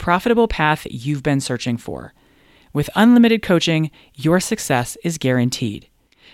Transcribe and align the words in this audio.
profitable 0.00 0.48
path 0.48 0.86
you've 0.90 1.22
been 1.22 1.40
searching 1.40 1.76
for. 1.76 2.12
With 2.72 2.90
unlimited 2.96 3.42
coaching, 3.42 3.90
your 4.14 4.40
success 4.40 4.96
is 5.04 5.18
guaranteed. 5.18 5.88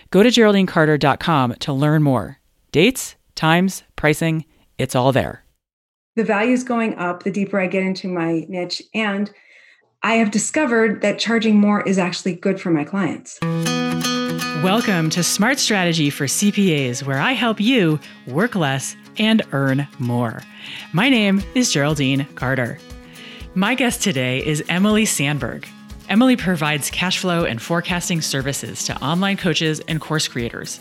Go 0.09 0.23
to 0.23 0.29
GeraldineCarter.com 0.29 1.55
to 1.55 1.73
learn 1.73 2.01
more. 2.01 2.39
Dates, 2.71 3.15
times, 3.35 3.83
pricing, 3.95 4.45
it's 4.77 4.95
all 4.95 5.11
there. 5.11 5.43
The 6.15 6.23
value 6.23 6.53
is 6.53 6.63
going 6.63 6.95
up 6.95 7.23
the 7.23 7.31
deeper 7.31 7.59
I 7.59 7.67
get 7.67 7.83
into 7.83 8.07
my 8.07 8.45
niche. 8.47 8.81
And 8.95 9.31
I 10.01 10.15
have 10.15 10.31
discovered 10.31 11.01
that 11.01 11.19
charging 11.19 11.59
more 11.59 11.81
is 11.81 11.97
actually 11.97 12.35
good 12.35 12.61
for 12.61 12.71
my 12.71 12.85
clients. 12.85 13.37
Welcome 14.63 15.09
to 15.11 15.23
Smart 15.23 15.59
Strategy 15.59 16.09
for 16.09 16.25
CPAs, 16.25 17.03
where 17.03 17.19
I 17.19 17.33
help 17.33 17.59
you 17.59 17.99
work 18.27 18.55
less 18.55 18.95
and 19.17 19.41
earn 19.51 19.87
more. 19.99 20.41
My 20.93 21.09
name 21.09 21.43
is 21.53 21.71
Geraldine 21.71 22.25
Carter. 22.35 22.79
My 23.57 23.73
guest 23.73 24.03
today 24.03 24.45
is 24.45 24.63
Emily 24.69 25.03
Sandberg. 25.03 25.67
Emily 26.09 26.35
provides 26.35 26.91
cash 26.91 27.17
flow 27.17 27.43
and 27.43 27.59
forecasting 27.59 28.21
services 28.21 28.83
to 28.83 29.03
online 29.03 29.35
coaches 29.35 29.81
and 29.87 29.99
course 29.99 30.27
creators. 30.27 30.77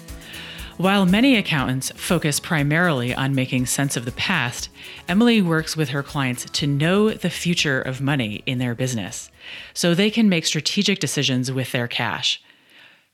While 0.76 1.06
many 1.06 1.36
accountants 1.36 1.90
focus 1.92 2.38
primarily 2.38 3.14
on 3.14 3.34
making 3.34 3.64
sense 3.64 3.96
of 3.96 4.04
the 4.04 4.12
past, 4.12 4.68
Emily 5.08 5.40
works 5.40 5.74
with 5.74 5.88
her 5.88 6.02
clients 6.02 6.44
to 6.50 6.66
know 6.66 7.08
the 7.08 7.30
future 7.30 7.80
of 7.80 8.02
money 8.02 8.42
in 8.44 8.58
their 8.58 8.74
business 8.74 9.30
so 9.72 9.94
they 9.94 10.10
can 10.10 10.28
make 10.28 10.44
strategic 10.44 10.98
decisions 10.98 11.50
with 11.50 11.72
their 11.72 11.88
cash. 11.88 12.42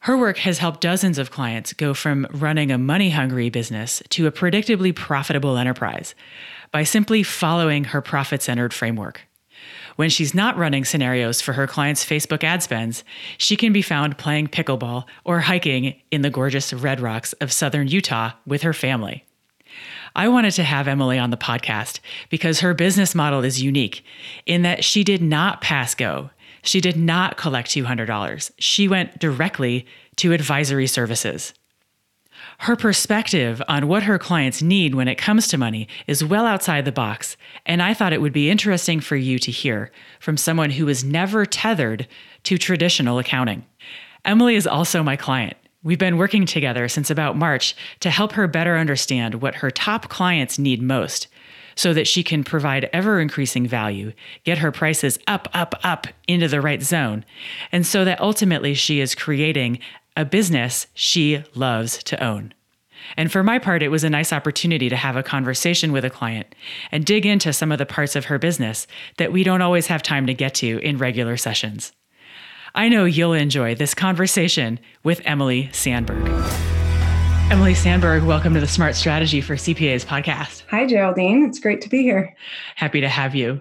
Her 0.00 0.19
work 0.19 0.38
has 0.38 0.58
helped 0.58 0.80
dozens 0.80 1.19
of 1.19 1.30
clients 1.30 1.72
go 1.72 1.94
from 1.94 2.26
running 2.32 2.72
a 2.72 2.78
money 2.78 3.10
hungry 3.10 3.48
business 3.48 4.02
to 4.08 4.26
a 4.26 4.32
predictably 4.32 4.92
profitable 4.92 5.56
enterprise 5.56 6.16
by 6.72 6.82
simply 6.82 7.22
following 7.22 7.84
her 7.84 8.02
profit 8.02 8.42
centered 8.42 8.74
framework. 8.74 9.20
When 9.96 10.10
she's 10.10 10.34
not 10.34 10.56
running 10.56 10.84
scenarios 10.84 11.40
for 11.40 11.52
her 11.52 11.66
clients' 11.66 12.04
Facebook 12.04 12.44
ad 12.44 12.62
spends, 12.62 13.04
she 13.38 13.56
can 13.56 13.72
be 13.72 13.82
found 13.82 14.18
playing 14.18 14.48
pickleball 14.48 15.04
or 15.24 15.40
hiking 15.40 16.00
in 16.10 16.22
the 16.22 16.30
gorgeous 16.30 16.72
red 16.72 17.00
rocks 17.00 17.32
of 17.34 17.52
southern 17.52 17.88
Utah 17.88 18.32
with 18.46 18.62
her 18.62 18.72
family. 18.72 19.24
I 20.14 20.28
wanted 20.28 20.52
to 20.52 20.64
have 20.64 20.88
Emily 20.88 21.18
on 21.18 21.30
the 21.30 21.36
podcast 21.36 22.00
because 22.28 22.60
her 22.60 22.74
business 22.74 23.14
model 23.14 23.42
is 23.44 23.62
unique 23.62 24.04
in 24.44 24.62
that 24.62 24.84
she 24.84 25.04
did 25.04 25.22
not 25.22 25.60
pass 25.62 25.94
go. 25.94 26.31
She 26.62 26.81
did 26.81 26.97
not 26.97 27.36
collect 27.36 27.70
$200. 27.70 28.50
She 28.58 28.88
went 28.88 29.19
directly 29.19 29.86
to 30.16 30.32
advisory 30.32 30.86
services. 30.86 31.54
Her 32.62 32.77
perspective 32.77 33.61
on 33.67 33.89
what 33.89 34.05
her 34.05 34.21
clients 34.21 34.62
need 34.62 34.95
when 34.95 35.09
it 35.09 35.19
comes 35.19 35.49
to 35.49 35.59
money 35.59 35.89
is 36.06 36.23
well 36.23 36.47
outside 36.47 36.84
the 36.84 36.93
box, 36.93 37.37
and 37.67 37.83
I 37.83 37.93
thought 37.93 38.12
it 38.12 38.21
would 38.21 38.33
be 38.33 38.50
interesting 38.50 39.00
for 39.00 39.17
you 39.17 39.41
to 39.41 39.50
hear 39.50 39.91
from 40.21 40.37
someone 40.37 40.71
who 40.71 40.87
was 40.87 41.03
never 41.03 41.45
tethered 41.45 42.06
to 42.45 42.56
traditional 42.56 43.19
accounting. 43.19 43.67
Emily 44.25 44.55
is 44.55 44.69
also 44.69 45.03
my 45.03 45.17
client. 45.17 45.56
We've 45.83 45.99
been 45.99 46.19
working 46.19 46.47
together 46.47 46.87
since 46.87 47.11
about 47.11 47.37
March 47.37 47.75
to 47.99 48.11
help 48.11 48.31
her 48.34 48.47
better 48.47 48.77
understand 48.77 49.43
what 49.43 49.56
her 49.56 49.73
top 49.73 50.09
clients 50.09 50.56
need 50.56 50.81
most 50.81 51.27
so 51.75 51.93
that 51.93 52.06
she 52.06 52.23
can 52.23 52.44
provide 52.44 52.89
ever 52.93 53.19
increasing 53.19 53.67
value, 53.67 54.12
get 54.44 54.59
her 54.59 54.71
prices 54.71 55.19
up, 55.27 55.49
up, 55.53 55.75
up 55.83 56.06
into 56.29 56.47
the 56.47 56.61
right 56.61 56.83
zone, 56.83 57.25
and 57.73 57.84
so 57.84 58.05
that 58.05 58.21
ultimately 58.21 58.75
she 58.75 59.00
is 59.00 59.17
creating 59.17 59.81
a 60.17 60.25
business 60.25 60.87
she 60.95 61.43
loves 61.55 62.03
to 62.05 62.23
own. 62.23 62.53
And 63.17 63.33
for 63.33 63.43
my 63.43 63.59
part, 63.59 63.83
it 63.83 63.89
was 63.89 64.05
a 64.05 64.11
nice 64.11 64.33
opportunity 64.33 64.89
to 64.89 64.97
have 64.97 65.17
a 65.17 65.23
conversation 65.23 65.91
with 65.91 66.05
a 66.05 66.11
client 66.11 66.55
and 66.93 67.05
dig 67.05 67.25
into 67.27 67.53
some 67.53 67.73
of 67.73 67.78
the 67.78 67.87
parts 67.87 68.15
of 68.15 68.27
her 68.27 68.39
business 68.39 68.87
that 69.17 69.33
we 69.33 69.43
don't 69.43 69.62
always 69.62 69.87
have 69.87 70.03
time 70.03 70.27
to 70.27 70.34
get 70.34 70.55
to 70.56 70.78
in 70.78 70.99
regular 70.99 71.37
sessions. 71.37 71.93
I 72.75 72.89
know 72.89 73.05
you'll 73.05 73.33
enjoy 73.33 73.75
this 73.75 73.95
conversation 73.95 74.78
with 75.03 75.21
Emily 75.25 75.71
Sandberg. 75.73 76.27
Emily 77.50 77.75
Sandberg, 77.75 78.23
welcome 78.23 78.55
to 78.55 78.61
the 78.61 78.69
Smart 78.69 78.94
Strategy 78.94 79.41
for 79.41 79.56
CPAs 79.56 80.06
podcast. 80.06 80.62
Hi, 80.71 80.87
Geraldine. 80.87 81.44
It's 81.44 81.59
great 81.59 81.81
to 81.83 81.89
be 81.89 82.03
here. 82.03 82.34
Happy 82.77 83.00
to 83.00 83.09
have 83.09 83.34
you. 83.34 83.61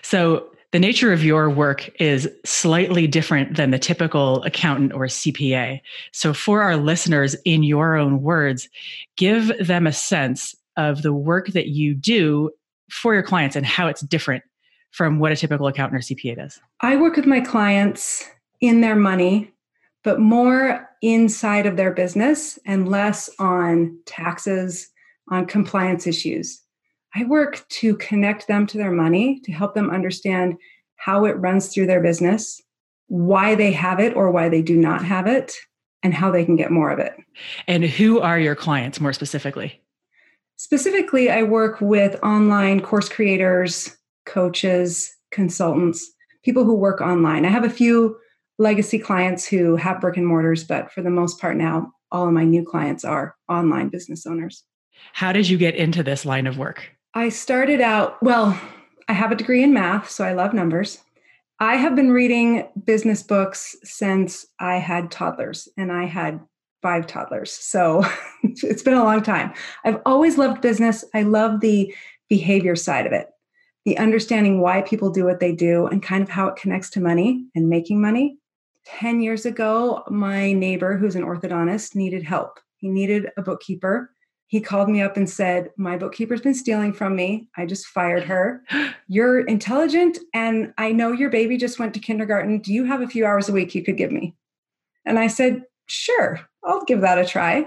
So, 0.00 0.50
the 0.72 0.78
nature 0.78 1.12
of 1.12 1.24
your 1.24 1.48
work 1.48 1.88
is 2.00 2.28
slightly 2.44 3.06
different 3.06 3.56
than 3.56 3.70
the 3.70 3.78
typical 3.78 4.42
accountant 4.44 4.92
or 4.92 5.06
CPA. 5.06 5.80
So, 6.12 6.34
for 6.34 6.62
our 6.62 6.76
listeners, 6.76 7.36
in 7.44 7.62
your 7.62 7.96
own 7.96 8.22
words, 8.22 8.68
give 9.16 9.52
them 9.64 9.86
a 9.86 9.92
sense 9.92 10.54
of 10.76 11.02
the 11.02 11.12
work 11.12 11.48
that 11.48 11.68
you 11.68 11.94
do 11.94 12.50
for 12.90 13.14
your 13.14 13.22
clients 13.22 13.56
and 13.56 13.64
how 13.64 13.86
it's 13.86 14.02
different 14.02 14.44
from 14.90 15.18
what 15.18 15.32
a 15.32 15.36
typical 15.36 15.66
accountant 15.66 16.00
or 16.00 16.02
CPA 16.02 16.36
does. 16.36 16.60
I 16.80 16.96
work 16.96 17.16
with 17.16 17.26
my 17.26 17.40
clients 17.40 18.24
in 18.60 18.80
their 18.80 18.96
money, 18.96 19.52
but 20.04 20.20
more 20.20 20.88
inside 21.02 21.66
of 21.66 21.76
their 21.76 21.92
business 21.92 22.58
and 22.64 22.88
less 22.88 23.28
on 23.38 23.98
taxes, 24.06 24.88
on 25.30 25.46
compliance 25.46 26.06
issues. 26.06 26.62
I 27.16 27.24
work 27.24 27.66
to 27.68 27.96
connect 27.96 28.46
them 28.46 28.66
to 28.66 28.76
their 28.76 28.92
money, 28.92 29.40
to 29.44 29.52
help 29.52 29.74
them 29.74 29.88
understand 29.88 30.56
how 30.96 31.24
it 31.24 31.32
runs 31.38 31.68
through 31.68 31.86
their 31.86 32.02
business, 32.02 32.60
why 33.08 33.54
they 33.54 33.72
have 33.72 34.00
it 34.00 34.14
or 34.14 34.30
why 34.30 34.50
they 34.50 34.60
do 34.60 34.76
not 34.76 35.02
have 35.02 35.26
it, 35.26 35.54
and 36.02 36.12
how 36.12 36.30
they 36.30 36.44
can 36.44 36.56
get 36.56 36.70
more 36.70 36.90
of 36.90 36.98
it. 36.98 37.14
And 37.66 37.84
who 37.84 38.20
are 38.20 38.38
your 38.38 38.54
clients 38.54 39.00
more 39.00 39.14
specifically? 39.14 39.80
Specifically, 40.56 41.30
I 41.30 41.42
work 41.42 41.80
with 41.80 42.22
online 42.22 42.80
course 42.80 43.08
creators, 43.08 43.96
coaches, 44.26 45.10
consultants, 45.30 46.12
people 46.44 46.64
who 46.64 46.74
work 46.74 47.00
online. 47.00 47.46
I 47.46 47.50
have 47.50 47.64
a 47.64 47.70
few 47.70 48.18
legacy 48.58 48.98
clients 48.98 49.46
who 49.46 49.76
have 49.76 50.02
brick 50.02 50.18
and 50.18 50.26
mortars, 50.26 50.64
but 50.64 50.92
for 50.92 51.00
the 51.00 51.10
most 51.10 51.40
part 51.40 51.56
now, 51.56 51.92
all 52.12 52.26
of 52.26 52.34
my 52.34 52.44
new 52.44 52.64
clients 52.64 53.04
are 53.04 53.36
online 53.48 53.88
business 53.88 54.26
owners. 54.26 54.64
How 55.12 55.32
did 55.32 55.48
you 55.48 55.56
get 55.56 55.74
into 55.74 56.02
this 56.02 56.26
line 56.26 56.46
of 56.46 56.58
work? 56.58 56.95
I 57.16 57.30
started 57.30 57.80
out, 57.80 58.22
well, 58.22 58.60
I 59.08 59.14
have 59.14 59.32
a 59.32 59.36
degree 59.36 59.62
in 59.62 59.72
math, 59.72 60.10
so 60.10 60.22
I 60.22 60.34
love 60.34 60.52
numbers. 60.52 61.02
I 61.58 61.76
have 61.76 61.96
been 61.96 62.12
reading 62.12 62.68
business 62.84 63.22
books 63.22 63.74
since 63.82 64.44
I 64.60 64.76
had 64.76 65.10
toddlers, 65.10 65.66
and 65.78 65.90
I 65.90 66.04
had 66.04 66.40
five 66.82 67.06
toddlers. 67.06 67.50
So 67.50 68.04
it's 68.42 68.82
been 68.82 68.98
a 68.98 69.02
long 69.02 69.22
time. 69.22 69.54
I've 69.82 69.98
always 70.04 70.36
loved 70.36 70.60
business. 70.60 71.06
I 71.14 71.22
love 71.22 71.60
the 71.60 71.94
behavior 72.28 72.76
side 72.76 73.06
of 73.06 73.14
it, 73.14 73.28
the 73.86 73.96
understanding 73.96 74.60
why 74.60 74.82
people 74.82 75.08
do 75.08 75.24
what 75.24 75.40
they 75.40 75.52
do 75.54 75.86
and 75.86 76.02
kind 76.02 76.22
of 76.22 76.28
how 76.28 76.48
it 76.48 76.56
connects 76.56 76.90
to 76.90 77.00
money 77.00 77.46
and 77.54 77.70
making 77.70 77.98
money. 77.98 78.36
10 78.84 79.22
years 79.22 79.46
ago, 79.46 80.04
my 80.10 80.52
neighbor, 80.52 80.98
who's 80.98 81.16
an 81.16 81.24
orthodontist, 81.24 81.94
needed 81.94 82.24
help. 82.24 82.60
He 82.76 82.90
needed 82.90 83.30
a 83.38 83.42
bookkeeper 83.42 84.10
he 84.48 84.60
called 84.60 84.88
me 84.88 85.02
up 85.02 85.16
and 85.16 85.28
said, 85.28 85.70
My 85.76 85.96
bookkeeper's 85.96 86.40
been 86.40 86.54
stealing 86.54 86.92
from 86.92 87.16
me. 87.16 87.48
I 87.56 87.66
just 87.66 87.86
fired 87.86 88.24
her. 88.24 88.62
You're 89.08 89.40
intelligent, 89.40 90.18
and 90.32 90.72
I 90.78 90.92
know 90.92 91.12
your 91.12 91.30
baby 91.30 91.56
just 91.56 91.78
went 91.78 91.94
to 91.94 92.00
kindergarten. 92.00 92.58
Do 92.58 92.72
you 92.72 92.84
have 92.84 93.00
a 93.00 93.08
few 93.08 93.26
hours 93.26 93.48
a 93.48 93.52
week 93.52 93.74
you 93.74 93.82
could 93.82 93.96
give 93.96 94.12
me? 94.12 94.34
And 95.04 95.18
I 95.18 95.26
said, 95.26 95.62
Sure, 95.86 96.40
I'll 96.64 96.84
give 96.84 97.00
that 97.00 97.18
a 97.18 97.26
try. 97.26 97.66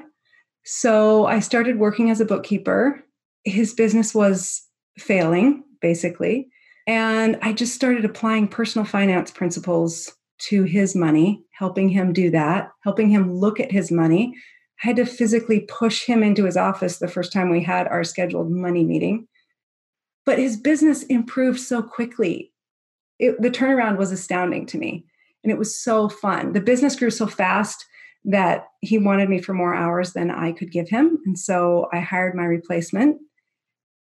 So 0.64 1.26
I 1.26 1.40
started 1.40 1.80
working 1.80 2.10
as 2.10 2.22
a 2.22 2.26
bookkeeper. 2.26 3.04
His 3.44 3.74
business 3.74 4.14
was 4.14 4.62
failing, 4.98 5.64
basically. 5.82 6.50
And 6.88 7.38
I 7.42 7.54
just 7.54 7.76
started 7.76 8.04
applying 8.04 8.48
personal 8.48 8.86
finance 8.86 9.32
principles 9.32 10.14
to 10.50 10.64
his 10.64 10.96
money, 10.96 11.44
helping 11.52 11.90
him 11.90 12.14
do 12.14 12.32
that, 12.32 12.70
helping 12.84 13.10
him 13.10 13.34
look 13.34 13.60
at 13.60 13.72
his 13.72 13.92
money 13.92 14.34
I 14.84 14.88
had 14.88 14.96
to 14.96 15.06
physically 15.06 15.62
push 15.62 16.06
him 16.06 16.24
into 16.24 16.46
his 16.46 16.58
office 16.58 16.98
the 16.98 17.08
first 17.08 17.34
time 17.34 17.50
we 17.50 17.64
had 17.64 17.88
our 17.88 18.04
scheduled 18.04 18.50
money 18.50 18.84
meeting. 18.84 19.28
But 20.26 20.40
his 20.40 20.58
business 20.58 21.04
improved 21.04 21.60
so 21.60 21.82
quickly. 21.82 22.54
It, 23.18 23.42
the 23.42 23.50
turnaround 23.50 23.98
was 23.98 24.12
astounding 24.12 24.66
to 24.68 24.78
me. 24.78 25.06
And 25.44 25.52
it 25.52 25.58
was 25.58 25.78
so 25.78 26.10
fun. 26.10 26.54
The 26.54 26.62
business 26.62 26.96
grew 26.96 27.10
so 27.10 27.28
fast 27.28 27.86
that 28.26 28.68
he 28.82 28.98
wanted 28.98 29.30
me 29.30 29.42
for 29.42 29.54
more 29.54 29.74
hours 29.74 30.14
than 30.14 30.30
I 30.30 30.52
could 30.52 30.72
give 30.72 30.90
him. 30.90 31.18
And 31.26 31.38
so 31.38 31.88
I 31.94 32.00
hired 32.00 32.36
my 32.36 32.46
replacement. 32.46 33.18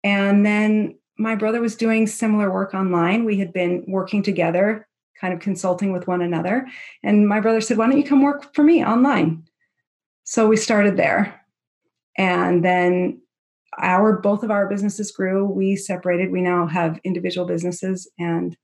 And 0.04 0.46
then 0.46 0.98
my 1.18 1.36
brother 1.36 1.62
was 1.62 1.76
doing 1.76 2.08
similar 2.08 2.52
work 2.52 2.74
online. 2.74 3.26
We 3.26 3.38
had 3.38 3.54
been 3.54 3.84
working 3.88 4.24
together, 4.24 4.88
kind 5.20 5.34
of 5.34 5.40
consulting 5.40 5.92
with 5.92 6.08
one 6.08 6.22
another. 6.22 6.68
And 7.04 7.28
my 7.28 7.40
brother 7.40 7.62
said, 7.62 7.78
Why 7.78 7.88
don't 7.88 7.98
you 7.98 8.04
come 8.04 8.22
work 8.22 8.54
for 8.54 8.64
me 8.64 8.84
online? 8.84 9.44
So 10.30 10.46
we 10.46 10.58
started 10.58 10.98
there. 10.98 11.42
And 12.18 12.64
then 12.64 13.22
our 13.78 14.20
both 14.20 14.44
of 14.44 14.52
our 14.52 14.68
businesses 14.68 15.10
grew. 15.10 15.46
We 15.46 15.78
separated. 15.78 16.32
We 16.32 16.42
now 16.42 16.68
have 16.68 17.00
individual 17.06 17.48
businesses 17.48 18.12
and 18.20 18.58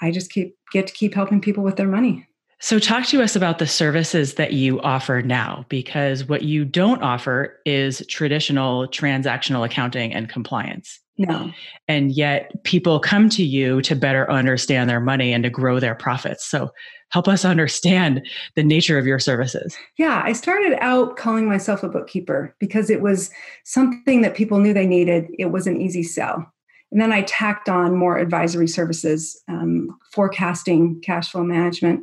I 0.00 0.10
just 0.10 0.32
keep 0.32 0.56
get 0.72 0.86
to 0.86 0.92
keep 0.94 1.12
helping 1.12 1.42
people 1.42 1.62
with 1.62 1.76
their 1.76 1.86
money. 1.86 2.26
So, 2.60 2.78
talk 2.78 3.06
to 3.06 3.20
us 3.20 3.36
about 3.36 3.58
the 3.58 3.66
services 3.66 4.34
that 4.34 4.54
you 4.54 4.80
offer 4.80 5.20
now, 5.20 5.66
because 5.68 6.24
what 6.24 6.42
you 6.42 6.64
don't 6.64 7.02
offer 7.02 7.60
is 7.66 8.06
traditional 8.08 8.86
transactional 8.88 9.66
accounting 9.66 10.14
and 10.14 10.28
compliance. 10.28 10.98
No. 11.18 11.52
And 11.88 12.12
yet, 12.12 12.64
people 12.64 13.00
come 13.00 13.28
to 13.30 13.44
you 13.44 13.82
to 13.82 13.94
better 13.94 14.30
understand 14.30 14.88
their 14.88 15.00
money 15.00 15.32
and 15.32 15.44
to 15.44 15.50
grow 15.50 15.78
their 15.78 15.94
profits. 15.94 16.48
So, 16.48 16.70
help 17.12 17.28
us 17.28 17.44
understand 17.44 18.26
the 18.56 18.64
nature 18.64 18.98
of 18.98 19.06
your 19.06 19.18
services. 19.18 19.76
Yeah, 19.98 20.22
I 20.24 20.32
started 20.32 20.76
out 20.80 21.16
calling 21.16 21.48
myself 21.48 21.82
a 21.82 21.88
bookkeeper 21.88 22.54
because 22.58 22.90
it 22.90 23.02
was 23.02 23.30
something 23.64 24.22
that 24.22 24.34
people 24.34 24.58
knew 24.58 24.72
they 24.72 24.86
needed. 24.86 25.28
It 25.38 25.46
was 25.46 25.66
an 25.66 25.80
easy 25.80 26.02
sell. 26.02 26.50
And 26.90 27.00
then 27.00 27.12
I 27.12 27.22
tacked 27.22 27.68
on 27.68 27.96
more 27.96 28.18
advisory 28.18 28.68
services, 28.68 29.40
um, 29.48 29.96
forecasting, 30.10 31.00
cash 31.00 31.30
flow 31.30 31.44
management. 31.44 32.02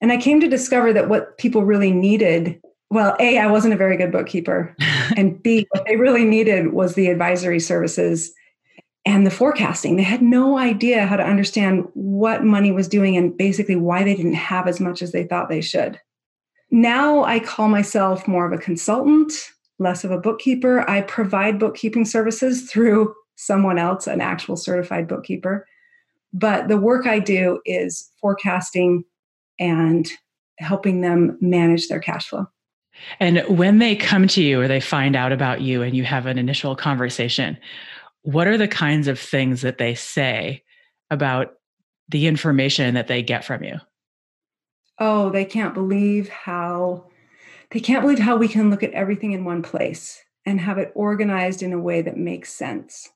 And 0.00 0.12
I 0.12 0.16
came 0.18 0.40
to 0.40 0.48
discover 0.48 0.92
that 0.92 1.08
what 1.08 1.36
people 1.38 1.64
really 1.64 1.90
needed 1.90 2.60
well, 2.88 3.16
A, 3.18 3.38
I 3.38 3.48
wasn't 3.48 3.74
a 3.74 3.76
very 3.76 3.96
good 3.96 4.12
bookkeeper. 4.12 4.74
and 5.16 5.42
B, 5.42 5.66
what 5.70 5.84
they 5.86 5.96
really 5.96 6.24
needed 6.24 6.72
was 6.72 6.94
the 6.94 7.08
advisory 7.08 7.58
services 7.58 8.32
and 9.06 9.24
the 9.24 9.30
forecasting. 9.30 9.94
They 9.94 10.02
had 10.02 10.20
no 10.20 10.58
idea 10.58 11.06
how 11.06 11.16
to 11.16 11.24
understand 11.24 11.86
what 11.94 12.44
money 12.44 12.72
was 12.72 12.88
doing 12.88 13.16
and 13.16 13.34
basically 13.34 13.76
why 13.76 14.02
they 14.02 14.16
didn't 14.16 14.34
have 14.34 14.66
as 14.66 14.80
much 14.80 15.00
as 15.00 15.12
they 15.12 15.24
thought 15.24 15.48
they 15.48 15.60
should. 15.60 15.98
Now 16.72 17.22
I 17.22 17.38
call 17.38 17.68
myself 17.68 18.26
more 18.26 18.44
of 18.44 18.52
a 18.52 18.62
consultant, 18.62 19.32
less 19.78 20.02
of 20.02 20.10
a 20.10 20.18
bookkeeper. 20.18 20.88
I 20.90 21.02
provide 21.02 21.60
bookkeeping 21.60 22.04
services 22.04 22.68
through 22.68 23.14
someone 23.36 23.78
else, 23.78 24.08
an 24.08 24.20
actual 24.20 24.56
certified 24.56 25.06
bookkeeper. 25.06 25.66
But 26.32 26.66
the 26.66 26.76
work 26.76 27.06
I 27.06 27.20
do 27.20 27.60
is 27.64 28.10
forecasting 28.20 29.04
and 29.60 30.10
helping 30.58 31.02
them 31.02 31.38
manage 31.40 31.86
their 31.86 32.00
cash 32.00 32.28
flow. 32.28 32.46
And 33.20 33.44
when 33.46 33.78
they 33.78 33.94
come 33.94 34.26
to 34.28 34.42
you 34.42 34.60
or 34.60 34.66
they 34.66 34.80
find 34.80 35.14
out 35.14 35.30
about 35.30 35.60
you 35.60 35.82
and 35.82 35.94
you 35.94 36.02
have 36.04 36.26
an 36.26 36.38
initial 36.38 36.74
conversation, 36.74 37.56
what 38.26 38.46
are 38.46 38.58
the 38.58 38.68
kinds 38.68 39.08
of 39.08 39.18
things 39.18 39.62
that 39.62 39.78
they 39.78 39.94
say 39.94 40.62
about 41.10 41.54
the 42.08 42.26
information 42.26 42.94
that 42.94 43.08
they 43.08 43.22
get 43.22 43.44
from 43.44 43.64
you? 43.64 43.76
Oh, 44.98 45.30
they 45.30 45.44
can't 45.44 45.74
believe 45.74 46.28
how 46.28 47.06
they 47.70 47.80
can't 47.80 48.02
believe 48.02 48.20
how 48.20 48.36
we 48.36 48.48
can 48.48 48.70
look 48.70 48.82
at 48.82 48.92
everything 48.92 49.32
in 49.32 49.44
one 49.44 49.62
place 49.62 50.22
and 50.44 50.60
have 50.60 50.78
it 50.78 50.92
organized 50.94 51.62
in 51.62 51.72
a 51.72 51.78
way 51.78 52.00
that 52.00 52.16
makes 52.16 52.52
sense 52.52 53.08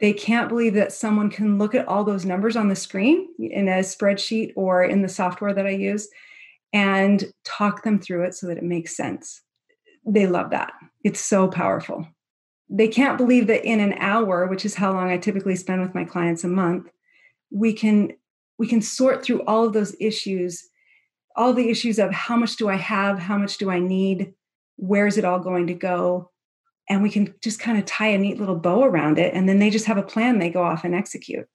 they 0.00 0.12
can't 0.12 0.48
believe 0.48 0.74
that 0.74 0.92
someone 0.92 1.30
can 1.30 1.58
look 1.58 1.74
at 1.74 1.86
all 1.88 2.04
those 2.04 2.24
numbers 2.24 2.56
on 2.56 2.68
the 2.68 2.76
screen 2.76 3.28
in 3.38 3.68
a 3.68 3.80
spreadsheet 3.80 4.52
or 4.54 4.84
in 4.84 5.02
the 5.02 5.08
software 5.08 5.52
that 5.52 5.66
I 5.66 5.70
use 5.70 6.08
and 6.72 7.24
talk 7.44 7.82
them 7.82 7.98
through 7.98 8.24
it 8.24 8.34
so 8.34 8.46
that 8.46 8.58
it 8.58 8.64
makes 8.64 8.96
sense. 8.96 9.42
They 10.06 10.26
love 10.26 10.50
that. 10.50 10.72
It's 11.04 11.20
so 11.20 11.48
powerful. 11.48 12.06
They 12.70 12.88
can't 12.88 13.18
believe 13.18 13.46
that 13.46 13.64
in 13.64 13.80
an 13.80 13.94
hour, 13.94 14.46
which 14.46 14.64
is 14.64 14.74
how 14.74 14.92
long 14.92 15.10
I 15.10 15.18
typically 15.18 15.56
spend 15.56 15.80
with 15.80 15.94
my 15.94 16.04
clients 16.04 16.44
a 16.44 16.48
month, 16.48 16.90
we 17.50 17.72
can 17.72 18.12
we 18.58 18.66
can 18.66 18.82
sort 18.82 19.22
through 19.22 19.42
all 19.42 19.64
of 19.64 19.72
those 19.72 19.94
issues, 20.00 20.68
all 21.36 21.52
the 21.52 21.70
issues 21.70 21.98
of 21.98 22.12
how 22.12 22.36
much 22.36 22.56
do 22.56 22.68
I 22.68 22.74
have, 22.76 23.18
how 23.18 23.38
much 23.38 23.56
do 23.58 23.70
I 23.70 23.78
need, 23.78 24.34
where 24.76 25.06
is 25.06 25.16
it 25.16 25.24
all 25.24 25.38
going 25.38 25.68
to 25.68 25.74
go, 25.74 26.30
and 26.88 27.02
we 27.02 27.10
can 27.10 27.34
just 27.42 27.60
kind 27.60 27.78
of 27.78 27.84
tie 27.84 28.08
a 28.08 28.18
neat 28.18 28.38
little 28.38 28.56
bow 28.56 28.84
around 28.84 29.18
it 29.18 29.34
and 29.34 29.48
then 29.48 29.58
they 29.58 29.70
just 29.70 29.86
have 29.86 29.98
a 29.98 30.02
plan 30.02 30.38
they 30.38 30.50
go 30.50 30.62
off 30.62 30.84
and 30.84 30.94
execute. 30.94 31.46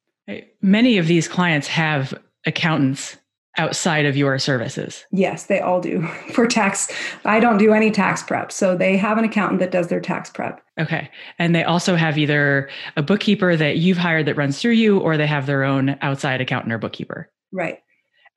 Many 0.62 0.98
of 0.98 1.08
these 1.08 1.28
clients 1.28 1.68
have 1.68 2.14
accountants 2.46 3.18
outside 3.58 4.06
of 4.06 4.18
your 4.18 4.38
services? 4.40 5.06
Yes 5.12 5.46
they 5.46 5.60
all 5.60 5.82
do 5.82 6.02
for 6.34 6.48
tax. 6.48 6.92
I 7.26 7.40
don't 7.40 7.58
do 7.58 7.74
any 7.74 7.92
tax 7.92 8.24
prep 8.24 8.52
so 8.52 8.76
they 8.76 8.98
have 8.98 9.18
an 9.18 9.26
accountant 9.26 9.60
that 9.60 9.72
does 9.72 9.88
their 9.88 10.02
tax 10.02 10.30
prep. 10.30 10.62
Okay 10.80 11.10
and 11.40 11.56
they 11.56 11.64
also 11.64 11.96
have 11.96 12.18
either 12.18 12.70
a 12.98 13.04
bookkeeper 13.04 13.56
that 13.56 13.78
you've 13.78 13.98
hired 13.98 14.26
that 14.26 14.38
runs 14.38 14.60
through 14.60 14.72
you 14.72 15.00
or 15.00 15.18
they 15.18 15.28
have 15.28 15.46
their 15.46 15.64
own 15.64 15.98
outside 16.02 16.42
accountant 16.42 16.74
or 16.74 16.78
bookkeeper. 16.78 17.30
Right. 17.52 17.80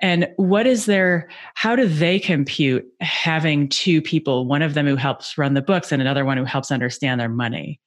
And 0.00 0.28
what 0.36 0.66
is 0.66 0.86
their, 0.86 1.28
how 1.54 1.74
do 1.74 1.86
they 1.86 2.18
compute 2.18 2.86
having 3.00 3.68
two 3.68 4.02
people, 4.02 4.46
one 4.46 4.62
of 4.62 4.74
them 4.74 4.86
who 4.86 4.96
helps 4.96 5.38
run 5.38 5.54
the 5.54 5.62
books 5.62 5.90
and 5.90 6.02
another 6.02 6.24
one 6.24 6.36
who 6.36 6.44
helps 6.44 6.70
understand 6.70 7.18
their 7.18 7.30
money? 7.30 7.80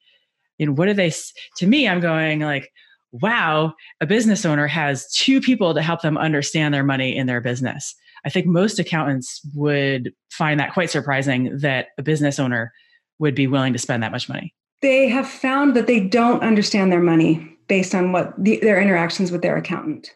And 0.58 0.76
what 0.76 0.86
do 0.86 0.94
they, 0.94 1.12
to 1.58 1.66
me, 1.66 1.88
I'm 1.88 2.00
going 2.00 2.40
like, 2.40 2.72
wow, 3.12 3.74
a 4.00 4.06
business 4.06 4.44
owner 4.44 4.66
has 4.66 5.10
two 5.12 5.40
people 5.40 5.74
to 5.74 5.82
help 5.82 6.02
them 6.02 6.16
understand 6.16 6.72
their 6.72 6.84
money 6.84 7.16
in 7.16 7.26
their 7.26 7.40
business. 7.40 7.94
I 8.24 8.30
think 8.30 8.46
most 8.46 8.78
accountants 8.78 9.40
would 9.54 10.12
find 10.30 10.60
that 10.60 10.72
quite 10.72 10.90
surprising 10.90 11.58
that 11.58 11.88
a 11.98 12.02
business 12.02 12.38
owner 12.38 12.72
would 13.18 13.34
be 13.34 13.46
willing 13.46 13.72
to 13.72 13.78
spend 13.78 14.02
that 14.02 14.12
much 14.12 14.28
money. 14.28 14.54
They 14.82 15.08
have 15.08 15.28
found 15.28 15.74
that 15.74 15.86
they 15.86 16.00
don't 16.00 16.42
understand 16.42 16.92
their 16.92 17.02
money 17.02 17.56
based 17.68 17.94
on 17.94 18.12
what 18.12 18.32
the, 18.42 18.58
their 18.60 18.80
interactions 18.80 19.30
with 19.30 19.42
their 19.42 19.56
accountant 19.56 20.10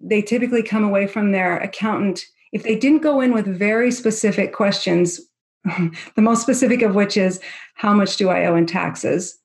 they 0.00 0.22
typically 0.22 0.62
come 0.62 0.84
away 0.84 1.06
from 1.06 1.32
their 1.32 1.58
accountant 1.58 2.24
if 2.52 2.62
they 2.62 2.74
didn't 2.74 3.02
go 3.02 3.20
in 3.20 3.32
with 3.32 3.46
very 3.46 3.90
specific 3.90 4.52
questions 4.52 5.20
the 5.64 6.22
most 6.22 6.42
specific 6.42 6.82
of 6.82 6.94
which 6.94 7.16
is 7.16 7.40
how 7.74 7.92
much 7.92 8.16
do 8.16 8.28
i 8.28 8.44
owe 8.46 8.56
in 8.56 8.66
taxes 8.66 9.38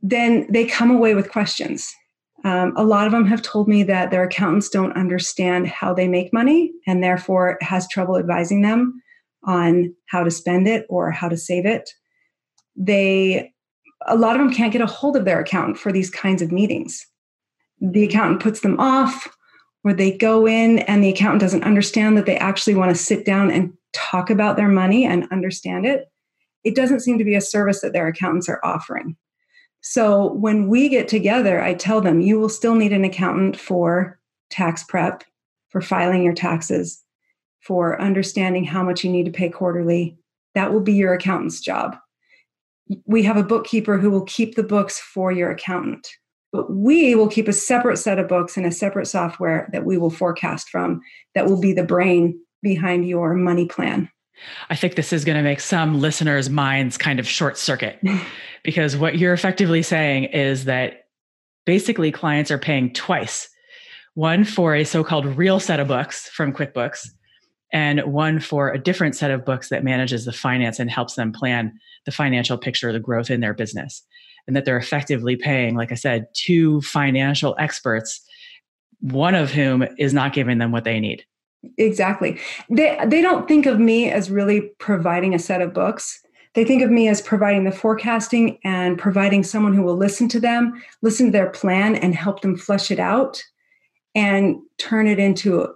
then 0.00 0.46
they 0.50 0.64
come 0.64 0.90
away 0.90 1.14
with 1.14 1.30
questions 1.30 1.92
um, 2.46 2.72
a 2.76 2.84
lot 2.84 3.06
of 3.06 3.12
them 3.12 3.26
have 3.26 3.42
told 3.42 3.66
me 3.66 3.82
that 3.82 4.12
their 4.12 4.22
accountants 4.22 4.68
don't 4.68 4.96
understand 4.96 5.66
how 5.66 5.92
they 5.92 6.06
make 6.06 6.32
money 6.32 6.70
and 6.86 7.02
therefore 7.02 7.58
has 7.60 7.88
trouble 7.88 8.16
advising 8.16 8.62
them 8.62 9.02
on 9.42 9.92
how 10.06 10.22
to 10.22 10.30
spend 10.30 10.68
it 10.68 10.86
or 10.88 11.10
how 11.10 11.28
to 11.28 11.36
save 11.36 11.66
it. 11.66 11.90
They 12.76 13.52
a 14.06 14.14
lot 14.14 14.36
of 14.36 14.42
them 14.42 14.54
can't 14.54 14.72
get 14.72 14.80
a 14.80 14.86
hold 14.86 15.16
of 15.16 15.24
their 15.24 15.40
accountant 15.40 15.76
for 15.76 15.90
these 15.90 16.08
kinds 16.08 16.40
of 16.40 16.52
meetings. 16.52 17.04
The 17.80 18.04
accountant 18.04 18.40
puts 18.40 18.60
them 18.60 18.78
off 18.78 19.26
or 19.82 19.92
they 19.92 20.16
go 20.16 20.46
in 20.46 20.78
and 20.80 21.02
the 21.02 21.08
accountant 21.08 21.40
doesn't 21.40 21.64
understand 21.64 22.16
that 22.16 22.26
they 22.26 22.36
actually 22.36 22.76
want 22.76 22.94
to 22.94 23.02
sit 23.02 23.24
down 23.24 23.50
and 23.50 23.72
talk 23.92 24.30
about 24.30 24.56
their 24.56 24.68
money 24.68 25.04
and 25.04 25.26
understand 25.32 25.84
it, 25.84 26.04
it 26.62 26.76
doesn't 26.76 27.00
seem 27.00 27.18
to 27.18 27.24
be 27.24 27.34
a 27.34 27.40
service 27.40 27.80
that 27.80 27.92
their 27.92 28.06
accountants 28.06 28.48
are 28.48 28.60
offering. 28.62 29.16
So 29.88 30.32
when 30.32 30.66
we 30.66 30.88
get 30.88 31.06
together, 31.06 31.62
I 31.62 31.72
tell 31.72 32.00
them 32.00 32.20
you 32.20 32.40
will 32.40 32.48
still 32.48 32.74
need 32.74 32.92
an 32.92 33.04
accountant 33.04 33.56
for 33.56 34.18
tax 34.50 34.82
prep, 34.82 35.22
for 35.68 35.80
filing 35.80 36.24
your 36.24 36.34
taxes, 36.34 37.00
for 37.60 38.00
understanding 38.02 38.64
how 38.64 38.82
much 38.82 39.04
you 39.04 39.12
need 39.12 39.26
to 39.26 39.30
pay 39.30 39.48
quarterly. 39.48 40.18
That 40.56 40.72
will 40.72 40.80
be 40.80 40.94
your 40.94 41.14
accountant's 41.14 41.60
job. 41.60 41.96
We 43.04 43.22
have 43.22 43.36
a 43.36 43.44
bookkeeper 43.44 43.96
who 43.96 44.10
will 44.10 44.24
keep 44.24 44.56
the 44.56 44.64
books 44.64 44.98
for 44.98 45.30
your 45.30 45.52
accountant. 45.52 46.08
But 46.52 46.68
we 46.68 47.14
will 47.14 47.28
keep 47.28 47.46
a 47.46 47.52
separate 47.52 47.98
set 47.98 48.18
of 48.18 48.26
books 48.26 48.56
and 48.56 48.66
a 48.66 48.72
separate 48.72 49.06
software 49.06 49.68
that 49.72 49.84
we 49.84 49.98
will 49.98 50.10
forecast 50.10 50.68
from 50.68 51.00
that 51.36 51.46
will 51.46 51.60
be 51.60 51.72
the 51.72 51.84
brain 51.84 52.40
behind 52.60 53.06
your 53.06 53.34
money 53.34 53.66
plan. 53.66 54.10
I 54.70 54.76
think 54.76 54.94
this 54.94 55.12
is 55.12 55.24
going 55.24 55.36
to 55.36 55.42
make 55.42 55.60
some 55.60 56.00
listeners' 56.00 56.50
minds 56.50 56.96
kind 56.96 57.18
of 57.18 57.28
short 57.28 57.58
circuit 57.58 58.00
because 58.62 58.96
what 58.96 59.18
you're 59.18 59.32
effectively 59.32 59.82
saying 59.82 60.24
is 60.24 60.64
that 60.64 61.06
basically 61.64 62.12
clients 62.12 62.50
are 62.50 62.58
paying 62.58 62.92
twice 62.92 63.48
one 64.14 64.44
for 64.44 64.74
a 64.74 64.84
so 64.84 65.04
called 65.04 65.26
real 65.26 65.60
set 65.60 65.78
of 65.78 65.88
books 65.88 66.28
from 66.30 66.50
QuickBooks, 66.52 67.06
and 67.70 68.00
one 68.04 68.40
for 68.40 68.70
a 68.70 68.78
different 68.78 69.14
set 69.14 69.30
of 69.30 69.44
books 69.44 69.68
that 69.68 69.84
manages 69.84 70.24
the 70.24 70.32
finance 70.32 70.78
and 70.78 70.90
helps 70.90 71.16
them 71.16 71.32
plan 71.32 71.72
the 72.06 72.12
financial 72.12 72.56
picture, 72.56 72.92
the 72.92 73.00
growth 73.00 73.30
in 73.30 73.40
their 73.40 73.52
business 73.52 74.02
and 74.46 74.54
that 74.56 74.64
they're 74.64 74.76
effectively 74.76 75.36
paying, 75.36 75.76
like 75.76 75.92
I 75.92 75.96
said, 75.96 76.26
two 76.34 76.80
financial 76.82 77.56
experts, 77.58 78.20
one 79.00 79.34
of 79.34 79.50
whom 79.50 79.84
is 79.98 80.14
not 80.14 80.32
giving 80.32 80.58
them 80.58 80.72
what 80.72 80.84
they 80.84 81.00
need. 81.00 81.24
Exactly. 81.78 82.38
They 82.70 82.98
they 83.06 83.20
don't 83.22 83.48
think 83.48 83.66
of 83.66 83.80
me 83.80 84.10
as 84.10 84.30
really 84.30 84.70
providing 84.78 85.34
a 85.34 85.38
set 85.38 85.60
of 85.60 85.74
books. 85.74 86.20
they 86.54 86.64
think 86.64 86.82
of 86.82 86.90
me 86.90 87.06
as 87.08 87.20
providing 87.20 87.64
the 87.64 87.72
forecasting 87.72 88.58
and 88.64 88.98
providing 88.98 89.42
someone 89.42 89.74
who 89.74 89.82
will 89.82 89.96
listen 89.96 90.28
to 90.28 90.40
them, 90.40 90.82
listen 91.02 91.26
to 91.26 91.32
their 91.32 91.50
plan, 91.50 91.94
and 91.96 92.14
help 92.14 92.40
them 92.40 92.56
flesh 92.56 92.90
it 92.90 92.98
out 92.98 93.42
and 94.14 94.56
turn 94.78 95.06
it 95.06 95.18
into 95.18 95.68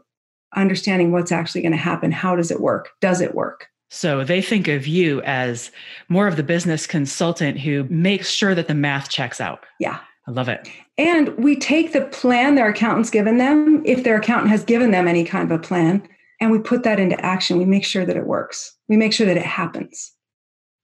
understanding 0.57 1.13
what's 1.13 1.33
actually 1.33 1.61
going 1.61 1.73
to 1.73 1.79
happen. 1.79 2.11
How 2.11 2.35
does 2.35 2.51
it 2.51 2.61
work? 2.61 2.89
Does 3.01 3.21
it 3.21 3.35
work? 3.35 3.67
So 3.91 4.25
they 4.25 4.41
think 4.41 4.69
of 4.69 4.87
you 4.87 5.21
as 5.23 5.71
more 6.09 6.27
of 6.29 6.37
the 6.37 6.43
business 6.43 6.87
consultant 6.87 7.59
who 7.59 7.85
makes 7.91 8.31
sure 8.31 8.55
that 8.55 8.69
the 8.69 8.75
math 8.75 9.11
checks 9.11 9.41
out. 9.41 9.67
Yeah. 9.79 9.99
I 10.27 10.31
love 10.31 10.49
it. 10.49 10.69
And 11.01 11.35
we 11.39 11.57
take 11.57 11.95
the 11.95 12.03
plan 12.03 12.57
their 12.57 12.69
accountant's 12.69 13.09
given 13.09 13.39
them, 13.39 13.83
if 13.87 14.05
their 14.05 14.19
accountant 14.19 14.51
has 14.51 14.63
given 14.63 14.91
them 14.91 15.09
any 15.09 15.25
kind 15.25 15.51
of 15.51 15.59
a 15.59 15.63
plan, 15.63 16.07
and 16.41 16.51
we 16.51 16.59
put 16.59 16.83
that 16.83 17.01
into 17.01 17.19
action. 17.25 17.57
We 17.57 17.65
make 17.65 17.87
sure 17.87 18.05
that 18.05 18.19
it 18.19 18.27
works. 18.27 18.77
We 18.87 18.99
make 18.99 19.15
sure 19.15 19.27
that 19.27 19.39
it 19.39 19.47
happens. 19.47 20.13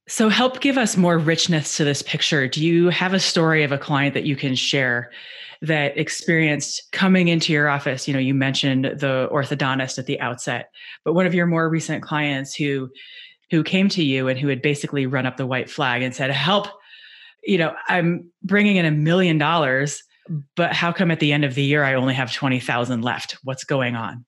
So, 0.08 0.30
help 0.30 0.62
give 0.62 0.78
us 0.78 0.96
more 0.96 1.18
richness 1.18 1.76
to 1.76 1.84
this 1.84 2.00
picture. 2.00 2.48
Do 2.48 2.64
you 2.64 2.88
have 2.88 3.12
a 3.12 3.20
story 3.20 3.62
of 3.62 3.72
a 3.72 3.78
client 3.78 4.14
that 4.14 4.24
you 4.24 4.36
can 4.36 4.54
share 4.54 5.10
that 5.60 5.98
experienced 5.98 6.90
coming 6.92 7.28
into 7.28 7.52
your 7.52 7.68
office? 7.68 8.08
You 8.08 8.14
know, 8.14 8.20
you 8.20 8.32
mentioned 8.32 8.86
the 8.86 9.28
orthodontist 9.30 9.98
at 9.98 10.06
the 10.06 10.18
outset, 10.20 10.70
but 11.04 11.12
one 11.12 11.26
of 11.26 11.34
your 11.34 11.44
more 11.46 11.68
recent 11.68 12.02
clients 12.02 12.54
who 12.54 12.88
who 13.50 13.62
came 13.62 13.90
to 13.90 14.02
you 14.02 14.28
and 14.28 14.38
who 14.38 14.48
had 14.48 14.62
basically 14.62 15.04
run 15.04 15.26
up 15.26 15.36
the 15.36 15.46
white 15.46 15.68
flag 15.68 16.00
and 16.00 16.14
said, 16.14 16.30
"Help! 16.30 16.68
You 17.44 17.58
know, 17.58 17.74
I'm 17.86 18.30
bringing 18.42 18.76
in 18.76 18.86
a 18.86 18.90
million 18.90 19.36
dollars, 19.36 20.02
but 20.56 20.72
how 20.72 20.92
come 20.92 21.10
at 21.10 21.20
the 21.20 21.32
end 21.32 21.44
of 21.44 21.54
the 21.54 21.62
year 21.62 21.84
I 21.84 21.94
only 21.94 22.14
have 22.14 22.32
twenty 22.32 22.60
thousand 22.60 23.02
left? 23.02 23.38
What's 23.42 23.64
going 23.64 23.96
on?" 23.96 24.24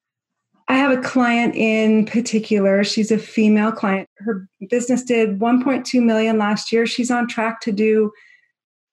I 0.71 0.75
have 0.75 0.97
a 0.97 1.01
client 1.01 1.55
in 1.55 2.05
particular. 2.05 2.85
She's 2.85 3.11
a 3.11 3.17
female 3.17 3.73
client. 3.73 4.07
Her 4.19 4.47
business 4.69 5.03
did 5.03 5.39
1.2 5.39 6.03
million 6.05 6.37
last 6.37 6.71
year. 6.71 6.85
She's 6.85 7.11
on 7.11 7.27
track 7.27 7.63
to 7.63 7.73
do, 7.73 8.13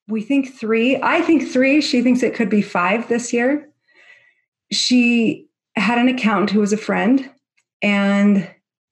we 0.08 0.22
think 0.22 0.54
three. 0.54 0.98
I 1.02 1.22
think 1.22 1.48
three. 1.48 1.82
She 1.82 2.02
thinks 2.02 2.22
it 2.22 2.36
could 2.36 2.50
be 2.50 2.62
five 2.62 3.08
this 3.08 3.34
year. 3.34 3.70
She 4.72 5.48
had 5.76 5.98
an 5.98 6.08
accountant 6.08 6.52
who 6.52 6.60
was 6.60 6.74
a 6.74 6.78
friend, 6.78 7.30
and 7.82 8.50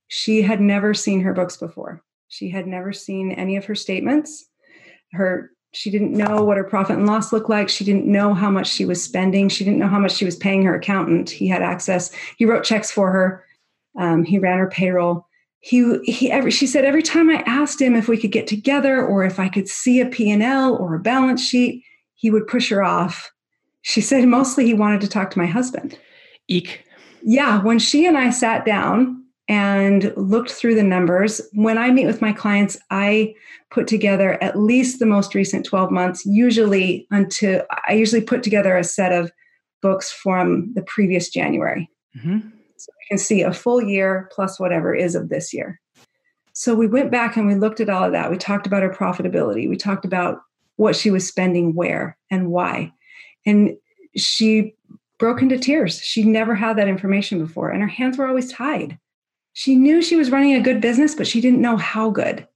she 0.08 0.42
had 0.42 0.60
never 0.60 0.94
seen 0.94 1.22
her 1.22 1.34
books 1.34 1.58
before. 1.58 2.02
She 2.30 2.50
had 2.50 2.68
never 2.68 2.94
seen 2.94 3.32
any 3.32 3.58
of 3.58 3.66
her 3.66 3.76
statements. 3.76 4.46
Her 5.14 5.52
she 5.74 5.90
didn't 5.90 6.12
know 6.12 6.44
what 6.44 6.58
her 6.58 6.64
profit 6.64 6.98
and 6.98 7.08
loss 7.08 7.34
looked 7.34 7.50
like. 7.50 7.68
She 7.68 7.84
didn't 7.84 8.06
know 8.06 8.36
how 8.36 8.52
much 8.52 8.72
she 8.72 8.86
was 8.86 9.04
spending. 9.04 9.50
She 9.50 9.64
didn't 9.64 9.80
know 9.80 9.88
how 9.88 10.00
much 10.00 10.16
she 10.16 10.24
was 10.24 10.36
paying 10.36 10.64
her 10.64 10.76
accountant. 10.76 11.32
He 11.32 11.48
had 11.48 11.64
access. 11.64 12.12
He 12.38 12.46
wrote 12.46 12.64
checks 12.64 12.92
for 12.92 13.12
her. 13.12 13.44
Um, 13.98 14.24
he 14.24 14.38
ran 14.38 14.60
her 14.60 14.70
payroll. 14.70 15.28
He, 15.62 15.98
he 16.04 16.32
every, 16.32 16.52
she 16.52 16.68
said 16.68 16.86
every 16.86 17.02
time 17.02 17.30
I 17.30 17.44
asked 17.48 17.82
him 17.82 17.96
if 17.96 18.08
we 18.08 18.18
could 18.18 18.32
get 18.32 18.46
together 18.46 19.04
or 19.04 19.24
if 19.24 19.40
I 19.40 19.50
could 19.50 19.68
see 19.68 20.00
a 20.00 20.06
P&L 20.06 20.76
or 20.76 20.94
a 20.94 21.00
balance 21.00 21.44
sheet, 21.44 21.84
he 22.14 22.30
would 22.30 22.48
push 22.48 22.70
her 22.70 22.84
off. 22.84 23.32
She 23.82 24.00
said 24.00 24.28
mostly 24.28 24.66
he 24.66 24.74
wanted 24.74 25.02
to 25.02 25.08
talk 25.08 25.32
to 25.32 25.40
my 25.40 25.48
husband. 25.48 25.98
Eek. 26.48 26.86
Yeah, 27.24 27.64
when 27.64 27.80
she 27.80 28.06
and 28.06 28.18
I 28.18 28.30
sat 28.30 28.66
down 28.66 29.23
and 29.48 30.14
looked 30.16 30.52
through 30.52 30.76
the 30.76 30.84
numbers. 30.84 31.42
When 31.54 31.78
I 31.78 31.92
meet 31.92 32.06
with 32.06 32.22
my 32.22 32.32
clients, 32.32 32.78
I 32.92 33.36
put 33.72 33.88
together 33.88 34.42
at 34.42 34.58
least 34.58 35.00
the 35.00 35.06
most 35.06 35.36
recent 35.36 35.66
12 35.66 35.92
months, 35.92 36.26
usually 36.26 37.08
until 37.12 37.64
I 37.88 37.94
usually 37.94 38.22
put 38.22 38.44
together 38.44 38.78
a 38.78 38.84
set 38.84 39.12
of 39.12 39.32
books 39.82 40.12
from 40.12 40.72
the 40.76 40.84
previous 40.84 41.30
January. 41.30 41.90
Mm-hmm. 42.18 42.48
So 42.78 42.92
I 42.92 43.04
can 43.10 43.18
see 43.18 43.42
a 43.42 43.54
full 43.54 43.82
year 43.82 44.30
plus 44.32 44.60
whatever 44.60 44.96
is 44.96 45.16
of 45.16 45.30
this 45.30 45.54
year. 45.54 45.80
So 46.54 46.76
we 46.76 46.88
went 46.88 47.12
back 47.12 47.36
and 47.36 47.48
we 47.48 47.56
looked 47.56 47.82
at 47.82 47.90
all 47.90 48.04
of 48.04 48.12
that. 48.12 48.30
We 48.30 48.38
talked 48.38 48.68
about 48.68 48.84
her 48.84 48.90
profitability. 48.90 49.68
We 49.68 49.76
talked 49.76 50.06
about 50.06 50.40
what 50.76 50.96
she 50.96 51.12
was 51.12 51.28
spending 51.28 51.76
where 51.76 52.18
and 52.30 52.50
why. 52.50 52.94
And 53.46 53.76
she 54.16 54.76
broke 55.20 55.42
into 55.42 55.58
tears. 55.58 56.00
She 56.00 56.24
never 56.24 56.56
had 56.56 56.78
that 56.78 56.88
information 56.88 57.40
before, 57.40 57.70
and 57.70 57.82
her 57.82 57.88
hands 57.88 58.18
were 58.18 58.28
always 58.28 58.52
tied. 58.52 58.98
She 59.54 59.76
knew 59.76 60.02
she 60.02 60.16
was 60.16 60.32
running 60.32 60.54
a 60.56 60.62
good 60.62 60.82
business, 60.82 61.16
but 61.16 61.28
she 61.28 61.42
didn't 61.42 61.62
know 61.62 61.78
how 61.78 62.10
good. 62.10 62.48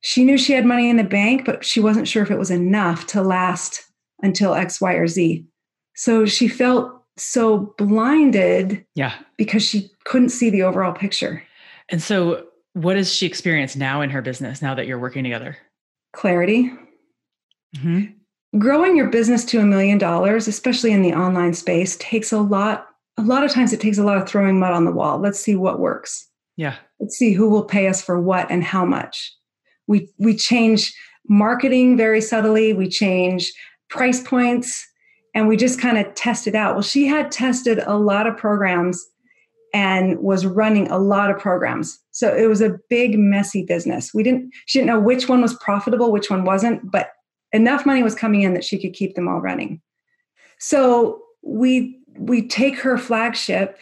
She 0.00 0.24
knew 0.24 0.38
she 0.38 0.52
had 0.52 0.64
money 0.64 0.88
in 0.88 0.96
the 0.96 1.04
bank, 1.04 1.44
but 1.44 1.64
she 1.64 1.80
wasn't 1.80 2.06
sure 2.06 2.22
if 2.22 2.30
it 2.30 2.38
was 2.38 2.50
enough 2.50 3.06
to 3.08 3.22
last 3.22 3.84
until 4.22 4.54
X, 4.54 4.80
Y, 4.80 4.92
or 4.92 5.08
Z. 5.08 5.44
So 5.94 6.26
she 6.26 6.46
felt 6.48 6.96
so 7.16 7.74
blinded 7.78 8.84
yeah 8.94 9.14
because 9.36 9.62
she 9.62 9.90
couldn't 10.04 10.28
see 10.28 10.50
the 10.50 10.62
overall 10.62 10.92
picture 10.92 11.42
and 11.88 12.02
so 12.02 12.46
what 12.74 12.94
does 12.94 13.12
she 13.12 13.26
experience 13.26 13.74
now 13.74 14.02
in 14.02 14.10
her 14.10 14.20
business 14.20 14.60
now 14.60 14.74
that 14.74 14.86
you're 14.86 14.98
working 14.98 15.24
together 15.24 15.56
clarity 16.12 16.70
mm-hmm. 17.76 18.04
growing 18.58 18.96
your 18.96 19.08
business 19.08 19.44
to 19.46 19.60
a 19.60 19.64
million 19.64 19.96
dollars 19.96 20.46
especially 20.46 20.92
in 20.92 21.00
the 21.00 21.14
online 21.14 21.54
space 21.54 21.96
takes 21.96 22.32
a 22.32 22.38
lot 22.38 22.88
a 23.16 23.22
lot 23.22 23.44
of 23.44 23.50
times 23.50 23.72
it 23.72 23.80
takes 23.80 23.98
a 23.98 24.04
lot 24.04 24.18
of 24.18 24.28
throwing 24.28 24.58
mud 24.58 24.72
on 24.72 24.84
the 24.84 24.92
wall 24.92 25.18
let's 25.18 25.40
see 25.40 25.56
what 25.56 25.80
works 25.80 26.28
yeah. 26.56 26.76
Let's 26.98 27.16
see 27.16 27.32
who 27.32 27.48
will 27.48 27.64
pay 27.64 27.86
us 27.86 28.02
for 28.02 28.20
what 28.20 28.50
and 28.50 28.64
how 28.64 28.84
much. 28.84 29.32
We 29.86 30.08
we 30.18 30.34
change 30.34 30.94
marketing 31.28 31.96
very 31.96 32.20
subtly, 32.20 32.72
we 32.72 32.88
change 32.88 33.52
price 33.88 34.22
points, 34.22 34.86
and 35.34 35.46
we 35.46 35.56
just 35.56 35.80
kind 35.80 35.98
of 35.98 36.12
test 36.14 36.46
it 36.46 36.54
out. 36.54 36.74
Well, 36.74 36.82
she 36.82 37.06
had 37.06 37.30
tested 37.30 37.80
a 37.86 37.96
lot 37.96 38.26
of 38.26 38.36
programs 38.36 39.04
and 39.74 40.18
was 40.20 40.46
running 40.46 40.90
a 40.90 40.98
lot 40.98 41.30
of 41.30 41.38
programs. 41.38 42.00
So 42.10 42.34
it 42.34 42.46
was 42.46 42.62
a 42.62 42.78
big 42.88 43.18
messy 43.18 43.62
business. 43.62 44.14
We 44.14 44.22
didn't 44.22 44.52
she 44.64 44.78
didn't 44.78 44.88
know 44.88 45.00
which 45.00 45.28
one 45.28 45.42
was 45.42 45.54
profitable, 45.54 46.10
which 46.10 46.30
one 46.30 46.44
wasn't, 46.44 46.90
but 46.90 47.10
enough 47.52 47.84
money 47.84 48.02
was 48.02 48.14
coming 48.14 48.42
in 48.42 48.54
that 48.54 48.64
she 48.64 48.80
could 48.80 48.94
keep 48.94 49.14
them 49.14 49.28
all 49.28 49.40
running. 49.40 49.80
So 50.58 51.20
we 51.42 52.00
we 52.18 52.48
take 52.48 52.78
her 52.78 52.96
flagship 52.96 53.78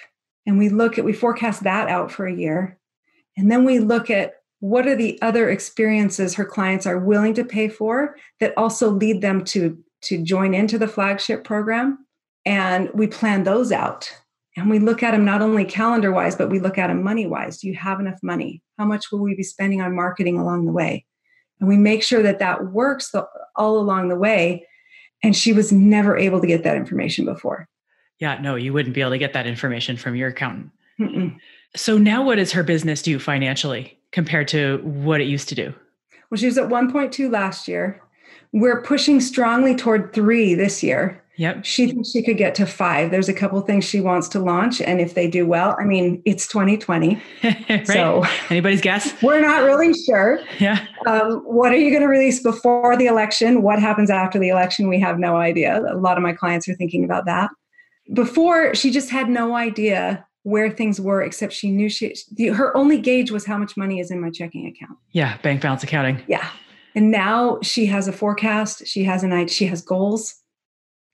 and 0.46 0.58
we 0.58 0.68
look 0.68 0.98
at 0.98 1.04
we 1.04 1.12
forecast 1.12 1.62
that 1.64 1.88
out 1.88 2.10
for 2.10 2.26
a 2.26 2.34
year. 2.34 2.78
And 3.36 3.50
then 3.50 3.64
we 3.64 3.78
look 3.78 4.10
at 4.10 4.34
what 4.60 4.86
are 4.86 4.96
the 4.96 5.18
other 5.20 5.50
experiences 5.50 6.34
her 6.34 6.44
clients 6.44 6.86
are 6.86 6.98
willing 6.98 7.34
to 7.34 7.44
pay 7.44 7.68
for 7.68 8.16
that 8.40 8.54
also 8.56 8.90
lead 8.90 9.20
them 9.20 9.44
to 9.44 9.78
to 10.02 10.22
join 10.22 10.54
into 10.54 10.78
the 10.78 10.88
flagship 10.88 11.44
program. 11.44 12.06
And 12.44 12.90
we 12.92 13.06
plan 13.06 13.44
those 13.44 13.72
out. 13.72 14.10
And 14.56 14.70
we 14.70 14.78
look 14.78 15.02
at 15.02 15.12
them 15.12 15.24
not 15.24 15.42
only 15.42 15.64
calendar 15.64 16.12
wise 16.12 16.36
but 16.36 16.50
we 16.50 16.60
look 16.60 16.78
at 16.78 16.86
them 16.86 17.02
money 17.02 17.26
wise 17.26 17.58
do 17.58 17.66
you 17.66 17.74
have 17.74 18.00
enough 18.00 18.18
money? 18.22 18.62
How 18.78 18.84
much 18.84 19.10
will 19.10 19.20
we 19.20 19.34
be 19.34 19.42
spending 19.42 19.80
on 19.80 19.96
marketing 19.96 20.38
along 20.38 20.66
the 20.66 20.72
way? 20.72 21.04
And 21.58 21.68
we 21.68 21.76
make 21.76 22.02
sure 22.02 22.22
that 22.22 22.38
that 22.40 22.72
works 22.72 23.12
all 23.56 23.78
along 23.78 24.08
the 24.08 24.16
way. 24.16 24.66
And 25.22 25.34
she 25.34 25.52
was 25.52 25.72
never 25.72 26.16
able 26.16 26.40
to 26.40 26.46
get 26.46 26.64
that 26.64 26.76
information 26.76 27.24
before 27.24 27.68
yeah, 28.24 28.40
no, 28.40 28.54
you 28.54 28.72
wouldn't 28.72 28.94
be 28.94 29.02
able 29.02 29.10
to 29.10 29.18
get 29.18 29.34
that 29.34 29.46
information 29.46 29.98
from 29.98 30.16
your 30.16 30.30
accountant. 30.30 30.70
Mm-mm. 30.98 31.36
So 31.76 31.98
now 31.98 32.24
what 32.24 32.36
does 32.36 32.52
her 32.52 32.62
business 32.62 33.02
do 33.02 33.18
financially 33.18 33.98
compared 34.12 34.48
to 34.48 34.78
what 34.78 35.20
it 35.20 35.24
used 35.24 35.46
to 35.50 35.54
do? 35.54 35.74
Well, 36.30 36.38
she 36.38 36.46
was 36.46 36.56
at 36.56 36.70
1.2 36.70 37.30
last 37.30 37.68
year. 37.68 38.00
We're 38.52 38.80
pushing 38.80 39.20
strongly 39.20 39.76
toward 39.76 40.14
three 40.14 40.54
this 40.54 40.82
year. 40.82 41.22
Yep. 41.36 41.66
She 41.66 41.90
thinks 41.90 42.12
she 42.12 42.22
could 42.22 42.38
get 42.38 42.54
to 42.54 42.64
five. 42.64 43.10
There's 43.10 43.28
a 43.28 43.34
couple 43.34 43.60
things 43.60 43.84
she 43.84 44.00
wants 44.00 44.26
to 44.28 44.38
launch. 44.38 44.80
And 44.80 45.02
if 45.02 45.12
they 45.12 45.28
do 45.28 45.46
well, 45.46 45.76
I 45.78 45.84
mean, 45.84 46.22
it's 46.24 46.46
2020. 46.46 47.20
right. 47.44 47.86
So 47.86 48.24
anybody's 48.48 48.80
guess? 48.80 49.14
We're 49.22 49.42
not 49.42 49.64
really 49.64 49.92
sure. 49.92 50.38
Yeah. 50.60 50.86
Um, 51.06 51.40
what 51.40 51.72
are 51.72 51.76
you 51.76 51.90
going 51.90 52.02
to 52.02 52.08
release 52.08 52.42
before 52.42 52.96
the 52.96 53.06
election? 53.06 53.60
What 53.60 53.80
happens 53.80 54.08
after 54.08 54.38
the 54.38 54.48
election? 54.48 54.88
We 54.88 54.98
have 55.00 55.18
no 55.18 55.36
idea. 55.36 55.82
A 55.92 55.98
lot 55.98 56.16
of 56.16 56.22
my 56.22 56.32
clients 56.32 56.66
are 56.70 56.74
thinking 56.74 57.04
about 57.04 57.26
that 57.26 57.50
before 58.12 58.74
she 58.74 58.90
just 58.90 59.10
had 59.10 59.28
no 59.28 59.54
idea 59.54 60.26
where 60.42 60.70
things 60.70 61.00
were 61.00 61.22
except 61.22 61.52
she 61.52 61.70
knew 61.70 61.88
she 61.88 62.14
the, 62.32 62.48
her 62.48 62.76
only 62.76 63.00
gauge 63.00 63.30
was 63.30 63.46
how 63.46 63.56
much 63.56 63.76
money 63.76 63.98
is 63.98 64.10
in 64.10 64.20
my 64.20 64.30
checking 64.30 64.66
account. 64.66 64.98
Yeah 65.12 65.38
bank 65.38 65.62
balance 65.62 65.82
accounting. 65.82 66.22
Yeah. 66.28 66.48
And 66.94 67.10
now 67.10 67.58
she 67.62 67.86
has 67.86 68.06
a 68.06 68.12
forecast. 68.12 68.86
She 68.86 69.04
has 69.04 69.24
an 69.24 69.32
idea 69.32 69.48
she 69.48 69.66
has 69.66 69.82
goals 69.82 70.34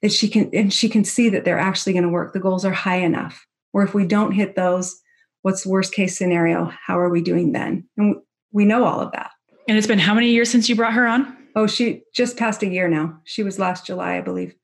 that 0.03 0.13
she 0.13 0.29
can 0.29 0.51
and 0.53 0.73
she 0.73 0.89
can 0.89 1.05
see 1.05 1.29
that 1.29 1.45
they're 1.45 1.59
actually 1.59 1.93
going 1.93 2.03
to 2.03 2.09
work. 2.09 2.33
The 2.33 2.41
goals 2.41 2.65
are 2.65 2.73
high 2.73 2.99
enough 2.99 3.47
or 3.73 3.83
if 3.83 3.95
we 3.95 4.05
don't 4.05 4.33
hit 4.33 4.57
those 4.57 5.01
what's 5.43 5.65
worst 5.65 5.95
case 5.95 6.19
scenario 6.19 6.71
how 6.87 6.99
are 6.99 7.09
we 7.09 7.23
doing 7.23 7.53
then? 7.53 7.89
And 7.97 8.17
we 8.53 8.65
know 8.65 8.85
all 8.85 9.01
of 9.01 9.13
that. 9.13 9.31
And 9.69 9.79
it's 9.79 9.87
been 9.87 10.01
how 10.01 10.15
many 10.15 10.31
years 10.31 10.51
since 10.51 10.69
you 10.69 10.75
brought 10.75 10.95
her 10.95 11.07
on? 11.07 11.37
Oh 11.55 11.69
she 11.69 12.03
just 12.13 12.37
passed 12.37 12.65
a 12.65 12.69
year 12.69 12.89
now. 12.89 13.21
She 13.25 13.45
was 13.45 13.61
last 13.61 13.87
july 13.87 14.17
i 14.17 14.21
believe 14.21 14.55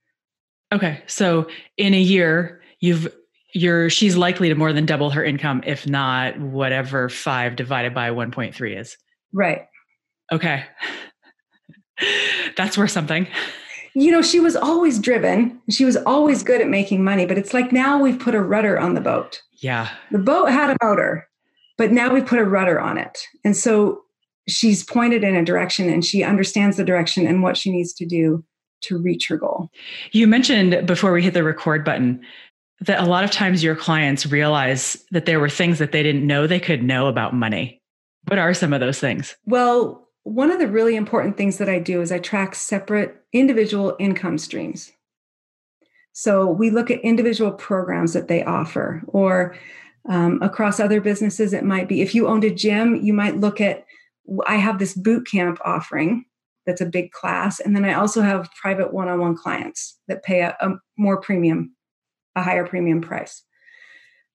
Okay. 0.72 1.02
So 1.06 1.48
in 1.76 1.94
a 1.94 2.00
year, 2.00 2.60
you've 2.80 3.08
you're 3.54 3.88
she's 3.88 4.16
likely 4.16 4.48
to 4.48 4.54
more 4.54 4.72
than 4.72 4.84
double 4.84 5.10
her 5.10 5.24
income, 5.24 5.62
if 5.64 5.86
not 5.86 6.38
whatever 6.38 7.08
five 7.08 7.56
divided 7.56 7.94
by 7.94 8.10
1.3 8.10 8.78
is. 8.78 8.96
Right. 9.32 9.62
Okay. 10.32 10.64
That's 12.56 12.76
worth 12.76 12.90
something. 12.90 13.26
You 13.94 14.10
know, 14.10 14.20
she 14.20 14.40
was 14.40 14.56
always 14.56 14.98
driven. 14.98 15.58
She 15.70 15.86
was 15.86 15.96
always 15.96 16.42
good 16.42 16.60
at 16.60 16.68
making 16.68 17.02
money, 17.02 17.24
but 17.24 17.38
it's 17.38 17.54
like 17.54 17.72
now 17.72 17.98
we've 17.98 18.18
put 18.18 18.34
a 18.34 18.42
rudder 18.42 18.78
on 18.78 18.92
the 18.92 19.00
boat. 19.00 19.40
Yeah. 19.62 19.88
The 20.10 20.18
boat 20.18 20.50
had 20.50 20.70
a 20.70 20.76
motor, 20.84 21.26
but 21.78 21.92
now 21.92 22.12
we 22.12 22.20
put 22.20 22.38
a 22.38 22.44
rudder 22.44 22.78
on 22.78 22.98
it. 22.98 23.18
And 23.42 23.56
so 23.56 24.02
she's 24.48 24.84
pointed 24.84 25.24
in 25.24 25.34
a 25.34 25.44
direction 25.44 25.88
and 25.88 26.04
she 26.04 26.22
understands 26.22 26.76
the 26.76 26.84
direction 26.84 27.26
and 27.26 27.42
what 27.42 27.56
she 27.56 27.72
needs 27.72 27.94
to 27.94 28.04
do 28.04 28.44
to 28.82 28.98
reach 28.98 29.28
her 29.28 29.36
goal. 29.36 29.70
You 30.12 30.26
mentioned 30.26 30.86
before 30.86 31.12
we 31.12 31.22
hit 31.22 31.34
the 31.34 31.44
record 31.44 31.84
button 31.84 32.20
that 32.80 33.00
a 33.00 33.06
lot 33.06 33.24
of 33.24 33.30
times 33.30 33.62
your 33.62 33.76
clients 33.76 34.26
realize 34.26 35.02
that 35.10 35.26
there 35.26 35.40
were 35.40 35.48
things 35.48 35.78
that 35.78 35.92
they 35.92 36.02
didn't 36.02 36.26
know 36.26 36.46
they 36.46 36.60
could 36.60 36.82
know 36.82 37.06
about 37.06 37.34
money. 37.34 37.80
What 38.28 38.38
are 38.38 38.52
some 38.52 38.72
of 38.72 38.80
those 38.80 38.98
things? 38.98 39.36
Well, 39.46 40.08
one 40.24 40.50
of 40.50 40.58
the 40.58 40.68
really 40.68 40.96
important 40.96 41.36
things 41.36 41.58
that 41.58 41.68
I 41.68 41.78
do 41.78 42.00
is 42.00 42.10
I 42.10 42.18
track 42.18 42.54
separate 42.54 43.16
individual 43.32 43.96
income 43.98 44.38
streams. 44.38 44.92
So 46.12 46.46
we 46.46 46.70
look 46.70 46.90
at 46.90 47.00
individual 47.00 47.52
programs 47.52 48.12
that 48.14 48.26
they 48.26 48.42
offer, 48.42 49.02
or 49.06 49.56
um, 50.08 50.40
across 50.42 50.80
other 50.80 51.00
businesses, 51.00 51.52
it 51.52 51.64
might 51.64 51.88
be 51.88 52.00
if 52.00 52.14
you 52.14 52.26
owned 52.26 52.44
a 52.44 52.50
gym, 52.50 52.96
you 52.96 53.12
might 53.12 53.36
look 53.36 53.60
at 53.60 53.84
I 54.46 54.56
have 54.56 54.78
this 54.78 54.94
boot 54.94 55.26
camp 55.30 55.58
offering 55.64 56.24
that's 56.66 56.80
a 56.80 56.86
big 56.86 57.12
class. 57.12 57.60
And 57.60 57.74
then 57.74 57.84
I 57.84 57.94
also 57.94 58.22
have 58.22 58.50
private 58.60 58.92
one 58.92 59.08
on 59.08 59.20
one 59.20 59.36
clients 59.36 59.98
that 60.08 60.22
pay 60.22 60.40
a, 60.40 60.56
a, 60.60 60.72
more 60.98 61.20
premium, 61.20 61.74
a 62.34 62.42
higher 62.42 62.66
premium 62.66 63.00
price. 63.00 63.42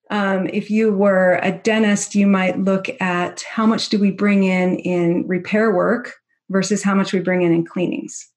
Um, 0.10 0.48
if 0.48 0.70
you 0.70 0.92
were 0.92 1.40
a 1.42 1.52
dentist, 1.52 2.16
you 2.16 2.28
might 2.28 2.60
look 2.60 2.88
at 3.02 3.42
how 3.42 3.66
much 3.66 3.90
do 3.90 4.00
we 4.00 4.12
bring 4.12 4.44
in 4.44 4.78
in 4.80 5.28
repair 5.28 5.74
work 5.74 6.14
versus 6.50 6.84
how 6.84 6.94
much 6.96 7.14
we 7.14 7.20
bring 7.20 7.44
in 7.44 7.54
in 7.54 7.66
cleanings. 7.66 8.28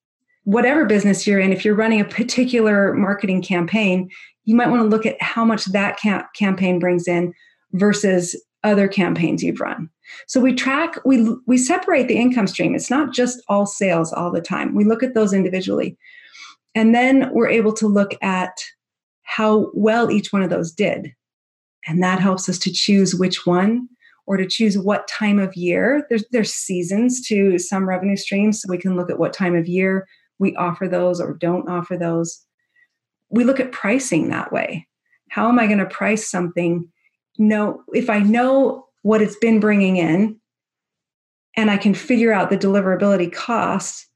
Whatever 0.44 0.84
business 0.84 1.26
you're 1.26 1.40
in, 1.40 1.52
if 1.52 1.64
you're 1.64 1.74
running 1.74 2.00
a 2.00 2.04
particular 2.04 2.92
marketing 2.94 3.42
campaign, 3.42 4.08
you 4.44 4.54
might 4.54 4.68
want 4.68 4.82
to 4.82 4.88
look 4.88 5.06
at 5.06 5.20
how 5.20 5.44
much 5.44 5.64
that 5.66 5.98
camp- 5.98 6.26
campaign 6.34 6.78
brings 6.78 7.08
in 7.08 7.32
versus 7.72 8.40
other 8.62 8.86
campaigns 8.86 9.42
you've 9.42 9.60
run. 9.60 9.88
So 10.26 10.40
we 10.40 10.54
track, 10.54 10.96
we 11.04 11.34
we 11.46 11.58
separate 11.58 12.08
the 12.08 12.18
income 12.18 12.46
stream. 12.46 12.74
It's 12.74 12.90
not 12.90 13.12
just 13.12 13.42
all 13.48 13.66
sales 13.66 14.12
all 14.12 14.30
the 14.30 14.40
time. 14.40 14.74
We 14.74 14.84
look 14.84 15.02
at 15.02 15.14
those 15.14 15.32
individually. 15.32 15.96
And 16.74 16.94
then 16.94 17.30
we're 17.32 17.48
able 17.48 17.72
to 17.74 17.86
look 17.86 18.14
at 18.22 18.64
how 19.22 19.70
well 19.74 20.10
each 20.10 20.32
one 20.32 20.42
of 20.42 20.50
those 20.50 20.72
did. 20.72 21.12
And 21.86 22.02
that 22.02 22.20
helps 22.20 22.48
us 22.48 22.58
to 22.60 22.72
choose 22.72 23.14
which 23.14 23.46
one 23.46 23.88
or 24.26 24.36
to 24.36 24.46
choose 24.46 24.78
what 24.78 25.08
time 25.08 25.38
of 25.38 25.54
year. 25.54 26.06
There's 26.08 26.24
there's 26.30 26.52
seasons 26.52 27.26
to 27.28 27.58
some 27.58 27.88
revenue 27.88 28.16
streams, 28.16 28.60
so 28.60 28.70
we 28.70 28.78
can 28.78 28.96
look 28.96 29.10
at 29.10 29.18
what 29.18 29.32
time 29.32 29.54
of 29.54 29.68
year 29.68 30.06
we 30.38 30.56
offer 30.56 30.88
those 30.88 31.20
or 31.20 31.34
don't 31.34 31.68
offer 31.68 31.96
those. 31.96 32.44
We 33.30 33.44
look 33.44 33.60
at 33.60 33.72
pricing 33.72 34.28
that 34.28 34.52
way. 34.52 34.86
How 35.30 35.48
am 35.48 35.58
I 35.58 35.66
going 35.66 35.78
to 35.78 35.86
price 35.86 36.28
something? 36.30 36.88
No, 37.38 37.82
if 37.92 38.08
I 38.08 38.20
know 38.20 38.83
what 39.04 39.20
it's 39.20 39.36
been 39.36 39.60
bringing 39.60 39.98
in 39.98 40.40
and 41.56 41.70
I 41.70 41.76
can 41.76 41.92
figure 41.92 42.32
out 42.32 42.48
the 42.48 42.56
deliverability 42.56 43.30
costs, 43.30 44.08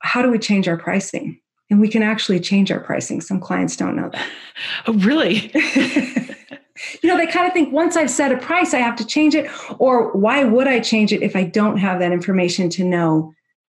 how 0.00 0.22
do 0.22 0.30
we 0.30 0.40
change 0.40 0.66
our 0.66 0.76
pricing? 0.76 1.40
And 1.70 1.80
we 1.80 1.88
can 1.88 2.02
actually 2.02 2.40
change 2.40 2.72
our 2.72 2.80
pricing. 2.80 3.20
Some 3.20 3.40
clients 3.40 3.76
don't 3.76 3.94
know 3.96 4.10
that. 4.12 4.28
Oh, 4.86 4.92
really? 4.94 5.52
you 5.54 7.08
know, 7.08 7.16
they 7.16 7.28
kind 7.28 7.46
of 7.46 7.52
think 7.52 7.72
once 7.72 7.96
I've 7.96 8.10
set 8.10 8.32
a 8.32 8.36
price, 8.36 8.74
I 8.74 8.78
have 8.78 8.96
to 8.96 9.06
change 9.06 9.36
it. 9.36 9.48
Or 9.78 10.12
why 10.12 10.42
would 10.42 10.66
I 10.66 10.80
change 10.80 11.12
it 11.12 11.22
if 11.22 11.36
I 11.36 11.44
don't 11.44 11.76
have 11.78 12.00
that 12.00 12.10
information 12.10 12.68
to 12.70 12.84
know 12.84 13.32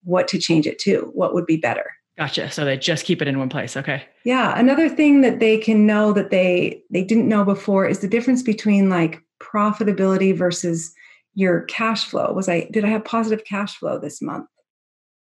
what 0.04 0.26
to 0.28 0.38
change 0.38 0.66
it 0.66 0.78
to? 0.80 1.10
What 1.12 1.34
would 1.34 1.44
be 1.44 1.58
better? 1.58 1.90
Gotcha. 2.16 2.50
So 2.50 2.64
they 2.64 2.78
just 2.78 3.04
keep 3.04 3.20
it 3.20 3.28
in 3.28 3.38
one 3.38 3.50
place. 3.50 3.76
Okay. 3.76 4.04
Yeah. 4.24 4.58
Another 4.58 4.88
thing 4.88 5.20
that 5.20 5.38
they 5.38 5.58
can 5.58 5.84
know 5.84 6.12
that 6.14 6.30
they 6.30 6.82
they 6.90 7.04
didn't 7.04 7.28
know 7.28 7.44
before 7.44 7.86
is 7.86 7.98
the 7.98 8.08
difference 8.08 8.42
between 8.42 8.88
like 8.88 9.20
profitability 9.44 10.36
versus 10.36 10.94
your 11.34 11.62
cash 11.62 12.04
flow. 12.06 12.32
Was 12.32 12.48
I 12.48 12.68
did 12.70 12.84
I 12.84 12.88
have 12.88 13.04
positive 13.04 13.44
cash 13.44 13.76
flow 13.76 13.98
this 13.98 14.22
month? 14.22 14.46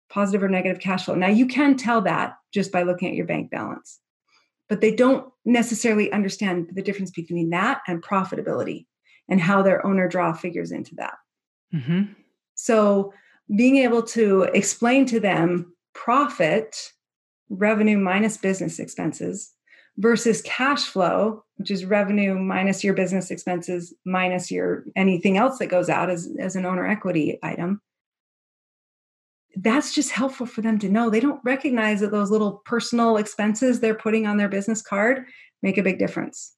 Positive 0.09 0.43
or 0.43 0.49
negative 0.49 0.81
cash 0.81 1.05
flow. 1.05 1.15
Now 1.15 1.27
you 1.27 1.47
can 1.47 1.75
tell 1.75 2.01
that 2.01 2.35
just 2.53 2.71
by 2.71 2.83
looking 2.83 3.09
at 3.09 3.15
your 3.15 3.25
bank 3.25 3.51
balance. 3.51 3.99
But 4.69 4.81
they 4.81 4.95
don't 4.95 5.31
necessarily 5.45 6.12
understand 6.12 6.69
the 6.73 6.81
difference 6.81 7.12
between 7.12 7.49
that 7.49 7.81
and 7.88 8.01
profitability 8.01 8.86
and 9.29 9.41
how 9.41 9.62
their 9.62 9.86
owner 9.86 10.07
draw 10.07 10.33
figures 10.33 10.71
into 10.71 10.95
that. 10.95 11.15
Mm-hmm. 11.73 12.13
So 12.55 13.13
being 13.53 13.77
able 13.77 14.03
to 14.03 14.43
explain 14.53 15.05
to 15.07 15.19
them 15.19 15.73
profit, 15.93 16.91
revenue 17.49 17.97
minus 17.97 18.38
business 18.38 18.79
expenses, 18.79 19.51
versus 19.97 20.41
cash 20.41 20.86
flow, 20.86 21.43
which 21.58 21.69
is 21.69 21.86
revenue 21.86 22.36
minus 22.36 22.84
your 22.84 22.93
business 22.93 23.29
expenses 23.32 23.93
minus 24.06 24.49
your 24.49 24.86
anything 24.95 25.38
else 25.38 25.60
that 25.60 25.67
goes 25.67 25.89
out 25.89 26.10
as, 26.10 26.29
as 26.39 26.56
an 26.56 26.65
owner 26.65 26.86
equity 26.86 27.38
item. 27.43 27.82
That's 29.56 29.93
just 29.93 30.10
helpful 30.10 30.47
for 30.47 30.62
them 30.62 30.79
to 30.79 30.89
know. 30.89 31.10
They 31.10 31.19
don't 31.19 31.39
recognize 31.43 31.99
that 31.99 32.12
those 32.12 32.32
little 32.32 32.63
personal 32.65 33.17
expenses 33.17 33.79
they're 33.79 33.93
putting 33.93 34.25
on 34.25 34.38
their 34.38 34.49
business 34.49 34.82
card 34.82 35.25
make 35.62 35.77
a 35.77 35.84
big 35.84 35.99
difference. 35.99 36.56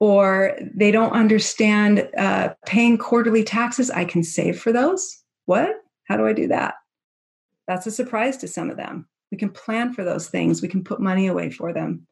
Or 0.00 0.58
they 0.74 0.90
don't 0.90 1.12
understand 1.12 2.08
uh, 2.16 2.54
paying 2.66 2.98
quarterly 2.98 3.44
taxes. 3.44 3.90
I 3.90 4.04
can 4.04 4.24
save 4.24 4.58
for 4.58 4.72
those. 4.72 5.22
What? 5.44 5.76
How 6.08 6.16
do 6.16 6.26
I 6.26 6.32
do 6.32 6.48
that? 6.48 6.74
That's 7.68 7.86
a 7.86 7.92
surprise 7.92 8.36
to 8.38 8.48
some 8.48 8.70
of 8.70 8.76
them. 8.76 9.06
We 9.30 9.38
can 9.38 9.50
plan 9.50 9.92
for 9.92 10.04
those 10.04 10.28
things. 10.28 10.62
We 10.62 10.68
can 10.68 10.82
put 10.82 11.00
money 11.00 11.26
away 11.26 11.50
for 11.50 11.72
them. 11.72 12.06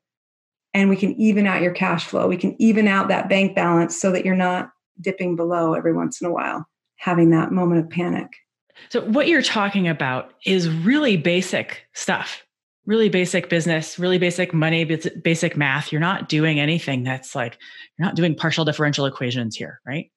And 0.74 0.88
we 0.88 0.96
can 0.96 1.18
even 1.20 1.46
out 1.46 1.62
your 1.62 1.72
cash 1.72 2.04
flow. 2.04 2.28
We 2.28 2.36
can 2.36 2.54
even 2.60 2.86
out 2.86 3.08
that 3.08 3.28
bank 3.28 3.56
balance 3.56 4.00
so 4.00 4.12
that 4.12 4.24
you're 4.24 4.36
not 4.36 4.70
dipping 5.00 5.34
below 5.34 5.74
every 5.74 5.92
once 5.92 6.20
in 6.20 6.26
a 6.26 6.32
while, 6.32 6.66
having 6.96 7.30
that 7.30 7.52
moment 7.52 7.80
of 7.80 7.90
panic. 7.90 8.28
So, 8.90 9.00
what 9.02 9.26
you're 9.26 9.42
talking 9.42 9.88
about 9.88 10.34
is 10.44 10.68
really 10.68 11.16
basic 11.16 11.84
stuff, 11.94 12.44
really 12.86 13.08
basic 13.08 13.48
business, 13.48 13.98
really 13.98 14.18
basic 14.18 14.54
money, 14.54 14.84
basic 14.84 15.56
math. 15.56 15.90
You're 15.90 16.00
not 16.00 16.28
doing 16.28 16.60
anything 16.60 17.02
that's 17.02 17.34
like, 17.34 17.58
you're 17.98 18.06
not 18.06 18.14
doing 18.14 18.36
partial 18.36 18.64
differential 18.64 19.06
equations 19.06 19.56
here, 19.56 19.80
right? 19.84 20.12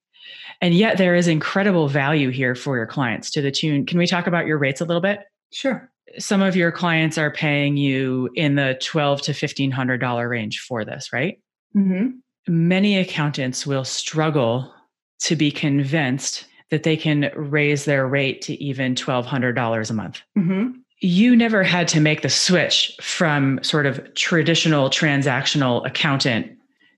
And 0.61 0.75
yet, 0.75 0.97
there 0.97 1.15
is 1.15 1.27
incredible 1.27 1.87
value 1.87 2.29
here 2.29 2.53
for 2.53 2.77
your 2.77 2.85
clients 2.85 3.31
to 3.31 3.41
the 3.41 3.51
tune. 3.51 3.85
Can 3.85 3.97
we 3.97 4.05
talk 4.05 4.27
about 4.27 4.45
your 4.45 4.59
rates 4.59 4.81
a 4.81 4.85
little 4.85 5.01
bit? 5.01 5.21
Sure 5.51 5.90
some 6.19 6.41
of 6.41 6.55
your 6.55 6.71
clients 6.71 7.17
are 7.17 7.31
paying 7.31 7.77
you 7.77 8.29
in 8.35 8.55
the 8.55 8.77
twelve 8.81 9.21
to 9.23 9.33
fifteen 9.33 9.71
hundred 9.71 9.99
dollar 9.99 10.27
range 10.27 10.59
for 10.59 10.83
this, 10.85 11.11
right? 11.13 11.39
Mm-hmm. 11.75 12.09
Many 12.47 12.97
accountants 12.97 13.65
will 13.67 13.85
struggle 13.85 14.73
to 15.21 15.35
be 15.35 15.51
convinced 15.51 16.45
that 16.69 16.83
they 16.83 16.97
can 16.97 17.31
raise 17.35 17.85
their 17.85 18.07
rate 18.07 18.41
to 18.43 18.63
even 18.63 18.95
twelve 18.95 19.25
hundred 19.25 19.53
dollars 19.53 19.89
a 19.89 19.93
month. 19.93 20.21
Mm-hmm. 20.37 20.71
You 20.99 21.35
never 21.35 21.63
had 21.63 21.87
to 21.89 21.99
make 21.99 22.21
the 22.21 22.29
switch 22.29 22.95
from 23.01 23.59
sort 23.63 23.85
of 23.85 24.13
traditional 24.13 24.89
transactional 24.89 25.85
accountant 25.85 26.51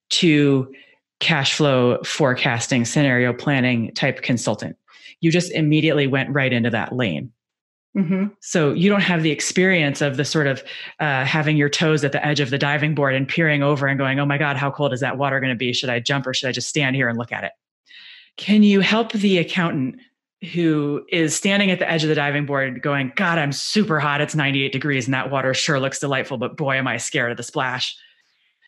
to 0.10 0.74
cash 1.20 1.54
flow 1.54 2.02
forecasting, 2.04 2.84
scenario 2.84 3.32
planning 3.32 3.94
type 3.96 4.22
consultant. 4.22 4.76
You 5.22 5.32
just 5.32 5.52
immediately 5.54 6.06
went 6.06 6.30
right 6.32 6.52
into 6.52 6.70
that 6.70 6.94
lane. 6.94 7.32
Mm-hmm. 7.96 8.26
So 8.40 8.74
you 8.74 8.90
don't 8.90 9.02
have 9.02 9.22
the 9.22 9.30
experience 9.30 10.02
of 10.02 10.18
the 10.18 10.26
sort 10.26 10.48
of 10.48 10.64
uh, 11.00 11.26
having 11.26 11.58
your 11.58 11.70
toes 11.70 12.04
at 12.04 12.12
the 12.12 12.26
edge 12.26 12.40
of 12.40 12.50
the 12.50 12.58
diving 12.58 12.96
board 12.96 13.14
and 13.14 13.28
peering 13.28 13.62
over 13.62 13.86
and 13.88 14.00
going, 14.00 14.20
"Oh 14.20 14.26
my 14.26 14.40
God, 14.40 14.58
how 14.58 14.72
cold 14.72 14.94
is 14.94 15.00
that 15.02 15.18
water 15.18 15.40
going 15.40 15.52
to 15.52 15.58
be? 15.58 15.74
Should 15.74 15.90
I 15.90 16.00
jump 16.00 16.26
or 16.26 16.34
should 16.34 16.50
I 16.50 16.52
just 16.52 16.70
stand 16.70 16.96
here 16.96 17.08
and 17.08 17.18
look 17.18 17.32
at 17.32 17.44
it?" 17.44 17.52
Can 18.38 18.64
you 18.64 18.80
help 18.80 19.12
the 19.12 19.38
accountant 19.38 19.98
who 20.54 21.06
is 21.10 21.36
standing 21.36 21.72
at 21.72 21.80
the 21.80 21.90
edge 21.90 22.04
of 22.04 22.10
the 22.10 22.16
diving 22.16 22.48
board, 22.48 22.82
going, 22.82 23.12
"God, 23.16 23.38
I'm 23.38 23.52
super 23.52 24.00
hot. 24.00 24.22
It's 24.22 24.34
98 24.34 24.72
degrees, 24.72 25.06
and 25.06 25.14
that 25.14 25.30
water 25.30 25.54
sure 25.54 25.80
looks 25.80 26.00
delightful, 26.00 26.40
but 26.40 26.58
boy, 26.58 26.78
am 26.78 26.88
I 26.88 26.98
scared 26.98 27.32
of 27.32 27.38
the 27.38 27.44
splash." 27.44 27.96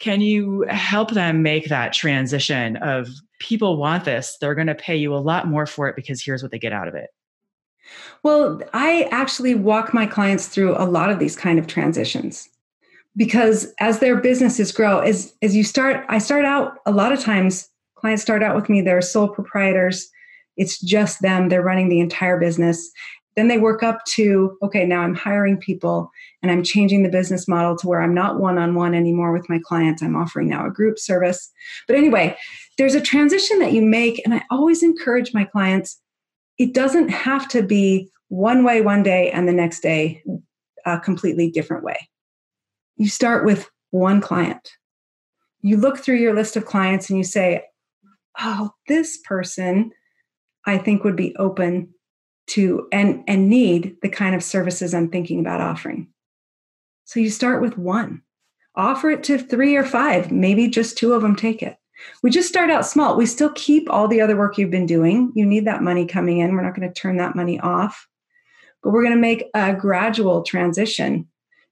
Can 0.01 0.21
you 0.21 0.65
help 0.69 1.11
them 1.11 1.41
make 1.41 1.69
that 1.69 1.93
transition 1.93 2.75
of 2.77 3.07
people 3.39 3.77
want 3.77 4.05
this, 4.05 4.37
they're 4.39 4.55
going 4.55 4.67
to 4.67 4.75
pay 4.75 4.95
you 4.95 5.15
a 5.15 5.17
lot 5.17 5.47
more 5.47 5.65
for 5.65 5.87
it 5.87 5.95
because 5.95 6.23
here's 6.23 6.41
what 6.41 6.51
they 6.51 6.59
get 6.59 6.73
out 6.73 6.87
of 6.87 6.95
it? 6.95 7.09
Well, 8.23 8.61
I 8.73 9.07
actually 9.11 9.55
walk 9.55 9.93
my 9.93 10.05
clients 10.05 10.47
through 10.47 10.75
a 10.77 10.85
lot 10.85 11.09
of 11.09 11.19
these 11.19 11.35
kind 11.35 11.59
of 11.59 11.67
transitions 11.67 12.49
because 13.15 13.73
as 13.79 13.99
their 13.99 14.15
businesses 14.15 14.71
grow, 14.71 14.99
as 14.99 15.33
as 15.41 15.55
you 15.55 15.63
start, 15.63 16.05
I 16.09 16.17
start 16.17 16.45
out 16.45 16.77
a 16.85 16.91
lot 16.91 17.11
of 17.11 17.19
times 17.19 17.69
clients 17.95 18.21
start 18.21 18.43
out 18.43 18.55
with 18.55 18.69
me, 18.69 18.81
they're 18.81 19.01
sole 19.01 19.29
proprietors. 19.29 20.09
It's 20.57 20.79
just 20.79 21.21
them, 21.21 21.49
they're 21.49 21.61
running 21.61 21.89
the 21.89 21.99
entire 21.99 22.39
business. 22.39 22.91
Then 23.35 23.47
they 23.47 23.57
work 23.57 23.83
up 23.83 24.05
to, 24.15 24.57
okay, 24.63 24.85
now 24.85 25.01
I'm 25.01 25.15
hiring 25.15 25.57
people 25.57 26.09
and 26.41 26.51
I'm 26.51 26.63
changing 26.63 27.03
the 27.03 27.09
business 27.09 27.47
model 27.47 27.75
to 27.77 27.87
where 27.87 28.01
I'm 28.01 28.13
not 28.13 28.39
one 28.39 28.57
on 28.57 28.75
one 28.75 28.93
anymore 28.93 29.33
with 29.33 29.49
my 29.49 29.59
clients. 29.59 30.01
I'm 30.01 30.15
offering 30.15 30.47
now 30.47 30.65
a 30.65 30.71
group 30.71 30.97
service. 30.99 31.51
But 31.87 31.97
anyway, 31.97 32.37
there's 32.77 32.95
a 32.95 33.01
transition 33.01 33.59
that 33.59 33.73
you 33.73 33.81
make. 33.81 34.21
And 34.23 34.33
I 34.33 34.43
always 34.49 34.83
encourage 34.83 35.33
my 35.33 35.43
clients 35.43 35.99
it 36.57 36.73
doesn't 36.73 37.09
have 37.09 37.47
to 37.49 37.61
be 37.61 38.09
one 38.29 38.63
way 38.63 38.81
one 38.81 39.03
day 39.03 39.31
and 39.31 39.47
the 39.47 39.53
next 39.53 39.81
day 39.81 40.23
a 40.85 40.99
completely 40.99 41.49
different 41.49 41.83
way. 41.83 42.09
You 42.97 43.09
start 43.09 43.45
with 43.45 43.69
one 43.91 44.21
client. 44.21 44.71
You 45.61 45.77
look 45.77 45.97
through 45.97 46.17
your 46.17 46.33
list 46.33 46.55
of 46.55 46.65
clients 46.65 47.09
and 47.09 47.17
you 47.17 47.23
say, 47.23 47.63
oh, 48.39 48.71
this 48.87 49.17
person, 49.17 49.91
I 50.65 50.77
think 50.77 51.03
would 51.03 51.15
be 51.15 51.35
open 51.37 51.89
to 52.47 52.87
and 52.91 53.23
and 53.27 53.49
need 53.49 53.95
the 54.01 54.09
kind 54.09 54.35
of 54.35 54.43
services 54.43 54.93
I'm 54.93 55.09
thinking 55.09 55.39
about 55.39 55.61
offering. 55.61 56.09
So 57.05 57.19
you 57.19 57.29
start 57.29 57.61
with 57.61 57.77
one. 57.77 58.21
Offer 58.75 59.11
it 59.11 59.23
to 59.25 59.37
3 59.37 59.75
or 59.77 59.85
5, 59.85 60.31
maybe 60.31 60.67
just 60.67 60.97
two 60.97 61.13
of 61.13 61.21
them 61.21 61.35
take 61.35 61.63
it. 61.63 61.77
We 62.23 62.29
just 62.29 62.49
start 62.49 62.69
out 62.69 62.85
small. 62.85 63.15
We 63.15 63.25
still 63.25 63.51
keep 63.55 63.89
all 63.89 64.07
the 64.07 64.21
other 64.21 64.35
work 64.35 64.57
you've 64.57 64.71
been 64.71 64.85
doing. 64.85 65.31
You 65.35 65.45
need 65.45 65.65
that 65.65 65.83
money 65.83 66.05
coming 66.05 66.39
in. 66.39 66.53
We're 66.53 66.63
not 66.63 66.75
going 66.75 66.87
to 66.87 66.93
turn 66.93 67.17
that 67.17 67.35
money 67.35 67.59
off. 67.59 68.07
But 68.83 68.91
we're 68.91 69.03
going 69.03 69.15
to 69.15 69.19
make 69.19 69.45
a 69.53 69.73
gradual 69.73 70.43
transition 70.43 71.27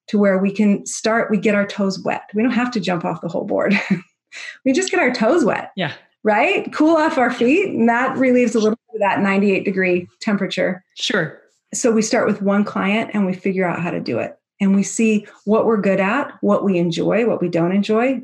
to 0.07 0.17
where 0.17 0.37
we 0.37 0.51
can 0.51 0.85
start 0.85 1.31
we 1.31 1.37
get 1.37 1.55
our 1.55 1.65
toes 1.65 1.99
wet. 1.99 2.29
We 2.33 2.43
don't 2.43 2.51
have 2.51 2.71
to 2.71 2.79
jump 2.79 3.05
off 3.05 3.21
the 3.21 3.29
whole 3.29 3.45
board. 3.45 3.79
we 4.65 4.73
just 4.73 4.91
get 4.91 4.99
our 4.99 5.13
toes 5.13 5.45
wet. 5.45 5.71
Yeah 5.75 5.93
right? 6.23 6.71
Cool 6.73 6.95
off 6.95 7.17
our 7.17 7.31
feet. 7.31 7.69
And 7.69 7.87
that 7.87 8.17
relieves 8.17 8.55
a 8.55 8.59
little 8.59 8.79
bit 8.91 8.95
of 8.95 8.99
that 9.01 9.21
98 9.21 9.65
degree 9.65 10.07
temperature. 10.21 10.83
Sure. 10.95 11.39
So 11.73 11.91
we 11.91 12.01
start 12.01 12.27
with 12.27 12.41
one 12.41 12.63
client 12.63 13.11
and 13.13 13.25
we 13.25 13.33
figure 13.33 13.65
out 13.65 13.81
how 13.81 13.91
to 13.91 13.99
do 13.99 14.19
it. 14.19 14.37
And 14.61 14.75
we 14.75 14.83
see 14.83 15.27
what 15.45 15.65
we're 15.65 15.81
good 15.81 15.99
at, 15.99 16.31
what 16.41 16.63
we 16.63 16.77
enjoy, 16.77 17.27
what 17.27 17.41
we 17.41 17.49
don't 17.49 17.73
enjoy. 17.73 18.21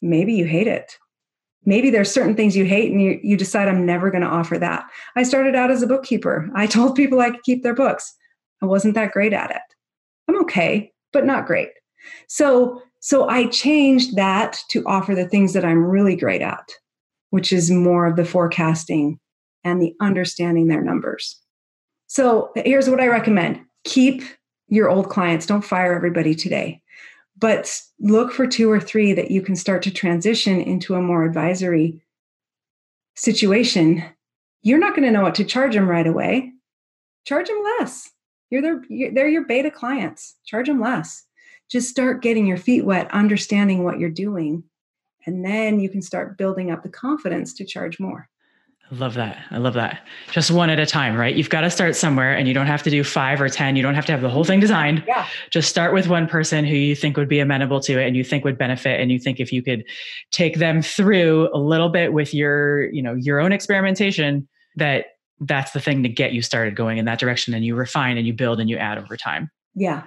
Maybe 0.00 0.34
you 0.34 0.44
hate 0.44 0.68
it. 0.68 0.98
Maybe 1.64 1.90
there's 1.90 2.10
certain 2.10 2.34
things 2.34 2.56
you 2.56 2.64
hate 2.64 2.90
and 2.90 3.02
you, 3.02 3.20
you 3.22 3.36
decide 3.36 3.68
I'm 3.68 3.84
never 3.84 4.10
going 4.10 4.22
to 4.22 4.28
offer 4.28 4.58
that. 4.58 4.84
I 5.14 5.22
started 5.22 5.54
out 5.54 5.70
as 5.70 5.82
a 5.82 5.86
bookkeeper. 5.86 6.48
I 6.54 6.66
told 6.66 6.96
people 6.96 7.20
I 7.20 7.30
could 7.30 7.42
keep 7.42 7.62
their 7.62 7.74
books. 7.74 8.14
I 8.62 8.66
wasn't 8.66 8.94
that 8.94 9.12
great 9.12 9.32
at 9.32 9.50
it. 9.50 9.62
I'm 10.28 10.40
okay, 10.42 10.92
but 11.12 11.26
not 11.26 11.46
great. 11.46 11.70
So 12.28 12.82
so 13.02 13.28
I 13.28 13.46
changed 13.46 14.16
that 14.16 14.58
to 14.68 14.84
offer 14.86 15.14
the 15.14 15.26
things 15.26 15.54
that 15.54 15.64
I'm 15.64 15.82
really 15.82 16.16
great 16.16 16.42
at 16.42 16.70
which 17.30 17.52
is 17.52 17.70
more 17.70 18.06
of 18.06 18.16
the 18.16 18.24
forecasting 18.24 19.18
and 19.64 19.80
the 19.80 19.94
understanding 20.00 20.68
their 20.68 20.82
numbers. 20.82 21.40
So 22.06 22.50
here's 22.56 22.90
what 22.90 23.00
I 23.00 23.06
recommend 23.06 23.60
keep 23.84 24.22
your 24.68 24.90
old 24.90 25.08
clients, 25.08 25.46
don't 25.46 25.64
fire 25.64 25.94
everybody 25.94 26.34
today, 26.34 26.80
but 27.40 27.80
look 27.98 28.32
for 28.32 28.46
two 28.46 28.70
or 28.70 28.78
three 28.78 29.12
that 29.14 29.30
you 29.30 29.42
can 29.42 29.56
start 29.56 29.82
to 29.82 29.90
transition 29.90 30.60
into 30.60 30.94
a 30.94 31.02
more 31.02 31.24
advisory 31.24 32.00
situation. 33.16 34.04
You're 34.62 34.78
not 34.78 34.94
going 34.94 35.04
to 35.04 35.10
know 35.10 35.22
what 35.22 35.34
to 35.36 35.44
charge 35.44 35.74
them 35.74 35.88
right 35.88 36.06
away. 36.06 36.52
Charge 37.24 37.48
them 37.48 37.62
less. 37.78 38.10
You're 38.50 38.62
their, 38.62 38.82
they're 39.12 39.28
your 39.28 39.46
beta 39.46 39.70
clients. 39.70 40.36
Charge 40.44 40.66
them 40.66 40.80
less. 40.80 41.24
Just 41.70 41.88
start 41.88 42.22
getting 42.22 42.46
your 42.46 42.56
feet 42.56 42.84
wet, 42.84 43.10
understanding 43.12 43.84
what 43.84 43.98
you're 43.98 44.10
doing, 44.10 44.64
and 45.24 45.44
then 45.44 45.78
you 45.78 45.88
can 45.88 46.02
start 46.02 46.36
building 46.36 46.70
up 46.70 46.82
the 46.82 46.88
confidence 46.88 47.54
to 47.54 47.64
charge 47.64 48.00
more. 48.00 48.28
I 48.92 48.96
love 48.96 49.14
that. 49.14 49.38
I 49.52 49.58
love 49.58 49.74
that. 49.74 50.04
Just 50.32 50.50
one 50.50 50.68
at 50.68 50.80
a 50.80 50.86
time, 50.86 51.16
right? 51.16 51.34
You've 51.34 51.48
got 51.48 51.60
to 51.60 51.70
start 51.70 51.94
somewhere 51.94 52.36
and 52.36 52.48
you 52.48 52.54
don't 52.54 52.66
have 52.66 52.82
to 52.82 52.90
do 52.90 53.04
five 53.04 53.40
or 53.40 53.48
10. 53.48 53.76
You 53.76 53.82
don't 53.82 53.94
have 53.94 54.04
to 54.06 54.12
have 54.12 54.20
the 54.20 54.28
whole 54.28 54.42
thing 54.42 54.58
designed. 54.58 55.04
Yeah. 55.06 55.26
Just 55.50 55.68
start 55.68 55.94
with 55.94 56.08
one 56.08 56.26
person 56.26 56.64
who 56.64 56.74
you 56.74 56.96
think 56.96 57.16
would 57.16 57.28
be 57.28 57.38
amenable 57.38 57.78
to 57.82 58.00
it 58.00 58.06
and 58.06 58.16
you 58.16 58.24
think 58.24 58.44
would 58.44 58.58
benefit. 58.58 59.00
And 59.00 59.12
you 59.12 59.20
think 59.20 59.38
if 59.38 59.52
you 59.52 59.62
could 59.62 59.84
take 60.32 60.58
them 60.58 60.82
through 60.82 61.50
a 61.54 61.58
little 61.58 61.88
bit 61.88 62.12
with 62.12 62.34
your, 62.34 62.90
you 62.90 63.00
know, 63.00 63.14
your 63.14 63.38
own 63.38 63.52
experimentation, 63.52 64.48
that 64.74 65.06
that's 65.38 65.70
the 65.70 65.80
thing 65.80 66.02
to 66.02 66.08
get 66.08 66.32
you 66.32 66.42
started 66.42 66.74
going 66.74 66.98
in 66.98 67.04
that 67.04 67.20
direction 67.20 67.54
and 67.54 67.64
you 67.64 67.76
refine 67.76 68.18
and 68.18 68.26
you 68.26 68.32
build 68.32 68.58
and 68.58 68.68
you 68.68 68.76
add 68.76 68.98
over 68.98 69.16
time. 69.16 69.50
Yeah. 69.76 70.02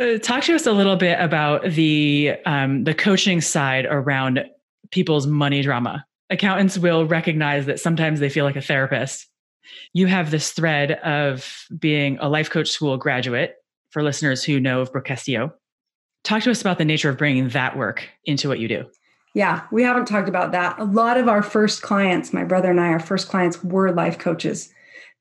Uh, 0.00 0.16
talk 0.16 0.44
to 0.44 0.54
us 0.54 0.64
a 0.64 0.72
little 0.72 0.96
bit 0.96 1.20
about 1.20 1.62
the 1.64 2.34
um, 2.46 2.84
the 2.84 2.94
coaching 2.94 3.42
side 3.42 3.84
around 3.84 4.42
people's 4.90 5.26
money 5.26 5.60
drama. 5.60 6.06
Accountants 6.30 6.78
will 6.78 7.06
recognize 7.06 7.66
that 7.66 7.80
sometimes 7.80 8.20
they 8.20 8.28
feel 8.28 8.44
like 8.44 8.56
a 8.56 8.62
therapist. 8.62 9.26
You 9.92 10.06
have 10.06 10.30
this 10.30 10.52
thread 10.52 10.92
of 10.92 11.66
being 11.78 12.18
a 12.20 12.28
life 12.28 12.50
coach 12.50 12.68
school 12.68 12.96
graduate 12.96 13.56
for 13.90 14.02
listeners 14.02 14.44
who 14.44 14.60
know 14.60 14.80
of 14.80 14.92
Brooke 14.92 15.06
Castillo. 15.06 15.52
Talk 16.22 16.42
to 16.44 16.50
us 16.50 16.60
about 16.60 16.78
the 16.78 16.84
nature 16.84 17.10
of 17.10 17.18
bringing 17.18 17.48
that 17.50 17.76
work 17.76 18.08
into 18.24 18.48
what 18.48 18.60
you 18.60 18.68
do. 18.68 18.86
Yeah, 19.34 19.62
we 19.70 19.82
haven't 19.82 20.06
talked 20.06 20.28
about 20.28 20.52
that. 20.52 20.78
A 20.78 20.84
lot 20.84 21.16
of 21.16 21.28
our 21.28 21.42
first 21.42 21.82
clients, 21.82 22.32
my 22.32 22.44
brother 22.44 22.70
and 22.70 22.80
I, 22.80 22.88
our 22.88 23.00
first 23.00 23.28
clients 23.28 23.62
were 23.62 23.92
life 23.92 24.18
coaches 24.18 24.72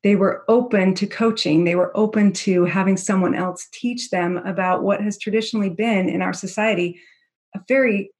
they 0.04 0.16
were 0.16 0.44
open 0.48 0.94
to 0.96 1.08
coaching 1.08 1.64
they 1.64 1.76
were 1.76 1.96
open 1.96 2.32
to 2.32 2.66
having 2.66 2.98
someone 2.98 3.36
else 3.36 3.68
teach 3.72 4.10
them 4.10 4.38
about 4.38 4.84
what 4.84 5.02
has 5.02 5.18
traditionally 5.18 5.70
been 5.70 6.10
in 6.10 6.22
our 6.22 6.34
society 6.34 7.00
a 7.56 7.60
very 7.68 8.12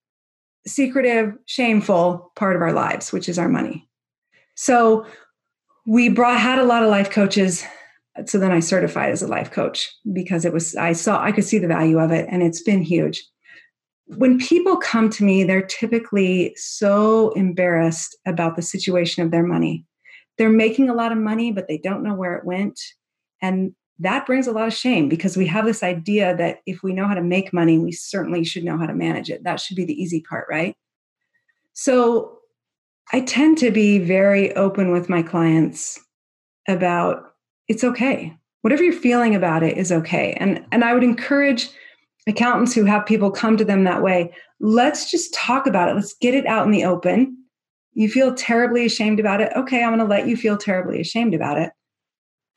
secretive 0.66 1.34
shameful 1.46 2.32
part 2.36 2.56
of 2.56 2.62
our 2.62 2.72
lives 2.72 3.12
which 3.12 3.28
is 3.28 3.38
our 3.38 3.48
money 3.48 3.88
so 4.54 5.06
we 5.86 6.08
brought 6.08 6.38
had 6.38 6.58
a 6.58 6.64
lot 6.64 6.82
of 6.82 6.90
life 6.90 7.10
coaches 7.10 7.64
so 8.26 8.38
then 8.38 8.52
i 8.52 8.60
certified 8.60 9.10
as 9.10 9.22
a 9.22 9.26
life 9.26 9.50
coach 9.50 9.90
because 10.12 10.44
it 10.44 10.52
was 10.52 10.76
i 10.76 10.92
saw 10.92 11.22
i 11.22 11.32
could 11.32 11.44
see 11.44 11.58
the 11.58 11.66
value 11.66 11.98
of 11.98 12.10
it 12.10 12.26
and 12.30 12.42
it's 12.42 12.62
been 12.62 12.82
huge 12.82 13.22
when 14.16 14.38
people 14.38 14.76
come 14.76 15.08
to 15.08 15.24
me 15.24 15.44
they're 15.44 15.62
typically 15.62 16.52
so 16.56 17.30
embarrassed 17.30 18.16
about 18.26 18.56
the 18.56 18.62
situation 18.62 19.24
of 19.24 19.30
their 19.30 19.46
money 19.46 19.86
they're 20.40 20.48
making 20.48 20.88
a 20.88 20.94
lot 20.94 21.12
of 21.12 21.18
money, 21.18 21.52
but 21.52 21.68
they 21.68 21.76
don't 21.76 22.02
know 22.02 22.14
where 22.14 22.34
it 22.34 22.46
went. 22.46 22.80
And 23.42 23.74
that 24.00 24.26
brings 24.26 24.46
a 24.46 24.52
lot 24.52 24.66
of 24.66 24.74
shame 24.74 25.08
because 25.08 25.36
we 25.36 25.46
have 25.46 25.64
this 25.64 25.82
idea 25.82 26.36
that 26.36 26.60
if 26.66 26.82
we 26.82 26.92
know 26.92 27.06
how 27.06 27.14
to 27.14 27.22
make 27.22 27.52
money, 27.52 27.78
we 27.78 27.92
certainly 27.92 28.44
should 28.44 28.64
know 28.64 28.78
how 28.78 28.86
to 28.86 28.94
manage 28.94 29.30
it. 29.30 29.44
That 29.44 29.60
should 29.60 29.76
be 29.76 29.84
the 29.84 30.00
easy 30.00 30.22
part, 30.22 30.46
right? 30.50 30.74
So 31.72 32.38
I 33.12 33.20
tend 33.20 33.58
to 33.58 33.70
be 33.70 33.98
very 33.98 34.54
open 34.56 34.90
with 34.90 35.08
my 35.08 35.22
clients 35.22 35.98
about 36.68 37.34
it's 37.68 37.84
okay. 37.84 38.36
Whatever 38.62 38.82
you're 38.82 38.92
feeling 38.92 39.34
about 39.34 39.62
it 39.62 39.76
is 39.76 39.92
okay. 39.92 40.34
And 40.34 40.64
and 40.72 40.84
I 40.84 40.94
would 40.94 41.04
encourage 41.04 41.68
accountants 42.26 42.74
who 42.74 42.84
have 42.84 43.06
people 43.06 43.30
come 43.30 43.56
to 43.56 43.64
them 43.64 43.84
that 43.84 44.02
way, 44.02 44.34
let's 44.60 45.10
just 45.10 45.32
talk 45.34 45.66
about 45.66 45.88
it. 45.88 45.94
Let's 45.94 46.14
get 46.20 46.34
it 46.34 46.46
out 46.46 46.66
in 46.66 46.72
the 46.72 46.84
open 46.84 47.36
you 47.94 48.08
feel 48.08 48.34
terribly 48.34 48.84
ashamed 48.84 49.20
about 49.20 49.40
it. 49.40 49.52
Okay, 49.56 49.82
I'm 49.82 49.90
going 49.90 49.98
to 49.98 50.04
let 50.04 50.26
you 50.28 50.36
feel 50.36 50.56
terribly 50.56 51.00
ashamed 51.00 51.34
about 51.34 51.58
it. 51.58 51.70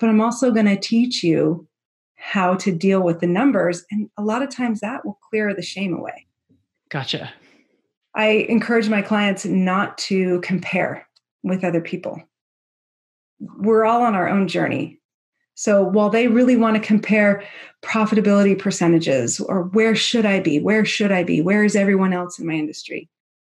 But 0.04 0.10
I'm 0.10 0.20
also 0.20 0.52
going 0.52 0.66
to 0.66 0.76
teach 0.76 1.24
you 1.24 1.66
how 2.16 2.56
to 2.56 2.74
deal 2.74 3.02
with 3.02 3.22
the 3.22 3.26
numbers. 3.26 3.86
And 3.90 4.10
a 4.18 4.22
lot 4.22 4.42
of 4.42 4.50
times 4.50 4.82
that 4.82 5.06
will 5.06 5.18
clear 5.30 5.54
the 5.54 5.62
shame 5.62 5.94
away. 5.94 6.28
Gotcha. 6.90 7.32
I 8.14 8.46
encourage 8.50 8.90
my 8.90 9.02
clients 9.02 9.46
not 9.46 9.98
to 10.00 10.42
compare 10.42 11.08
with 11.42 11.64
other 11.64 11.80
people. 11.80 12.22
We're 13.40 13.86
all 13.86 14.04
on 14.04 14.14
our 14.14 14.28
own 14.28 14.50
journey. 14.50 15.00
So 15.54 15.82
while 15.82 16.10
they 16.10 16.28
really 16.28 16.58
want 16.58 16.76
to 16.76 16.86
compare 16.86 17.42
profitability 17.82 18.60
percentages 18.60 19.40
or 19.40 19.64
where 19.70 19.96
should 19.96 20.26
I 20.26 20.42
be? 20.42 20.60
Where 20.60 20.84
should 20.84 21.14
I 21.14 21.24
be? 21.24 21.42
Where 21.42 21.64
is 21.64 21.78
everyone 21.78 22.12
else 22.12 22.38
in 22.38 22.46
my 22.46 22.56
industry? 22.56 23.10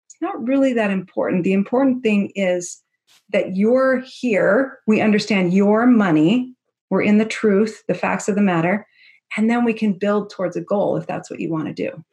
It's 0.07 0.23
not 0.23 0.47
really 0.47 0.73
that 0.75 0.93
important. 0.93 1.43
The 1.43 1.55
important 1.55 2.05
thing 2.05 2.31
is 2.37 2.85
that 3.31 3.57
you're 3.57 4.01
here, 4.01 4.79
we 4.87 5.01
understand 5.01 5.53
your 5.53 5.87
money, 5.87 6.55
we're 6.91 7.03
in 7.03 7.19
the 7.19 7.25
truth, 7.25 7.83
the 7.89 7.95
facts 7.95 8.29
of 8.29 8.35
the 8.35 8.43
matter, 8.43 8.87
and 9.37 9.51
then 9.51 9.65
we 9.65 9.73
can 9.73 9.93
build 9.93 10.31
towards 10.31 10.57
a 10.57 10.61
goal 10.61 10.97
if 10.97 11.07
that's 11.07 11.31
what 11.31 11.41
you 11.41 11.51
want 11.51 11.67
to 11.67 11.73
do. 11.73 12.05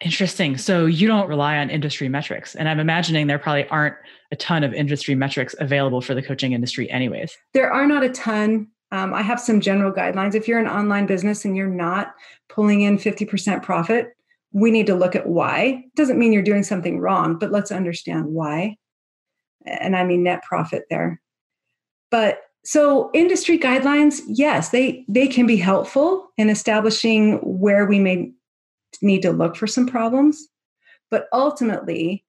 Interesting. 0.00 0.56
So 0.56 0.86
you 0.86 1.08
don't 1.08 1.28
rely 1.28 1.58
on 1.58 1.68
industry 1.68 2.08
metrics. 2.08 2.54
And 2.54 2.68
I'm 2.68 2.78
imagining 2.78 3.26
there 3.26 3.38
probably 3.38 3.68
aren't 3.68 3.96
a 4.30 4.36
ton 4.36 4.62
of 4.62 4.72
industry 4.72 5.14
metrics 5.14 5.54
available 5.58 6.00
for 6.00 6.14
the 6.14 6.22
coaching 6.22 6.52
industry, 6.52 6.88
anyways. 6.90 7.36
There 7.54 7.72
are 7.72 7.86
not 7.86 8.04
a 8.04 8.08
ton. 8.08 8.68
Um, 8.92 9.12
I 9.12 9.22
have 9.22 9.40
some 9.40 9.60
general 9.60 9.92
guidelines. 9.92 10.34
If 10.34 10.48
you're 10.48 10.58
an 10.58 10.68
online 10.68 11.06
business 11.06 11.44
and 11.44 11.56
you're 11.56 11.66
not 11.66 12.14
pulling 12.48 12.82
in 12.82 12.98
50% 12.98 13.62
profit, 13.62 14.08
we 14.52 14.70
need 14.70 14.86
to 14.86 14.94
look 14.94 15.14
at 15.14 15.28
why. 15.28 15.84
Doesn't 15.96 16.18
mean 16.18 16.32
you're 16.32 16.42
doing 16.42 16.62
something 16.62 16.98
wrong, 16.98 17.38
but 17.38 17.52
let's 17.52 17.70
understand 17.70 18.26
why. 18.26 18.76
And 19.66 19.96
I 19.96 20.04
mean 20.04 20.22
net 20.22 20.42
profit 20.42 20.84
there. 20.90 21.20
But 22.10 22.42
so 22.64 23.10
industry 23.14 23.58
guidelines, 23.58 24.20
yes, 24.26 24.70
they 24.70 25.04
they 25.08 25.26
can 25.26 25.46
be 25.46 25.56
helpful 25.56 26.30
in 26.36 26.50
establishing 26.50 27.36
where 27.42 27.86
we 27.86 27.98
may 27.98 28.32
need 29.00 29.22
to 29.22 29.32
look 29.32 29.56
for 29.56 29.66
some 29.66 29.86
problems. 29.86 30.48
But 31.10 31.26
ultimately, 31.32 32.24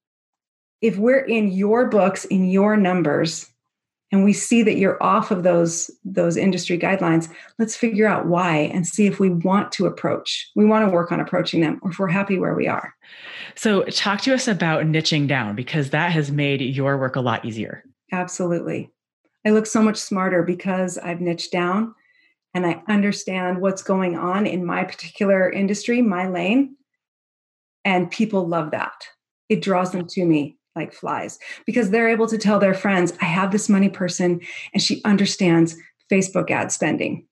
if 0.82 0.98
we're 0.98 1.26
in 1.26 1.52
your 1.52 1.88
books, 1.88 2.26
in 2.26 2.50
your 2.50 2.78
numbers, 2.78 3.50
and 4.12 4.24
we 4.24 4.34
see 4.34 4.62
that 4.63 4.78
you're 4.78 5.02
off 5.02 5.32
of 5.32 5.43
those 5.43 5.89
those 6.04 6.38
industry 6.38 6.78
guidelines 6.78 7.30
let's 7.60 7.76
figure 7.76 8.08
out 8.08 8.28
why 8.28 8.58
and 8.74 8.86
see 8.86 9.08
if 9.08 9.19
we 9.19 9.30
want 9.30 9.71
to 9.71 9.86
approach 9.86 10.50
we 10.56 10.65
want 10.65 10.86
to 10.86 10.91
work 10.91 11.12
on 11.12 11.19
approaching 11.19 11.62
them 11.62 11.80
or 11.82 11.91
if 11.91 12.00
we're 12.00 12.08
happy 12.08 12.38
where 12.38 12.56
we 12.56 12.67
are. 12.67 12.93
So 13.56 13.84
talk 13.84 14.21
to 14.21 14.34
us 14.34 14.47
about 14.47 14.86
niching 14.86 15.28
down 15.28 15.56
because 15.56 15.89
that 15.89 16.12
has 16.12 16.32
made 16.32 16.62
your 16.62 16.97
work 16.97 17.15
a 17.15 17.21
lot 17.21 17.43
easier. 17.43 17.84
Absolutely. 18.12 18.89
I 19.45 19.50
look 19.50 19.65
so 19.65 19.82
much 19.82 19.97
smarter 19.97 20.43
because 20.43 20.97
i've 20.97 21.21
niched 21.21 21.52
down 21.52 21.95
and 22.54 22.65
i 22.65 22.84
understand 22.88 23.62
what's 23.62 23.82
going 23.82 24.17
on 24.17 24.45
in 24.45 24.65
my 24.65 24.84
particular 24.84 25.50
industry 25.50 26.02
my 26.02 26.28
lane 26.28 26.76
and 27.86 28.12
people 28.12 28.47
love 28.47 28.71
that. 28.71 29.08
It 29.50 29.62
draws 29.62 29.91
them 29.91 30.08
to 30.08 30.26
me 30.26 30.58
like 30.75 30.93
flies 30.93 31.38
because 31.65 31.89
they're 31.89 32.10
able 32.10 32.27
to 32.27 32.38
tell 32.38 32.60
their 32.60 32.73
friends, 32.73 33.13
I 33.21 33.25
have 33.25 33.51
this 33.51 33.69
money 33.69 33.89
person 33.89 34.41
and 34.73 34.81
she 34.81 35.01
understands 35.03 35.75
Facebook 36.12 36.49
ad 36.51 36.71
spending. 36.71 37.25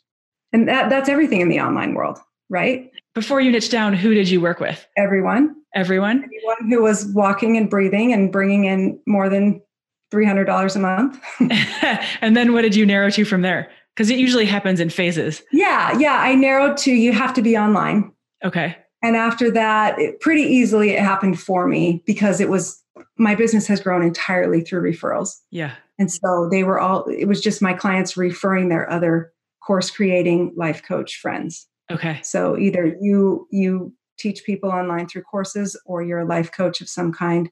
And 0.51 0.67
that, 0.67 0.89
that's 0.89 1.09
everything 1.09 1.41
in 1.41 1.49
the 1.49 1.59
online 1.59 1.93
world, 1.93 2.19
right? 2.49 2.89
Before 3.13 3.39
you 3.41 3.51
niche 3.51 3.69
down, 3.69 3.93
who 3.93 4.13
did 4.13 4.29
you 4.29 4.41
work 4.41 4.59
with? 4.59 4.87
Everyone. 4.97 5.55
Everyone? 5.75 6.23
Anyone 6.23 6.71
who 6.71 6.81
was 6.81 7.05
walking 7.13 7.55
and 7.57 7.69
breathing 7.69 8.11
and 8.13 8.31
bringing 8.31 8.65
in 8.65 8.99
more 9.05 9.29
than 9.29 9.61
$300 10.11 10.75
a 10.75 10.79
month. 10.79 11.23
and 12.21 12.35
then 12.35 12.53
what 12.53 12.63
did 12.63 12.75
you 12.75 12.85
narrow 12.85 13.09
to 13.11 13.25
from 13.25 13.41
there? 13.41 13.69
Because 13.95 14.09
it 14.09 14.17
usually 14.17 14.45
happens 14.45 14.79
in 14.79 14.89
phases. 14.89 15.43
Yeah, 15.51 15.97
yeah. 15.99 16.19
I 16.19 16.35
narrowed 16.35 16.77
to 16.77 16.91
you 16.91 17.11
have 17.11 17.33
to 17.35 17.41
be 17.41 17.57
online. 17.57 18.11
Okay. 18.43 18.75
And 19.03 19.15
after 19.15 19.51
that, 19.51 19.99
it, 19.99 20.19
pretty 20.19 20.41
easily 20.41 20.91
it 20.91 20.99
happened 20.99 21.39
for 21.39 21.67
me 21.67 22.03
because 22.05 22.39
it 22.41 22.49
was 22.49 22.81
my 23.17 23.35
business 23.35 23.67
has 23.67 23.81
grown 23.81 24.01
entirely 24.03 24.61
through 24.61 24.81
referrals. 24.81 25.35
Yeah. 25.51 25.75
And 25.97 26.11
so 26.11 26.47
they 26.49 26.63
were 26.63 26.79
all, 26.79 27.05
it 27.05 27.25
was 27.25 27.41
just 27.41 27.61
my 27.61 27.73
clients 27.73 28.15
referring 28.15 28.69
their 28.69 28.89
other 28.89 29.33
course 29.65 29.91
creating 29.91 30.53
life 30.55 30.83
coach 30.83 31.17
friends. 31.17 31.67
Okay. 31.91 32.19
So 32.23 32.57
either 32.57 32.95
you, 33.01 33.47
you 33.51 33.93
teach 34.17 34.43
people 34.43 34.69
online 34.69 35.07
through 35.07 35.23
courses 35.23 35.79
or 35.85 36.01
you're 36.03 36.19
a 36.19 36.25
life 36.25 36.51
coach 36.51 36.81
of 36.81 36.89
some 36.89 37.11
kind 37.11 37.49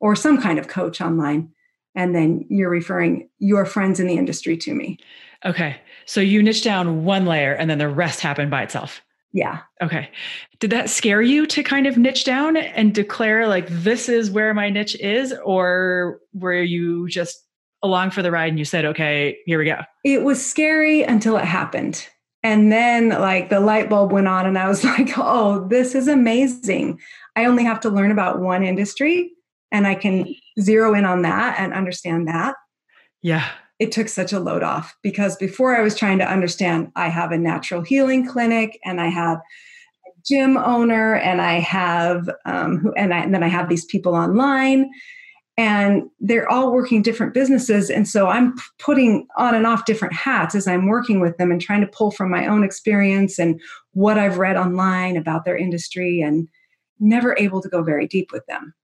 or 0.00 0.16
some 0.16 0.40
kind 0.40 0.58
of 0.58 0.68
coach 0.68 1.00
online. 1.00 1.50
And 1.94 2.14
then 2.14 2.46
you're 2.48 2.70
referring 2.70 3.28
your 3.38 3.66
friends 3.66 4.00
in 4.00 4.06
the 4.06 4.16
industry 4.16 4.56
to 4.58 4.74
me. 4.74 4.98
Okay. 5.44 5.76
So 6.06 6.20
you 6.20 6.42
niche 6.42 6.62
down 6.62 7.04
one 7.04 7.26
layer 7.26 7.52
and 7.52 7.68
then 7.68 7.78
the 7.78 7.88
rest 7.88 8.20
happened 8.20 8.50
by 8.50 8.62
itself. 8.62 9.02
Yeah. 9.32 9.60
Okay. 9.82 10.10
Did 10.60 10.70
that 10.70 10.90
scare 10.90 11.22
you 11.22 11.46
to 11.46 11.62
kind 11.62 11.86
of 11.86 11.96
niche 11.96 12.24
down 12.24 12.56
and 12.56 12.94
declare 12.94 13.48
like 13.48 13.66
this 13.68 14.08
is 14.08 14.30
where 14.30 14.52
my 14.52 14.68
niche 14.68 14.94
is 14.96 15.34
or 15.44 16.20
were 16.34 16.60
you 16.62 17.08
just 17.08 17.42
along 17.82 18.10
for 18.10 18.22
the 18.22 18.30
ride 18.30 18.50
and 18.50 18.58
you 18.58 18.64
said 18.64 18.84
okay, 18.84 19.38
here 19.46 19.58
we 19.58 19.64
go. 19.64 19.80
It 20.04 20.22
was 20.22 20.44
scary 20.44 21.02
until 21.02 21.36
it 21.36 21.44
happened. 21.44 22.06
And 22.44 22.70
then 22.70 23.08
like 23.08 23.48
the 23.48 23.60
light 23.60 23.88
bulb 23.88 24.12
went 24.12 24.28
on 24.28 24.46
and 24.46 24.58
I 24.58 24.68
was 24.68 24.84
like, 24.84 25.16
"Oh, 25.16 25.66
this 25.68 25.94
is 25.94 26.08
amazing. 26.08 27.00
I 27.34 27.46
only 27.46 27.64
have 27.64 27.80
to 27.80 27.90
learn 27.90 28.10
about 28.10 28.40
one 28.40 28.62
industry 28.62 29.32
and 29.70 29.86
I 29.86 29.94
can 29.94 30.26
zero 30.60 30.94
in 30.94 31.04
on 31.04 31.22
that 31.22 31.58
and 31.58 31.72
understand 31.72 32.28
that." 32.28 32.56
Yeah 33.22 33.48
it 33.82 33.90
took 33.90 34.08
such 34.08 34.32
a 34.32 34.38
load 34.38 34.62
off 34.62 34.96
because 35.02 35.34
before 35.34 35.76
I 35.76 35.82
was 35.82 35.96
trying 35.96 36.18
to 36.18 36.30
understand, 36.30 36.92
I 36.94 37.08
have 37.08 37.32
a 37.32 37.36
natural 37.36 37.82
healing 37.82 38.24
clinic 38.24 38.78
and 38.84 39.00
I 39.00 39.08
have 39.08 39.38
a 39.38 40.10
gym 40.24 40.56
owner 40.56 41.16
and 41.16 41.40
I 41.40 41.54
have, 41.54 42.30
um, 42.44 42.92
and, 42.96 43.12
I, 43.12 43.18
and 43.18 43.34
then 43.34 43.42
I 43.42 43.48
have 43.48 43.68
these 43.68 43.84
people 43.84 44.14
online 44.14 44.88
and 45.58 46.04
they're 46.20 46.48
all 46.48 46.72
working 46.72 47.02
different 47.02 47.34
businesses. 47.34 47.90
And 47.90 48.08
so 48.08 48.28
I'm 48.28 48.54
putting 48.78 49.26
on 49.36 49.56
and 49.56 49.66
off 49.66 49.84
different 49.84 50.14
hats 50.14 50.54
as 50.54 50.68
I'm 50.68 50.86
working 50.86 51.18
with 51.18 51.36
them 51.38 51.50
and 51.50 51.60
trying 51.60 51.80
to 51.80 51.88
pull 51.88 52.12
from 52.12 52.30
my 52.30 52.46
own 52.46 52.62
experience 52.62 53.36
and 53.36 53.60
what 53.94 54.16
I've 54.16 54.38
read 54.38 54.56
online 54.56 55.16
about 55.16 55.44
their 55.44 55.56
industry 55.56 56.20
and 56.20 56.46
never 57.00 57.34
able 57.36 57.60
to 57.60 57.68
go 57.68 57.82
very 57.82 58.06
deep 58.06 58.30
with 58.30 58.46
them. 58.46 58.74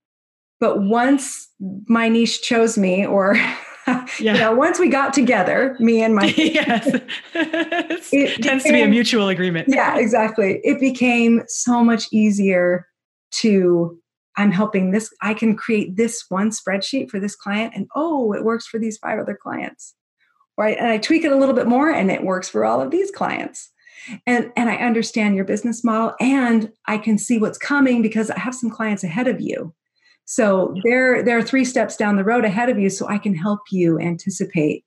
But 0.58 0.82
once 0.82 1.48
my 1.87 2.08
niche 2.08 2.42
chose 2.42 2.76
me, 2.76 3.06
or 3.06 3.37
yeah. 3.88 4.07
you 4.18 4.33
know, 4.35 4.55
once 4.55 4.79
we 4.79 4.88
got 4.88 5.12
together, 5.12 5.77
me 5.81 6.03
and 6.03 6.14
my 6.14 6.27
yes, 6.37 6.87
it 7.35 8.42
tends 8.42 8.62
became, 8.62 8.62
to 8.62 8.72
be 8.72 8.83
a 8.83 8.88
mutual 8.88 9.29
agreement. 9.29 9.68
yeah, 9.68 9.98
exactly. 9.98 10.61
It 10.64 10.81
became 10.81 11.42
so 11.48 11.85
much 11.85 12.09
easier 12.12 12.87
to. 13.33 13.98
I'm 14.37 14.53
helping 14.53 14.92
this. 14.92 15.12
I 15.20 15.35
can 15.35 15.57
create 15.57 15.96
this 15.96 16.24
one 16.29 16.51
spreadsheet 16.51 17.11
for 17.11 17.18
this 17.18 17.35
client, 17.35 17.72
and 17.74 17.88
oh, 17.96 18.33
it 18.33 18.44
works 18.44 18.66
for 18.66 18.79
these 18.79 18.96
five 18.96 19.18
other 19.18 19.37
clients, 19.40 19.94
right? 20.57 20.79
And 20.79 20.87
I 20.87 20.98
tweak 20.98 21.24
it 21.24 21.33
a 21.33 21.37
little 21.37 21.55
bit 21.57 21.66
more, 21.66 21.90
and 21.90 22.11
it 22.11 22.22
works 22.22 22.48
for 22.48 22.64
all 22.64 22.81
of 22.81 22.92
these 22.92 23.11
clients. 23.11 23.72
And 24.27 24.53
and 24.57 24.70
I 24.70 24.77
understand 24.77 25.35
your 25.35 25.44
business 25.44 25.83
model, 25.83 26.14
and 26.20 26.70
I 26.87 26.98
can 26.98 27.18
see 27.18 27.38
what's 27.38 27.59
coming 27.59 28.01
because 28.01 28.31
I 28.31 28.38
have 28.38 28.55
some 28.55 28.70
clients 28.70 29.03
ahead 29.03 29.27
of 29.27 29.40
you 29.40 29.74
so 30.30 30.74
there, 30.84 31.22
there 31.22 31.38
are 31.38 31.42
three 31.42 31.64
steps 31.64 31.96
down 31.96 32.16
the 32.16 32.22
road 32.22 32.44
ahead 32.44 32.68
of 32.68 32.78
you, 32.78 32.90
so 32.90 33.08
I 33.08 33.16
can 33.16 33.34
help 33.34 33.60
you 33.70 33.98
anticipate 33.98 34.84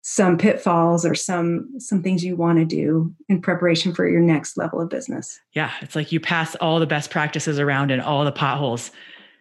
some 0.00 0.38
pitfalls 0.38 1.04
or 1.04 1.14
some 1.14 1.68
some 1.78 2.02
things 2.02 2.24
you 2.24 2.36
want 2.36 2.58
to 2.58 2.64
do 2.64 3.14
in 3.28 3.42
preparation 3.42 3.94
for 3.94 4.08
your 4.08 4.22
next 4.22 4.56
level 4.56 4.80
of 4.80 4.88
business. 4.88 5.38
Yeah, 5.52 5.70
it's 5.82 5.94
like 5.94 6.10
you 6.10 6.20
pass 6.20 6.54
all 6.54 6.80
the 6.80 6.86
best 6.86 7.10
practices 7.10 7.58
around 7.58 7.90
and 7.90 8.00
all 8.00 8.24
the 8.24 8.32
potholes. 8.32 8.90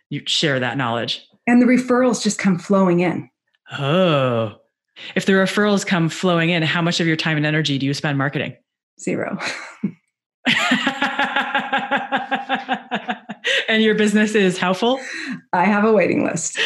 You 0.10 0.22
share 0.26 0.60
that 0.60 0.76
knowledge. 0.76 1.26
And 1.48 1.62
the 1.62 1.66
referrals 1.66 2.22
just 2.22 2.38
come 2.38 2.60
flowing 2.60 3.00
in. 3.00 3.30
Oh. 3.72 4.58
If 5.16 5.26
the 5.26 5.32
referrals 5.32 5.86
come 5.86 6.10
flowing 6.10 6.50
in, 6.50 6.62
how 6.64 6.82
much 6.82 7.00
of 7.00 7.08
your 7.08 7.16
time 7.16 7.38
and 7.38 7.46
energy 7.46 7.78
do 7.78 7.86
you 7.86 7.94
spend 7.94 8.18
marketing? 8.18 8.54
Zero. 9.00 9.40
and 13.70 13.84
your 13.84 13.96
business 13.96 14.36
is 14.36 14.58
helpful? 14.58 15.00
I 15.54 15.66
have 15.66 15.84
a 15.86 15.92
waiting 15.92 16.24
list. 16.24 16.60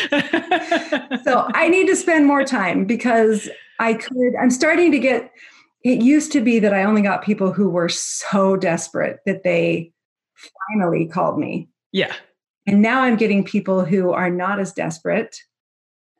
so 1.23 1.49
I 1.53 1.69
need 1.69 1.87
to 1.87 1.95
spend 1.95 2.25
more 2.25 2.43
time 2.43 2.85
because 2.85 3.49
I 3.79 3.95
could, 3.95 4.35
I'm 4.41 4.51
starting 4.51 4.91
to 4.91 4.99
get, 4.99 5.31
it 5.83 6.01
used 6.01 6.31
to 6.33 6.41
be 6.41 6.59
that 6.59 6.73
I 6.73 6.83
only 6.83 7.01
got 7.01 7.23
people 7.23 7.51
who 7.51 7.69
were 7.69 7.89
so 7.89 8.55
desperate 8.55 9.19
that 9.25 9.43
they 9.43 9.91
finally 10.69 11.07
called 11.07 11.37
me. 11.39 11.69
Yeah. 11.91 12.13
And 12.65 12.81
now 12.81 13.01
I'm 13.01 13.17
getting 13.17 13.43
people 13.43 13.83
who 13.83 14.11
are 14.11 14.29
not 14.29 14.59
as 14.59 14.71
desperate. 14.71 15.37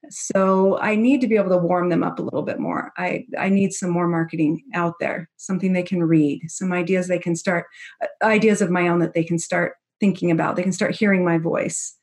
So 0.09 0.77
I 0.79 0.95
need 0.95 1.21
to 1.21 1.27
be 1.27 1.35
able 1.35 1.49
to 1.49 1.57
warm 1.57 1.89
them 1.89 2.03
up 2.03 2.19
a 2.19 2.21
little 2.21 2.41
bit 2.41 2.59
more. 2.59 2.91
I, 2.97 3.25
I 3.37 3.49
need 3.49 3.73
some 3.73 3.89
more 3.89 4.07
marketing 4.07 4.63
out 4.73 4.95
there, 4.99 5.29
something 5.37 5.73
they 5.73 5.83
can 5.83 6.03
read, 6.03 6.41
some 6.49 6.73
ideas 6.73 7.07
they 7.07 7.19
can 7.19 7.35
start, 7.35 7.65
uh, 8.01 8.07
ideas 8.25 8.61
of 8.61 8.69
my 8.69 8.87
own 8.87 8.99
that 8.99 9.13
they 9.13 9.23
can 9.23 9.39
start 9.39 9.75
thinking 9.99 10.31
about. 10.31 10.55
They 10.55 10.63
can 10.63 10.73
start 10.73 10.95
hearing 10.95 11.23
my 11.23 11.37
voice. 11.37 11.95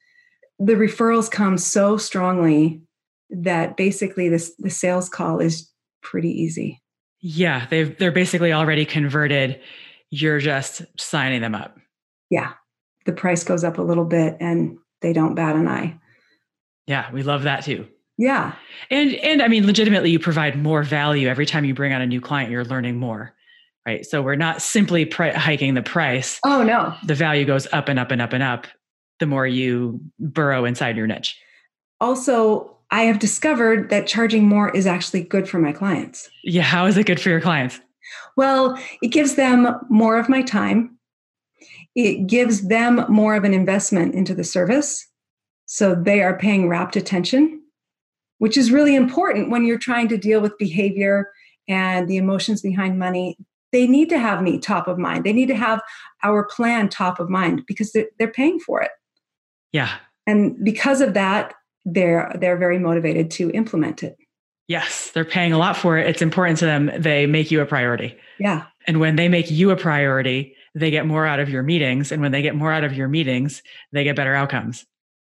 The 0.58 0.74
referrals 0.74 1.30
come 1.30 1.58
so 1.58 1.96
strongly 1.96 2.80
that 3.30 3.76
basically 3.76 4.28
this 4.28 4.52
the 4.58 4.70
sales 4.70 5.08
call 5.08 5.38
is 5.38 5.70
pretty 6.02 6.30
easy. 6.30 6.82
Yeah, 7.20 7.66
they've 7.66 7.96
they're 7.98 8.12
basically 8.12 8.52
already 8.52 8.84
converted. 8.84 9.60
You're 10.10 10.40
just 10.40 10.82
signing 10.98 11.40
them 11.40 11.54
up. 11.54 11.78
Yeah. 12.30 12.52
The 13.06 13.12
price 13.12 13.44
goes 13.44 13.64
up 13.64 13.78
a 13.78 13.82
little 13.82 14.04
bit 14.04 14.36
and 14.40 14.78
they 15.00 15.12
don't 15.12 15.34
bat 15.34 15.56
an 15.56 15.68
eye. 15.68 15.98
Yeah, 16.90 17.10
we 17.12 17.22
love 17.22 17.44
that 17.44 17.64
too. 17.64 17.88
Yeah. 18.18 18.54
And 18.90 19.14
and 19.14 19.40
I 19.40 19.48
mean 19.48 19.66
legitimately 19.66 20.10
you 20.10 20.18
provide 20.18 20.56
more 20.56 20.82
value 20.82 21.28
every 21.28 21.46
time 21.46 21.64
you 21.64 21.72
bring 21.72 21.94
on 21.94 22.02
a 22.02 22.06
new 22.06 22.20
client, 22.20 22.50
you're 22.50 22.64
learning 22.64 22.96
more 22.96 23.34
right? 23.86 24.04
So 24.04 24.22
we're 24.22 24.36
not 24.36 24.62
simply 24.62 25.04
pri- 25.04 25.32
hiking 25.32 25.74
the 25.74 25.82
price. 25.82 26.38
Oh, 26.44 26.62
no. 26.62 26.94
The 27.04 27.14
value 27.14 27.44
goes 27.44 27.66
up 27.72 27.88
and 27.88 27.98
up 27.98 28.10
and 28.10 28.20
up 28.20 28.32
and 28.32 28.42
up 28.42 28.66
the 29.18 29.26
more 29.26 29.46
you 29.46 30.00
burrow 30.18 30.64
inside 30.64 30.96
your 30.96 31.06
niche. 31.06 31.38
Also, 32.00 32.76
I 32.90 33.02
have 33.02 33.18
discovered 33.18 33.90
that 33.90 34.06
charging 34.06 34.44
more 34.44 34.74
is 34.74 34.86
actually 34.86 35.22
good 35.22 35.48
for 35.48 35.58
my 35.58 35.72
clients. 35.72 36.30
Yeah. 36.42 36.62
How 36.62 36.86
is 36.86 36.96
it 36.96 37.06
good 37.06 37.20
for 37.20 37.28
your 37.28 37.40
clients? 37.40 37.80
Well, 38.36 38.78
it 39.02 39.08
gives 39.08 39.34
them 39.34 39.76
more 39.88 40.18
of 40.18 40.28
my 40.28 40.42
time. 40.42 40.96
It 41.94 42.26
gives 42.26 42.68
them 42.68 43.04
more 43.08 43.34
of 43.34 43.44
an 43.44 43.52
investment 43.54 44.14
into 44.14 44.34
the 44.34 44.44
service. 44.44 45.06
So 45.72 45.94
they 45.94 46.20
are 46.20 46.36
paying 46.36 46.68
rapt 46.68 46.96
attention, 46.96 47.62
which 48.38 48.56
is 48.56 48.72
really 48.72 48.96
important 48.96 49.50
when 49.50 49.64
you're 49.64 49.78
trying 49.78 50.08
to 50.08 50.18
deal 50.18 50.40
with 50.40 50.58
behavior 50.58 51.30
and 51.68 52.08
the 52.08 52.16
emotions 52.16 52.60
behind 52.60 52.98
money 52.98 53.36
they 53.72 53.86
need 53.86 54.08
to 54.08 54.18
have 54.18 54.42
me 54.42 54.58
top 54.58 54.88
of 54.88 54.98
mind. 54.98 55.22
They 55.22 55.32
need 55.32 55.46
to 55.46 55.54
have 55.54 55.80
our 56.24 56.44
plan 56.44 56.88
top 56.88 57.20
of 57.20 57.30
mind 57.30 57.62
because 57.66 57.92
they're, 57.92 58.08
they're 58.18 58.32
paying 58.32 58.58
for 58.58 58.82
it. 58.82 58.90
Yeah. 59.72 59.92
And 60.26 60.56
because 60.64 61.00
of 61.00 61.14
that, 61.14 61.54
they're 61.84 62.34
they're 62.40 62.56
very 62.56 62.80
motivated 62.80 63.30
to 63.32 63.50
implement 63.52 64.02
it. 64.02 64.16
Yes, 64.66 65.12
they're 65.12 65.24
paying 65.24 65.52
a 65.52 65.58
lot 65.58 65.76
for 65.76 65.98
it. 65.98 66.08
It's 66.08 66.20
important 66.20 66.58
to 66.58 66.64
them. 66.64 66.90
They 66.98 67.26
make 67.26 67.52
you 67.52 67.60
a 67.60 67.66
priority. 67.66 68.18
Yeah. 68.40 68.66
And 68.88 68.98
when 68.98 69.14
they 69.14 69.28
make 69.28 69.52
you 69.52 69.70
a 69.70 69.76
priority, 69.76 70.56
they 70.74 70.90
get 70.90 71.06
more 71.06 71.26
out 71.26 71.38
of 71.38 71.48
your 71.48 71.62
meetings. 71.62 72.10
And 72.10 72.20
when 72.20 72.32
they 72.32 72.42
get 72.42 72.56
more 72.56 72.72
out 72.72 72.82
of 72.82 72.92
your 72.92 73.06
meetings, 73.06 73.62
they 73.92 74.02
get 74.02 74.16
better 74.16 74.34
outcomes. 74.34 74.84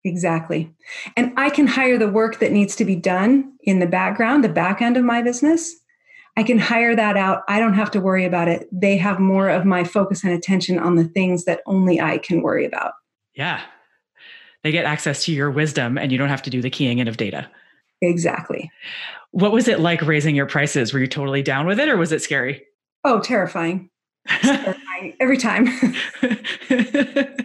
Exactly. 0.03 0.71
And 1.15 1.31
I 1.37 1.49
can 1.49 1.67
hire 1.67 1.97
the 1.97 2.09
work 2.09 2.39
that 2.39 2.51
needs 2.51 2.75
to 2.77 2.85
be 2.85 2.95
done 2.95 3.53
in 3.63 3.79
the 3.79 3.87
background, 3.87 4.43
the 4.43 4.49
back 4.49 4.81
end 4.81 4.97
of 4.97 5.03
my 5.03 5.21
business. 5.21 5.75
I 6.37 6.43
can 6.43 6.57
hire 6.57 6.95
that 6.95 7.17
out. 7.17 7.43
I 7.47 7.59
don't 7.59 7.73
have 7.73 7.91
to 7.91 7.99
worry 7.99 8.25
about 8.25 8.47
it. 8.47 8.67
They 8.71 8.97
have 8.97 9.19
more 9.19 9.49
of 9.49 9.65
my 9.65 9.83
focus 9.83 10.23
and 10.23 10.33
attention 10.33 10.79
on 10.79 10.95
the 10.95 11.03
things 11.03 11.45
that 11.45 11.61
only 11.65 11.99
I 11.99 12.17
can 12.17 12.41
worry 12.41 12.65
about. 12.65 12.93
Yeah. 13.35 13.61
They 14.63 14.71
get 14.71 14.85
access 14.85 15.25
to 15.25 15.33
your 15.33 15.51
wisdom 15.51 15.97
and 15.97 16.11
you 16.11 16.17
don't 16.17 16.29
have 16.29 16.43
to 16.43 16.49
do 16.49 16.61
the 16.61 16.69
keying 16.69 16.99
in 16.99 17.07
of 17.07 17.17
data. 17.17 17.49
Exactly. 18.01 18.71
What 19.31 19.51
was 19.51 19.67
it 19.67 19.79
like 19.79 20.01
raising 20.01 20.35
your 20.35 20.45
prices? 20.45 20.93
Were 20.93 20.99
you 20.99 21.07
totally 21.07 21.43
down 21.43 21.65
with 21.65 21.79
it 21.79 21.89
or 21.89 21.97
was 21.97 22.11
it 22.11 22.21
scary? 22.21 22.65
Oh, 23.03 23.19
terrifying. 23.19 23.89
terrifying. 24.27 25.15
Every 25.19 25.37
time. 25.37 25.67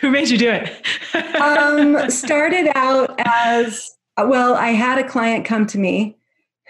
Who 0.02 0.10
made 0.10 0.28
you 0.28 0.38
do 0.38 0.50
it? 0.50 0.70
um, 1.40 2.10
started 2.10 2.70
out 2.74 3.14
as 3.18 3.90
well, 4.16 4.54
I 4.54 4.68
had 4.68 4.98
a 4.98 5.08
client 5.08 5.44
come 5.44 5.66
to 5.68 5.78
me 5.78 6.16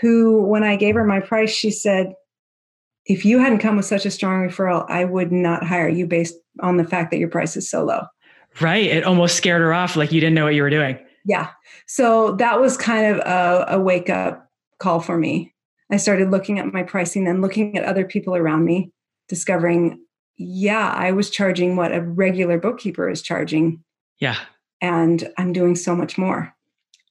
who, 0.00 0.42
when 0.42 0.64
I 0.64 0.76
gave 0.76 0.94
her 0.94 1.04
my 1.04 1.20
price, 1.20 1.50
she 1.50 1.70
said, 1.70 2.14
if 3.06 3.24
you 3.24 3.38
hadn't 3.38 3.58
come 3.58 3.76
with 3.76 3.86
such 3.86 4.06
a 4.06 4.10
strong 4.10 4.48
referral, 4.48 4.84
I 4.88 5.04
would 5.04 5.30
not 5.30 5.64
hire 5.64 5.88
you 5.88 6.06
based 6.06 6.34
on 6.60 6.76
the 6.76 6.84
fact 6.84 7.10
that 7.10 7.18
your 7.18 7.28
price 7.28 7.56
is 7.56 7.70
so 7.70 7.84
low. 7.84 8.02
Right. 8.60 8.84
It 8.84 9.04
almost 9.04 9.36
scared 9.36 9.62
her 9.62 9.72
off, 9.72 9.96
like 9.96 10.12
you 10.12 10.20
didn't 10.20 10.34
know 10.34 10.44
what 10.44 10.54
you 10.54 10.62
were 10.62 10.70
doing. 10.70 10.98
Yeah. 11.24 11.50
So 11.86 12.32
that 12.36 12.60
was 12.60 12.76
kind 12.76 13.06
of 13.06 13.18
a, 13.18 13.76
a 13.76 13.80
wake 13.80 14.10
up 14.10 14.50
call 14.78 15.00
for 15.00 15.16
me. 15.16 15.54
I 15.90 15.96
started 15.96 16.30
looking 16.30 16.58
at 16.58 16.72
my 16.72 16.82
pricing 16.82 17.26
and 17.26 17.42
looking 17.42 17.76
at 17.76 17.84
other 17.84 18.04
people 18.04 18.34
around 18.34 18.64
me, 18.64 18.92
discovering, 19.28 20.00
yeah, 20.40 20.92
I 20.96 21.12
was 21.12 21.30
charging 21.30 21.76
what 21.76 21.94
a 21.94 22.00
regular 22.00 22.58
bookkeeper 22.58 23.08
is 23.08 23.22
charging. 23.22 23.84
Yeah. 24.18 24.36
And 24.80 25.30
I'm 25.38 25.52
doing 25.52 25.76
so 25.76 25.94
much 25.94 26.16
more. 26.16 26.54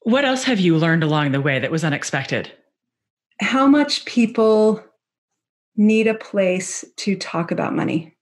What 0.02 0.26
else 0.26 0.44
have 0.46 0.60
you 0.60 0.78
learned 0.78 1.04
along 1.04 1.32
the 1.32 1.42
way 1.42 1.60
that 1.60 1.72
was 1.72 1.84
unexpected? 1.84 2.52
How 3.40 3.68
much 3.68 4.06
people 4.06 4.84
need 5.80 6.08
a 6.08 6.14
place 6.14 6.84
to 6.98 7.16
talk 7.16 7.52
about 7.52 7.74
money. 7.74 8.14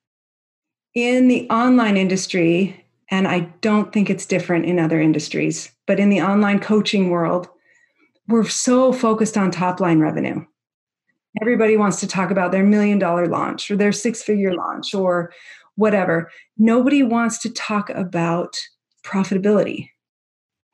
In 0.94 1.28
the 1.28 1.50
online 1.50 1.98
industry, 1.98 2.86
and 3.10 3.28
I 3.28 3.52
don't 3.62 3.92
think 3.92 4.10
it's 4.10 4.28
different 4.28 4.66
in 4.66 4.80
other 4.80 5.02
industries, 5.02 5.72
but 5.88 6.00
in 6.00 6.10
the 6.10 6.22
online 6.22 6.60
coaching 6.60 7.10
world, 7.10 7.50
we're 8.28 8.48
so 8.48 8.94
focused 8.94 9.38
on 9.38 9.50
top 9.50 9.80
line 9.80 10.00
revenue. 10.00 10.46
Everybody 11.42 11.78
wants 11.78 12.00
to 12.00 12.08
talk 12.08 12.32
about 12.32 12.52
their 12.52 12.64
million 12.64 13.00
dollar 13.00 13.28
launch 13.28 13.70
or 13.70 13.76
their 13.76 13.92
six 13.92 14.24
figure 14.24 14.54
launch 14.54 14.94
or 14.94 15.32
whatever. 15.76 16.32
Nobody 16.58 17.04
wants 17.04 17.38
to 17.40 17.50
talk 17.50 17.90
about 17.92 18.58
profitability. 19.04 19.90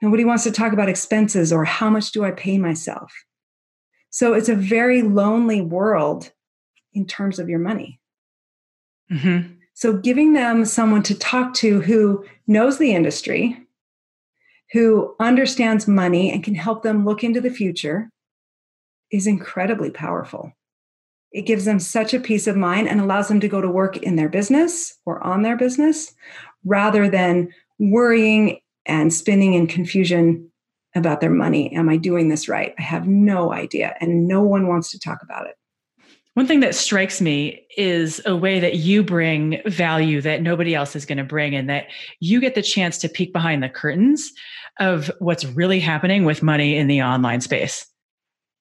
Nobody 0.02 0.26
wants 0.26 0.44
to 0.44 0.52
talk 0.52 0.74
about 0.74 0.90
expenses 0.90 1.54
or 1.54 1.64
how 1.64 1.90
much 1.90 2.12
do 2.12 2.26
I 2.26 2.32
pay 2.32 2.58
myself. 2.58 3.14
So 4.10 4.34
it's 4.34 4.50
a 4.50 4.56
very 4.56 5.02
lonely 5.02 5.62
world 5.62 6.32
in 6.94 7.06
terms 7.06 7.40
of 7.40 7.50
your 7.50 7.60
money. 7.60 8.00
Mm-hmm. 9.12 9.54
So 9.74 9.98
giving 9.98 10.34
them 10.34 10.66
someone 10.66 11.04
to 11.04 11.16
talk 11.16 11.54
to 11.56 11.82
who 11.82 12.24
knows 12.48 12.78
the 12.78 12.94
industry, 12.94 13.58
who 14.72 15.16
understands 15.20 15.88
money 15.88 16.32
and 16.32 16.44
can 16.44 16.56
help 16.56 16.84
them 16.84 17.06
look 17.06 17.24
into 17.24 17.42
the 17.42 17.50
future 17.50 18.10
is 19.14 19.28
incredibly 19.28 19.92
powerful. 19.92 20.52
It 21.32 21.44
gives 21.44 21.66
them 21.66 21.80
such 21.80 22.14
a 22.14 22.20
peace 22.20 22.48
of 22.48 22.58
mind 22.58 22.90
and 22.90 23.00
allows 23.00 23.28
them 23.28 23.40
to 23.40 23.48
go 23.48 23.62
to 23.62 23.70
work 23.70 23.98
in 23.98 24.18
their 24.18 24.28
business 24.28 24.94
or 25.06 25.24
on 25.24 25.44
their 25.44 25.56
business 25.56 26.14
rather 26.66 27.08
than 27.08 27.50
worrying 27.80 28.60
and 28.86 29.14
spinning 29.14 29.54
in 29.54 29.68
confusion 29.68 30.52
about 30.96 31.22
their 31.22 31.30
money. 31.30 31.74
Am 31.74 31.90
I 31.90 31.98
doing 31.98 32.28
this 32.28 32.50
right? 32.50 32.74
I 32.78 32.82
have 32.82 33.08
no 33.08 33.54
idea. 33.54 33.96
And 34.02 34.28
no 34.28 34.42
one 34.42 34.68
wants 34.68 34.92
to 34.92 35.00
talk 35.00 35.20
about 35.24 35.48
it. 35.48 35.56
One 36.36 36.48
thing 36.48 36.62
that 36.62 36.76
strikes 36.76 37.22
me 37.22 37.66
is 37.78 38.20
a 38.26 38.36
way 38.36 38.60
that 38.60 38.78
you 38.78 39.04
bring 39.04 39.62
value 39.68 40.22
that 40.22 40.42
nobody 40.42 40.74
else 40.74 40.96
is 40.96 41.06
going 41.06 41.20
to 41.20 41.24
bring, 41.24 41.54
and 41.54 41.70
that 41.70 41.86
you 42.20 42.42
get 42.42 42.56
the 42.56 42.64
chance 42.64 42.98
to 43.00 43.10
peek 43.10 43.32
behind 43.32 43.62
the 43.62 43.70
curtains 43.70 44.32
of 44.80 45.12
what's 45.20 45.46
really 45.46 45.80
happening 45.80 46.26
with 46.26 46.42
money 46.42 46.76
in 46.76 46.88
the 46.88 47.04
online 47.04 47.40
space. 47.42 47.86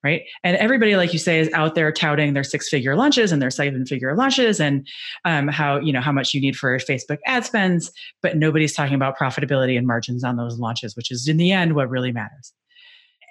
Right. 0.03 0.23
And 0.43 0.57
everybody, 0.57 0.97
like 0.97 1.13
you 1.13 1.19
say, 1.19 1.39
is 1.39 1.49
out 1.53 1.75
there 1.75 1.89
touting 1.89 2.33
their 2.33 2.43
six 2.43 2.67
figure 2.67 2.93
launches 2.93 3.31
and 3.31 3.41
their 3.41 3.49
seven 3.49 3.85
figure 3.85 4.13
launches 4.17 4.59
and 4.59 4.85
um, 5.23 5.47
how, 5.47 5.79
you 5.79 5.93
know, 5.93 6.01
how 6.01 6.11
much 6.11 6.33
you 6.33 6.41
need 6.41 6.57
for 6.57 6.77
Facebook 6.77 7.19
ad 7.25 7.45
spends, 7.45 7.89
but 8.21 8.35
nobody's 8.35 8.73
talking 8.73 8.95
about 8.95 9.17
profitability 9.17 9.77
and 9.77 9.87
margins 9.87 10.25
on 10.25 10.35
those 10.35 10.59
launches, 10.59 10.93
which 10.97 11.09
is 11.09 11.29
in 11.29 11.37
the 11.37 11.53
end 11.53 11.73
what 11.73 11.89
really 11.89 12.11
matters. 12.11 12.51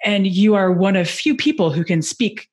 And 0.03 0.25
you 0.25 0.55
are 0.55 0.71
one 0.71 0.95
of 0.95 1.07
few 1.07 1.35
people 1.35 1.71
who 1.71 1.83
can 1.83 2.01
speak 2.01 2.49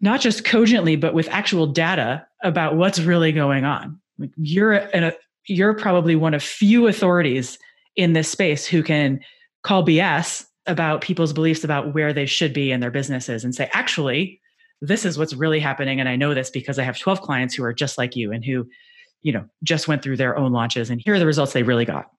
not 0.00 0.20
just 0.20 0.44
cogently, 0.44 0.96
but 0.96 1.12
with 1.12 1.28
actual 1.28 1.66
data 1.66 2.24
about 2.42 2.76
what's 2.76 3.00
really 3.00 3.32
going 3.32 3.64
on. 3.64 4.00
You're 4.36 4.74
a, 4.74 5.12
you're 5.46 5.74
probably 5.74 6.14
one 6.14 6.34
of 6.34 6.42
few 6.42 6.86
authorities 6.86 7.58
in 7.96 8.12
this 8.12 8.28
space 8.28 8.66
who 8.66 8.82
can 8.82 9.20
call 9.62 9.84
BS 9.84 10.46
about 10.70 11.02
people's 11.02 11.32
beliefs 11.32 11.64
about 11.64 11.92
where 11.92 12.12
they 12.12 12.24
should 12.24 12.54
be 12.54 12.70
in 12.70 12.80
their 12.80 12.90
businesses 12.90 13.44
and 13.44 13.54
say, 13.54 13.68
actually, 13.72 14.40
this 14.80 15.04
is 15.04 15.18
what's 15.18 15.34
really 15.34 15.60
happening. 15.60 16.00
And 16.00 16.08
I 16.08 16.16
know 16.16 16.32
this 16.32 16.48
because 16.48 16.78
I 16.78 16.84
have 16.84 16.98
12 16.98 17.20
clients 17.20 17.54
who 17.54 17.64
are 17.64 17.74
just 17.74 17.98
like 17.98 18.16
you 18.16 18.32
and 18.32 18.44
who, 18.44 18.66
you 19.22 19.32
know, 19.32 19.44
just 19.62 19.88
went 19.88 20.02
through 20.02 20.16
their 20.16 20.38
own 20.38 20.52
launches 20.52 20.88
and 20.88 21.00
here 21.04 21.14
are 21.14 21.18
the 21.18 21.26
results 21.26 21.52
they 21.52 21.62
really 21.62 21.84
got. 21.84 22.10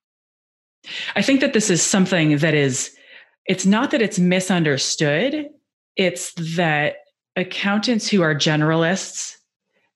I 1.16 1.22
think 1.22 1.40
that 1.42 1.54
this 1.54 1.70
is 1.70 1.82
something 1.82 2.38
that 2.38 2.54
is, 2.54 2.96
it's 3.46 3.66
not 3.66 3.92
that 3.92 4.02
it's 4.02 4.20
misunderstood, 4.20 5.48
it's 5.96 6.34
that 6.56 6.98
accountants 7.36 8.08
who 8.08 8.22
are 8.22 8.36
generalists 8.36 9.38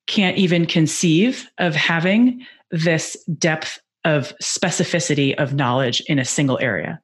can't 0.08 0.38
even 0.38 0.66
conceive 0.66 1.50
of 1.58 1.76
having 1.76 2.46
this 2.72 3.18
depth 3.38 3.80
of 4.04 4.34
specificity 4.42 5.36
of 5.36 5.54
knowledge 5.54 6.02
in 6.08 6.20
a 6.20 6.26
single 6.26 6.60
area 6.60 7.02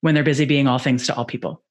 when 0.00 0.14
they're 0.14 0.24
busy 0.24 0.44
being 0.44 0.66
all 0.66 0.78
things 0.78 1.06
to 1.06 1.14
all 1.14 1.24
people. 1.24 1.62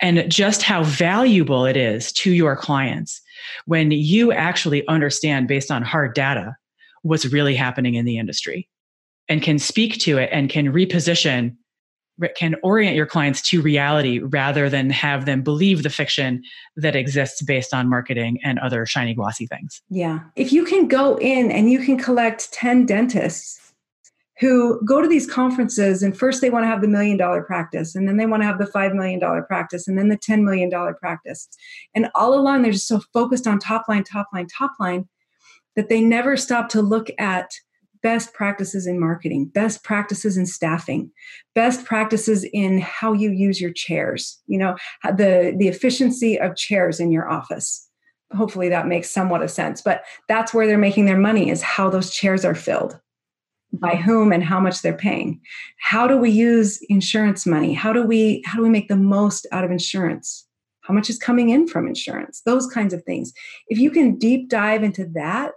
And 0.00 0.30
just 0.30 0.62
how 0.62 0.82
valuable 0.84 1.66
it 1.66 1.76
is 1.76 2.10
to 2.12 2.32
your 2.32 2.56
clients 2.56 3.20
when 3.66 3.90
you 3.90 4.32
actually 4.32 4.86
understand 4.88 5.46
based 5.46 5.70
on 5.70 5.82
hard 5.82 6.14
data 6.14 6.56
what's 7.02 7.26
really 7.26 7.54
happening 7.54 7.94
in 7.94 8.04
the 8.04 8.18
industry 8.18 8.68
and 9.28 9.42
can 9.42 9.58
speak 9.58 9.98
to 10.00 10.18
it 10.18 10.30
and 10.32 10.48
can 10.48 10.72
reposition 10.72 11.54
can 12.34 12.56
orient 12.62 12.96
your 12.96 13.06
clients 13.06 13.40
to 13.42 13.62
reality 13.62 14.18
rather 14.18 14.68
than 14.68 14.90
have 14.90 15.24
them 15.24 15.42
believe 15.42 15.82
the 15.82 15.90
fiction 15.90 16.42
that 16.76 16.96
exists 16.96 17.42
based 17.42 17.72
on 17.72 17.88
marketing 17.88 18.40
and 18.42 18.58
other 18.58 18.84
shiny 18.86 19.14
glossy 19.14 19.46
things. 19.46 19.80
Yeah. 19.88 20.20
If 20.34 20.52
you 20.52 20.64
can 20.64 20.88
go 20.88 21.16
in 21.18 21.52
and 21.52 21.70
you 21.70 21.78
can 21.78 21.96
collect 21.96 22.52
10 22.52 22.86
dentists 22.86 23.67
who 24.40 24.80
go 24.84 25.02
to 25.02 25.08
these 25.08 25.30
conferences 25.30 26.02
and 26.02 26.16
first 26.16 26.40
they 26.40 26.50
want 26.50 26.62
to 26.62 26.68
have 26.68 26.80
the 26.80 26.88
million 26.88 27.16
dollar 27.16 27.42
practice 27.42 27.94
and 27.94 28.06
then 28.06 28.16
they 28.16 28.26
want 28.26 28.42
to 28.42 28.46
have 28.46 28.58
the 28.58 28.66
5 28.66 28.94
million 28.94 29.18
dollar 29.18 29.42
practice 29.42 29.88
and 29.88 29.98
then 29.98 30.08
the 30.08 30.16
10 30.16 30.44
million 30.44 30.70
dollar 30.70 30.94
practice. 30.94 31.48
And 31.94 32.08
all 32.14 32.34
along 32.34 32.62
they're 32.62 32.72
just 32.72 32.88
so 32.88 33.00
focused 33.12 33.46
on 33.46 33.58
top 33.58 33.88
line, 33.88 34.04
top 34.04 34.28
line, 34.32 34.46
top 34.46 34.72
line 34.78 35.08
that 35.76 35.88
they 35.88 36.00
never 36.00 36.36
stop 36.36 36.68
to 36.70 36.82
look 36.82 37.08
at 37.18 37.50
best 38.00 38.32
practices 38.32 38.86
in 38.86 39.00
marketing, 39.00 39.46
best 39.46 39.82
practices 39.82 40.36
in 40.36 40.46
staffing, 40.46 41.10
best 41.54 41.84
practices 41.84 42.44
in 42.52 42.78
how 42.78 43.12
you 43.12 43.30
use 43.30 43.60
your 43.60 43.72
chairs, 43.72 44.40
you 44.46 44.58
know, 44.58 44.76
the 45.04 45.54
the 45.58 45.68
efficiency 45.68 46.38
of 46.38 46.54
chairs 46.54 47.00
in 47.00 47.10
your 47.10 47.28
office. 47.28 47.88
Hopefully 48.36 48.68
that 48.68 48.86
makes 48.86 49.10
somewhat 49.10 49.42
of 49.42 49.50
sense, 49.50 49.82
but 49.82 50.04
that's 50.28 50.54
where 50.54 50.66
they're 50.66 50.78
making 50.78 51.06
their 51.06 51.18
money 51.18 51.50
is 51.50 51.62
how 51.62 51.90
those 51.90 52.10
chairs 52.10 52.44
are 52.44 52.54
filled. 52.54 53.00
By 53.72 53.96
whom 53.96 54.32
and 54.32 54.42
how 54.42 54.60
much 54.60 54.80
they're 54.80 54.96
paying. 54.96 55.40
How 55.78 56.06
do 56.06 56.16
we 56.16 56.30
use 56.30 56.80
insurance 56.88 57.44
money? 57.44 57.74
How 57.74 57.92
do 57.92 58.02
we 58.02 58.42
how 58.46 58.56
do 58.56 58.62
we 58.62 58.70
make 58.70 58.88
the 58.88 58.96
most 58.96 59.46
out 59.52 59.64
of 59.64 59.70
insurance? 59.70 60.46
How 60.80 60.94
much 60.94 61.10
is 61.10 61.18
coming 61.18 61.50
in 61.50 61.68
from 61.68 61.86
insurance? 61.86 62.40
Those 62.46 62.66
kinds 62.66 62.94
of 62.94 63.04
things. 63.04 63.32
If 63.68 63.78
you 63.78 63.90
can 63.90 64.18
deep 64.18 64.48
dive 64.48 64.82
into 64.82 65.04
that, 65.14 65.52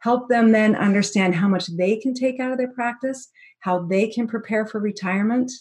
help 0.00 0.28
them 0.28 0.50
then 0.50 0.74
understand 0.74 1.36
how 1.36 1.46
much 1.46 1.68
they 1.68 1.96
can 1.96 2.14
take 2.14 2.40
out 2.40 2.50
of 2.50 2.58
their 2.58 2.72
practice, 2.72 3.30
how 3.60 3.86
they 3.86 4.08
can 4.08 4.26
prepare 4.26 4.66
for 4.66 4.80
retirement. 4.80 5.52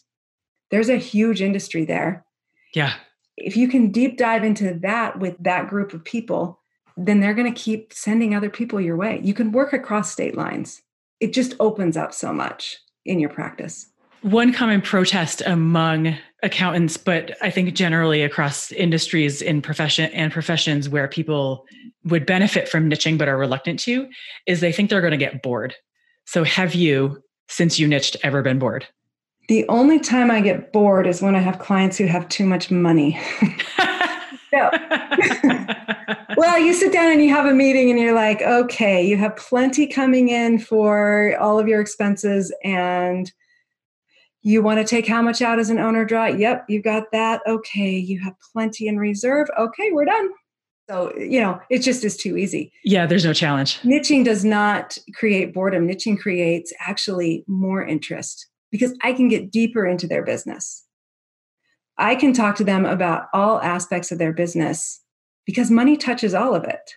There's 0.72 0.90
a 0.90 0.98
huge 0.98 1.40
industry 1.40 1.86
there. 1.86 2.26
Yeah. 2.74 2.94
If 3.38 3.56
you 3.56 3.68
can 3.68 3.92
deep 3.92 4.18
dive 4.18 4.44
into 4.44 4.80
that 4.82 5.20
with 5.20 5.36
that 5.40 5.70
group 5.70 5.94
of 5.94 6.04
people, 6.04 6.60
then 6.98 7.20
they're 7.20 7.34
going 7.34 7.54
to 7.54 7.62
keep 7.62 7.94
sending 7.94 8.34
other 8.34 8.50
people 8.50 8.80
your 8.80 8.96
way. 8.96 9.20
You 9.24 9.34
can 9.34 9.52
work 9.52 9.74
across 9.74 10.12
state 10.12 10.36
lines. 10.36 10.82
It 11.26 11.34
just 11.34 11.56
opens 11.60 11.98
up 11.98 12.14
so 12.14 12.32
much 12.32 12.78
in 13.04 13.20
your 13.20 13.32
practice. 13.32 13.88
One 14.22 14.54
common 14.54 14.80
protest 14.80 15.42
among 15.48 16.16
accountants, 16.44 16.98
but 16.98 17.36
I 17.42 17.50
think 17.50 17.74
generally 17.74 18.22
across 18.22 18.72
industries 18.72 19.42
in 19.42 19.60
profession 19.64 20.12
and 20.12 20.32
professions 20.32 20.88
where 20.88 21.08
people 21.08 21.66
would 22.04 22.28
benefit 22.28 22.70
from 22.70 22.92
niching 22.92 23.18
but 23.18 23.28
are 23.28 23.40
reluctant 23.40 23.80
to, 23.80 24.08
is 24.46 24.60
they 24.60 24.72
think 24.72 24.92
they're 24.92 25.02
going 25.02 25.10
to 25.10 25.18
get 25.18 25.42
bored. 25.42 25.74
So 26.26 26.44
have 26.44 26.76
you, 26.76 27.24
since 27.50 27.80
you 27.80 27.88
niched, 27.88 28.18
ever 28.22 28.44
been 28.44 28.60
bored? 28.60 28.86
The 29.48 29.68
only 29.68 29.98
time 29.98 30.30
I 30.30 30.42
get 30.42 30.72
bored 30.72 31.08
is 31.08 31.24
when 31.24 31.36
I 31.36 31.40
have 31.40 31.58
clients 31.58 31.98
who 31.98 32.06
have 32.06 32.30
too 32.30 32.46
much 32.46 32.70
money. 32.70 33.20
well, 36.38 36.60
you 36.60 36.74
sit 36.74 36.94
down 36.94 37.12
and 37.12 37.22
you 37.22 37.30
have 37.30 37.46
a 37.46 37.54
meeting 37.54 37.90
and 37.90 38.00
you're 38.00 38.16
like, 38.16 38.42
okay, 38.42 39.06
you 39.06 39.18
have 39.18 39.36
plenty 39.36 39.88
coming 39.88 40.30
in 40.30 40.60
for 40.60 41.36
all 41.40 41.60
of 41.60 41.68
your 41.68 41.82
expenses 41.82 42.54
and 42.64 43.32
you 44.42 44.62
want 44.62 44.80
to 44.80 44.86
take 44.86 45.08
how 45.08 45.22
much 45.22 45.42
out 45.42 45.58
as 45.58 45.70
an 45.70 45.80
owner 45.80 46.06
draw? 46.06 46.28
Yep, 46.28 46.66
you 46.70 46.82
got 46.82 47.12
that. 47.12 47.42
Okay, 47.48 47.98
you 47.98 48.20
have 48.24 48.34
plenty 48.54 48.88
in 48.88 48.98
reserve. 48.98 49.48
Okay, 49.58 49.92
we're 49.92 50.06
done. 50.06 50.30
So, 50.88 51.18
you 51.18 51.42
know, 51.42 51.60
it 51.72 51.80
just 51.80 52.04
is 52.04 52.16
too 52.16 52.38
easy. 52.38 52.72
Yeah, 52.84 53.08
there's 53.08 53.26
no 53.26 53.34
challenge. 53.34 53.80
Niching 53.82 54.24
does 54.24 54.46
not 54.46 55.00
create 55.16 55.52
boredom. 55.52 55.88
Niching 55.88 56.20
creates 56.20 56.72
actually 56.80 57.44
more 57.48 57.84
interest 57.84 58.46
because 58.72 58.96
I 59.04 59.14
can 59.14 59.30
get 59.30 59.52
deeper 59.52 59.88
into 59.88 60.06
their 60.06 60.24
business. 60.24 60.84
I 61.98 62.14
can 62.14 62.34
talk 62.34 62.56
to 62.58 62.64
them 62.64 62.86
about 62.86 63.28
all 63.34 63.60
aspects 63.62 64.12
of 64.12 64.20
their 64.20 64.34
business 64.34 65.02
because 65.46 65.72
money 65.72 65.98
touches 65.98 66.34
all 66.34 66.56
of 66.56 66.64
it. 66.64 66.92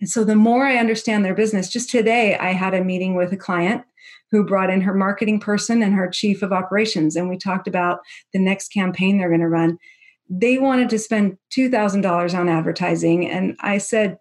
And 0.00 0.08
so 0.08 0.24
the 0.24 0.36
more 0.36 0.64
I 0.64 0.76
understand 0.76 1.24
their 1.24 1.34
business, 1.34 1.68
just 1.68 1.90
today 1.90 2.36
I 2.36 2.52
had 2.52 2.74
a 2.74 2.84
meeting 2.84 3.14
with 3.14 3.32
a 3.32 3.36
client 3.36 3.82
who 4.30 4.44
brought 4.44 4.70
in 4.70 4.80
her 4.82 4.94
marketing 4.94 5.40
person 5.40 5.82
and 5.82 5.94
her 5.94 6.08
chief 6.08 6.42
of 6.42 6.52
operations. 6.52 7.16
And 7.16 7.28
we 7.28 7.36
talked 7.36 7.66
about 7.66 8.00
the 8.32 8.38
next 8.38 8.72
campaign 8.72 9.18
they're 9.18 9.28
going 9.28 9.40
to 9.40 9.48
run 9.48 9.78
they 10.28 10.58
wanted 10.58 10.90
to 10.90 10.98
spend 10.98 11.38
$2,000 11.56 12.38
on 12.38 12.48
advertising. 12.48 13.28
And 13.28 13.56
I 13.60 13.78
said, 13.78 14.18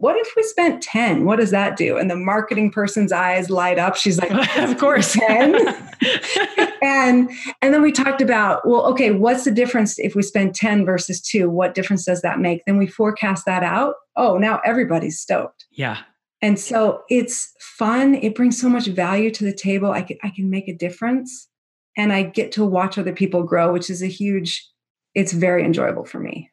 what 0.00 0.16
if 0.16 0.32
we 0.34 0.42
spent 0.42 0.82
10 0.82 1.26
what 1.26 1.38
does 1.38 1.50
that 1.50 1.76
do? 1.76 1.98
And 1.98 2.10
the 2.10 2.16
marketing 2.16 2.70
person's 2.70 3.12
eyes 3.12 3.50
light 3.50 3.78
up. 3.78 3.96
She's 3.96 4.18
like 4.18 4.32
of 4.58 4.78
course 4.78 5.12
10 5.12 5.54
and 6.82 7.30
and 7.60 7.74
then 7.74 7.82
we 7.82 7.92
talked 7.92 8.22
about 8.22 8.66
well 8.66 8.86
okay 8.86 9.10
what's 9.10 9.44
the 9.44 9.50
difference 9.50 9.98
if 9.98 10.14
we 10.14 10.22
spend 10.22 10.54
10 10.54 10.86
versus 10.86 11.20
2 11.20 11.50
what 11.50 11.74
difference 11.74 12.06
does 12.06 12.22
that 12.22 12.40
make? 12.40 12.62
Then 12.66 12.78
we 12.78 12.86
forecast 12.86 13.44
that 13.44 13.62
out. 13.62 13.94
Oh 14.16 14.38
now 14.38 14.60
everybody's 14.64 15.20
stoked. 15.20 15.66
Yeah. 15.70 15.98
And 16.42 16.58
so 16.58 17.02
it's 17.10 17.52
fun. 17.60 18.14
It 18.14 18.34
brings 18.34 18.58
so 18.58 18.70
much 18.70 18.86
value 18.86 19.30
to 19.32 19.44
the 19.44 19.52
table. 19.52 19.92
I 19.92 20.02
can 20.02 20.16
i 20.22 20.30
can 20.30 20.48
make 20.48 20.66
a 20.66 20.74
difference. 20.74 21.46
And 21.96 22.10
i 22.10 22.22
get 22.22 22.52
to 22.52 22.64
watch 22.64 22.96
other 22.96 23.12
people 23.12 23.42
grow 23.42 23.70
which 23.70 23.90
is 23.90 24.02
a 24.02 24.06
huge 24.06 24.66
it's 25.14 25.32
very 25.32 25.62
enjoyable 25.62 26.06
for 26.06 26.20
me. 26.20 26.50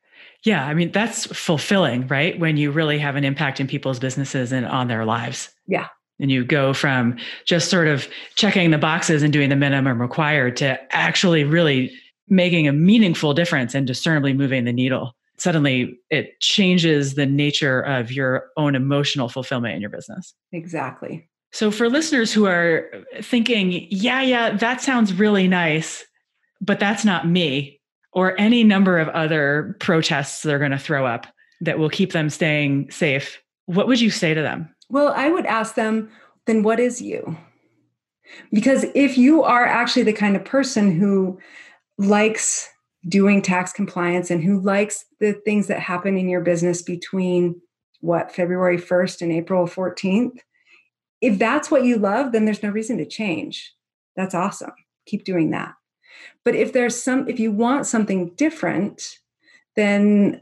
Yeah, 0.47 0.65
I 0.65 0.73
mean 0.73 0.93
that's 0.93 1.25
fulfilling, 1.25 2.07
right? 2.07 2.39
When 2.39 2.55
you 2.55 2.71
really 2.71 2.97
have 2.99 3.17
an 3.17 3.25
impact 3.25 3.59
in 3.59 3.67
people's 3.67 3.99
businesses 3.99 4.53
and 4.53 4.65
on 4.65 4.87
their 4.87 5.03
lives. 5.03 5.49
Yeah. 5.67 5.87
And 6.21 6.31
you 6.31 6.45
go 6.45 6.73
from 6.73 7.17
just 7.43 7.69
sort 7.69 7.89
of 7.89 8.07
checking 8.35 8.71
the 8.71 8.77
boxes 8.77 9.23
and 9.23 9.33
doing 9.33 9.49
the 9.49 9.57
minimum 9.57 10.01
required 10.01 10.55
to 10.57 10.79
actually 10.95 11.43
really 11.43 11.91
making 12.29 12.65
a 12.65 12.71
meaningful 12.71 13.33
difference 13.33 13.75
and 13.75 13.85
discernibly 13.85 14.31
moving 14.31 14.63
the 14.63 14.71
needle. 14.71 15.11
Suddenly 15.37 15.99
it 16.09 16.39
changes 16.39 17.15
the 17.15 17.25
nature 17.25 17.81
of 17.81 18.13
your 18.13 18.45
own 18.55 18.73
emotional 18.73 19.27
fulfillment 19.27 19.75
in 19.75 19.81
your 19.81 19.89
business. 19.89 20.33
Exactly. 20.53 21.27
So 21.51 21.71
for 21.71 21.89
listeners 21.89 22.31
who 22.31 22.45
are 22.45 22.89
thinking, 23.21 23.85
yeah, 23.89 24.21
yeah, 24.21 24.55
that 24.55 24.79
sounds 24.79 25.13
really 25.13 25.49
nice, 25.49 26.05
but 26.61 26.79
that's 26.79 27.03
not 27.03 27.27
me 27.27 27.76
or 28.17 28.33
any 28.39 28.63
number 28.63 28.97
of 28.97 29.07
other 29.09 29.77
protests 29.79 30.41
they're 30.41 30.57
going 30.57 30.71
to 30.71 30.79
throw 30.79 31.05
up 31.05 31.27
that 31.61 31.77
will 31.77 31.87
keep 31.87 32.13
them 32.13 32.31
staying 32.31 32.89
safe, 32.89 33.43
what 33.67 33.85
would 33.85 34.01
you 34.01 34.09
say 34.09 34.33
to 34.33 34.41
them? 34.41 34.67
Well, 34.89 35.13
I 35.15 35.29
would 35.29 35.45
ask 35.45 35.75
them, 35.75 36.09
then 36.47 36.63
what 36.63 36.79
is 36.79 36.99
you? 36.99 37.37
Because 38.51 38.87
if 38.95 39.19
you 39.19 39.43
are 39.43 39.67
actually 39.67 40.01
the 40.01 40.13
kind 40.13 40.35
of 40.35 40.43
person 40.43 40.99
who 40.99 41.37
likes 41.99 42.67
doing 43.07 43.39
tax 43.39 43.71
compliance 43.71 44.31
and 44.31 44.43
who 44.43 44.61
likes 44.61 45.05
the 45.19 45.33
things 45.33 45.67
that 45.67 45.79
happen 45.79 46.17
in 46.17 46.27
your 46.27 46.41
business 46.41 46.81
between 46.81 47.61
what, 48.01 48.31
February 48.31 48.79
1st 48.79 49.21
and 49.21 49.31
April 49.31 49.67
14th, 49.67 50.39
if 51.21 51.37
that's 51.37 51.69
what 51.69 51.83
you 51.83 51.99
love, 51.99 52.31
then 52.31 52.45
there's 52.45 52.63
no 52.63 52.69
reason 52.69 52.97
to 52.97 53.05
change. 53.05 53.75
That's 54.15 54.33
awesome. 54.33 54.73
Keep 55.05 55.23
doing 55.23 55.51
that. 55.51 55.75
But 56.43 56.55
if 56.55 56.73
there's 56.73 57.01
some, 57.01 57.27
if 57.27 57.39
you 57.39 57.51
want 57.51 57.85
something 57.85 58.29
different, 58.35 59.17
then 59.75 60.41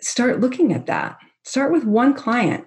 start 0.00 0.40
looking 0.40 0.72
at 0.72 0.86
that. 0.86 1.18
Start 1.44 1.72
with 1.72 1.84
one 1.84 2.14
client. 2.14 2.64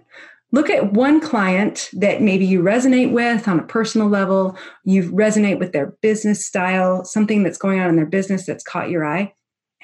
Look 0.52 0.70
at 0.70 0.94
one 0.94 1.22
client 1.22 1.90
that 1.94 2.24
maybe 2.24 2.46
you 2.46 2.62
resonate 2.64 3.12
with 3.12 3.48
on 3.48 3.60
a 3.60 3.64
personal 3.64 4.08
level, 4.08 4.58
you 4.84 5.12
resonate 5.12 5.60
with 5.60 5.74
their 5.74 5.94
business 6.02 6.44
style, 6.44 7.06
something 7.06 7.44
that's 7.44 7.58
going 7.58 7.80
on 7.80 7.90
in 7.90 7.96
their 7.96 8.08
business 8.08 8.48
that's 8.48 8.64
caught 8.64 8.90
your 8.90 9.06
eye, 9.06 9.34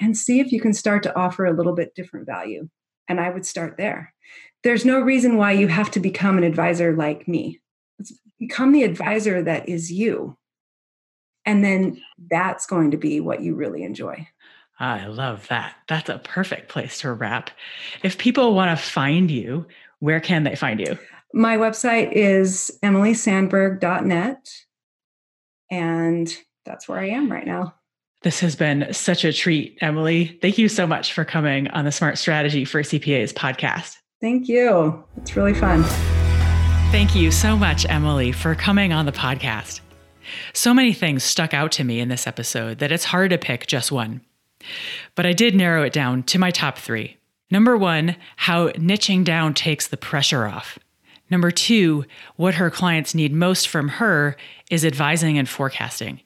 and 0.00 0.16
see 0.16 0.40
if 0.40 0.50
you 0.50 0.60
can 0.60 0.72
start 0.72 1.04
to 1.04 1.16
offer 1.16 1.44
a 1.44 1.52
little 1.52 1.74
bit 1.74 1.94
different 1.94 2.26
value. 2.26 2.68
And 3.08 3.20
I 3.20 3.30
would 3.30 3.46
start 3.46 3.76
there. 3.76 4.12
There's 4.64 4.84
no 4.84 4.98
reason 4.98 5.36
why 5.36 5.52
you 5.52 5.68
have 5.68 5.92
to 5.92 6.00
become 6.00 6.36
an 6.36 6.44
advisor 6.44 6.96
like 6.96 7.28
me. 7.28 7.60
become 8.38 8.72
the 8.72 8.82
advisor 8.82 9.42
that 9.42 9.68
is 9.68 9.92
you. 9.92 10.36
And 11.46 11.64
then 11.64 12.02
that's 12.28 12.66
going 12.66 12.90
to 12.90 12.96
be 12.96 13.20
what 13.20 13.40
you 13.40 13.54
really 13.54 13.84
enjoy. 13.84 14.28
I 14.78 15.06
love 15.06 15.48
that. 15.48 15.74
That's 15.88 16.10
a 16.10 16.18
perfect 16.18 16.68
place 16.68 16.98
to 17.00 17.12
wrap. 17.12 17.50
If 18.02 18.18
people 18.18 18.54
want 18.54 18.76
to 18.76 18.84
find 18.84 19.30
you, 19.30 19.66
where 20.00 20.20
can 20.20 20.44
they 20.44 20.56
find 20.56 20.80
you? 20.80 20.98
My 21.32 21.56
website 21.56 22.12
is 22.12 22.76
emilysandberg.net. 22.82 24.50
And 25.70 26.36
that's 26.64 26.88
where 26.88 26.98
I 26.98 27.08
am 27.08 27.32
right 27.32 27.46
now. 27.46 27.74
This 28.22 28.40
has 28.40 28.56
been 28.56 28.92
such 28.92 29.24
a 29.24 29.32
treat, 29.32 29.78
Emily. 29.80 30.38
Thank 30.42 30.58
you 30.58 30.68
so 30.68 30.86
much 30.86 31.12
for 31.12 31.24
coming 31.24 31.68
on 31.68 31.84
the 31.84 31.92
Smart 31.92 32.18
Strategy 32.18 32.64
for 32.64 32.82
CPAs 32.82 33.32
podcast. 33.32 33.96
Thank 34.20 34.48
you. 34.48 35.04
It's 35.18 35.36
really 35.36 35.54
fun. 35.54 35.84
Thank 36.90 37.14
you 37.14 37.30
so 37.30 37.56
much, 37.56 37.86
Emily, 37.88 38.32
for 38.32 38.54
coming 38.54 38.92
on 38.92 39.06
the 39.06 39.12
podcast. 39.12 39.80
So 40.52 40.74
many 40.74 40.92
things 40.92 41.24
stuck 41.24 41.54
out 41.54 41.72
to 41.72 41.84
me 41.84 42.00
in 42.00 42.08
this 42.08 42.26
episode 42.26 42.78
that 42.78 42.92
it's 42.92 43.04
hard 43.04 43.30
to 43.30 43.38
pick 43.38 43.66
just 43.66 43.92
one. 43.92 44.20
But 45.14 45.26
I 45.26 45.32
did 45.32 45.54
narrow 45.54 45.82
it 45.82 45.92
down 45.92 46.22
to 46.24 46.38
my 46.38 46.50
top 46.50 46.78
three. 46.78 47.16
Number 47.50 47.76
one, 47.76 48.16
how 48.36 48.68
niching 48.70 49.24
down 49.24 49.54
takes 49.54 49.86
the 49.86 49.96
pressure 49.96 50.46
off. 50.46 50.78
Number 51.30 51.50
two, 51.50 52.04
what 52.36 52.54
her 52.54 52.70
clients 52.70 53.14
need 53.14 53.32
most 53.32 53.68
from 53.68 53.88
her 53.88 54.36
is 54.70 54.84
advising 54.84 55.38
and 55.38 55.48
forecasting. 55.48 56.20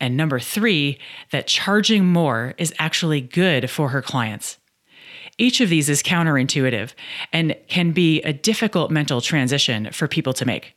And 0.00 0.16
number 0.16 0.38
three, 0.38 0.98
that 1.32 1.48
charging 1.48 2.06
more 2.06 2.54
is 2.56 2.72
actually 2.78 3.20
good 3.20 3.68
for 3.70 3.88
her 3.88 4.02
clients. 4.02 4.58
Each 5.38 5.60
of 5.60 5.68
these 5.68 5.88
is 5.88 6.02
counterintuitive 6.02 6.92
and 7.32 7.56
can 7.68 7.92
be 7.92 8.20
a 8.22 8.32
difficult 8.32 8.90
mental 8.90 9.20
transition 9.20 9.90
for 9.92 10.08
people 10.08 10.32
to 10.34 10.44
make. 10.44 10.74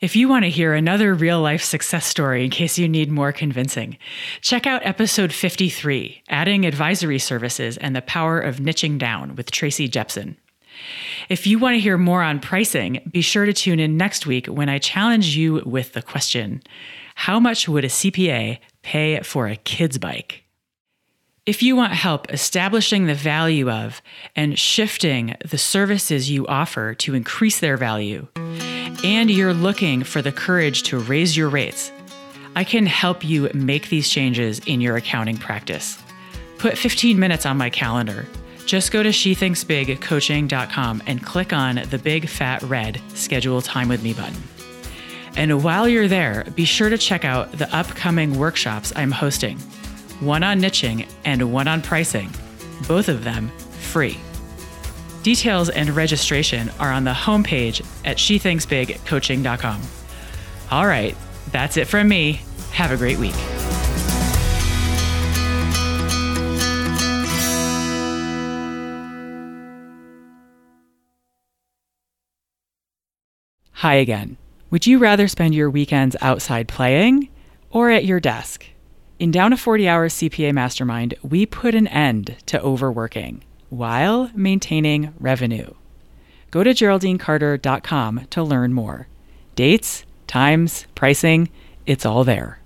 If 0.00 0.14
you 0.14 0.28
want 0.28 0.44
to 0.44 0.50
hear 0.50 0.74
another 0.74 1.14
real 1.14 1.40
life 1.40 1.62
success 1.62 2.04
story 2.04 2.44
in 2.44 2.50
case 2.50 2.76
you 2.76 2.86
need 2.86 3.10
more 3.10 3.32
convincing, 3.32 3.96
check 4.42 4.66
out 4.66 4.84
episode 4.84 5.32
53 5.32 6.22
Adding 6.28 6.66
Advisory 6.66 7.18
Services 7.18 7.78
and 7.78 7.96
the 7.96 8.02
Power 8.02 8.38
of 8.38 8.56
Niching 8.56 8.98
Down 8.98 9.36
with 9.36 9.50
Tracy 9.50 9.88
Jepson. 9.88 10.36
If 11.30 11.46
you 11.46 11.58
want 11.58 11.74
to 11.74 11.80
hear 11.80 11.96
more 11.96 12.22
on 12.22 12.40
pricing, 12.40 13.08
be 13.10 13.22
sure 13.22 13.46
to 13.46 13.54
tune 13.54 13.80
in 13.80 13.96
next 13.96 14.26
week 14.26 14.46
when 14.48 14.68
I 14.68 14.78
challenge 14.78 15.34
you 15.34 15.62
with 15.64 15.94
the 15.94 16.02
question 16.02 16.62
How 17.14 17.40
much 17.40 17.66
would 17.66 17.84
a 17.84 17.88
CPA 17.88 18.58
pay 18.82 19.20
for 19.22 19.48
a 19.48 19.56
kid's 19.56 19.96
bike? 19.96 20.45
If 21.46 21.62
you 21.62 21.76
want 21.76 21.92
help 21.92 22.32
establishing 22.32 23.06
the 23.06 23.14
value 23.14 23.70
of 23.70 24.02
and 24.34 24.58
shifting 24.58 25.36
the 25.48 25.58
services 25.58 26.28
you 26.28 26.44
offer 26.48 26.92
to 26.94 27.14
increase 27.14 27.60
their 27.60 27.76
value, 27.76 28.26
and 29.04 29.30
you're 29.30 29.54
looking 29.54 30.02
for 30.02 30.20
the 30.20 30.32
courage 30.32 30.82
to 30.84 30.98
raise 30.98 31.36
your 31.36 31.48
rates, 31.48 31.92
I 32.56 32.64
can 32.64 32.84
help 32.84 33.24
you 33.24 33.48
make 33.54 33.90
these 33.90 34.08
changes 34.08 34.58
in 34.66 34.80
your 34.80 34.96
accounting 34.96 35.36
practice. 35.36 36.02
Put 36.58 36.76
15 36.76 37.16
minutes 37.16 37.46
on 37.46 37.56
my 37.56 37.70
calendar. 37.70 38.26
Just 38.66 38.90
go 38.90 39.04
to 39.04 39.10
shethinksbigcoaching.com 39.10 41.02
and 41.06 41.24
click 41.24 41.52
on 41.52 41.80
the 41.90 41.98
big 41.98 42.28
fat 42.28 42.60
red 42.64 43.00
schedule 43.14 43.62
time 43.62 43.88
with 43.88 44.02
me 44.02 44.14
button. 44.14 44.42
And 45.36 45.62
while 45.62 45.88
you're 45.88 46.08
there, 46.08 46.44
be 46.56 46.64
sure 46.64 46.88
to 46.88 46.98
check 46.98 47.24
out 47.24 47.52
the 47.52 47.72
upcoming 47.72 48.36
workshops 48.36 48.92
I'm 48.96 49.12
hosting 49.12 49.60
one 50.20 50.42
on 50.42 50.60
niching 50.60 51.08
and 51.24 51.52
one 51.52 51.68
on 51.68 51.82
pricing, 51.82 52.30
both 52.88 53.08
of 53.08 53.24
them 53.24 53.48
free. 53.80 54.18
Details 55.22 55.70
and 55.70 55.90
registration 55.90 56.70
are 56.78 56.92
on 56.92 57.04
the 57.04 57.12
homepage 57.12 57.84
at 58.04 58.16
shethinksbigcoaching.com. 58.16 59.82
All 60.70 60.86
right, 60.86 61.16
that's 61.50 61.76
it 61.76 61.86
from 61.86 62.08
me. 62.08 62.40
Have 62.72 62.92
a 62.92 62.96
great 62.96 63.18
week. 63.18 63.34
Hi 73.72 73.94
again. 73.94 74.36
Would 74.70 74.86
you 74.86 74.98
rather 74.98 75.28
spend 75.28 75.54
your 75.54 75.70
weekends 75.70 76.16
outside 76.20 76.66
playing 76.66 77.28
or 77.70 77.90
at 77.90 78.04
your 78.04 78.20
desk? 78.20 78.66
In 79.18 79.30
Down 79.30 79.50
to 79.50 79.56
40 79.56 79.88
Hours 79.88 80.14
CPA 80.14 80.52
Mastermind, 80.52 81.14
we 81.22 81.46
put 81.46 81.74
an 81.74 81.86
end 81.86 82.36
to 82.44 82.60
overworking 82.60 83.42
while 83.70 84.30
maintaining 84.34 85.14
revenue. 85.18 85.72
Go 86.50 86.62
to 86.62 86.70
GeraldineCarter.com 86.70 88.26
to 88.28 88.42
learn 88.42 88.74
more. 88.74 89.08
Dates, 89.54 90.04
times, 90.26 90.86
pricing, 90.94 91.48
it's 91.86 92.04
all 92.04 92.24
there. 92.24 92.60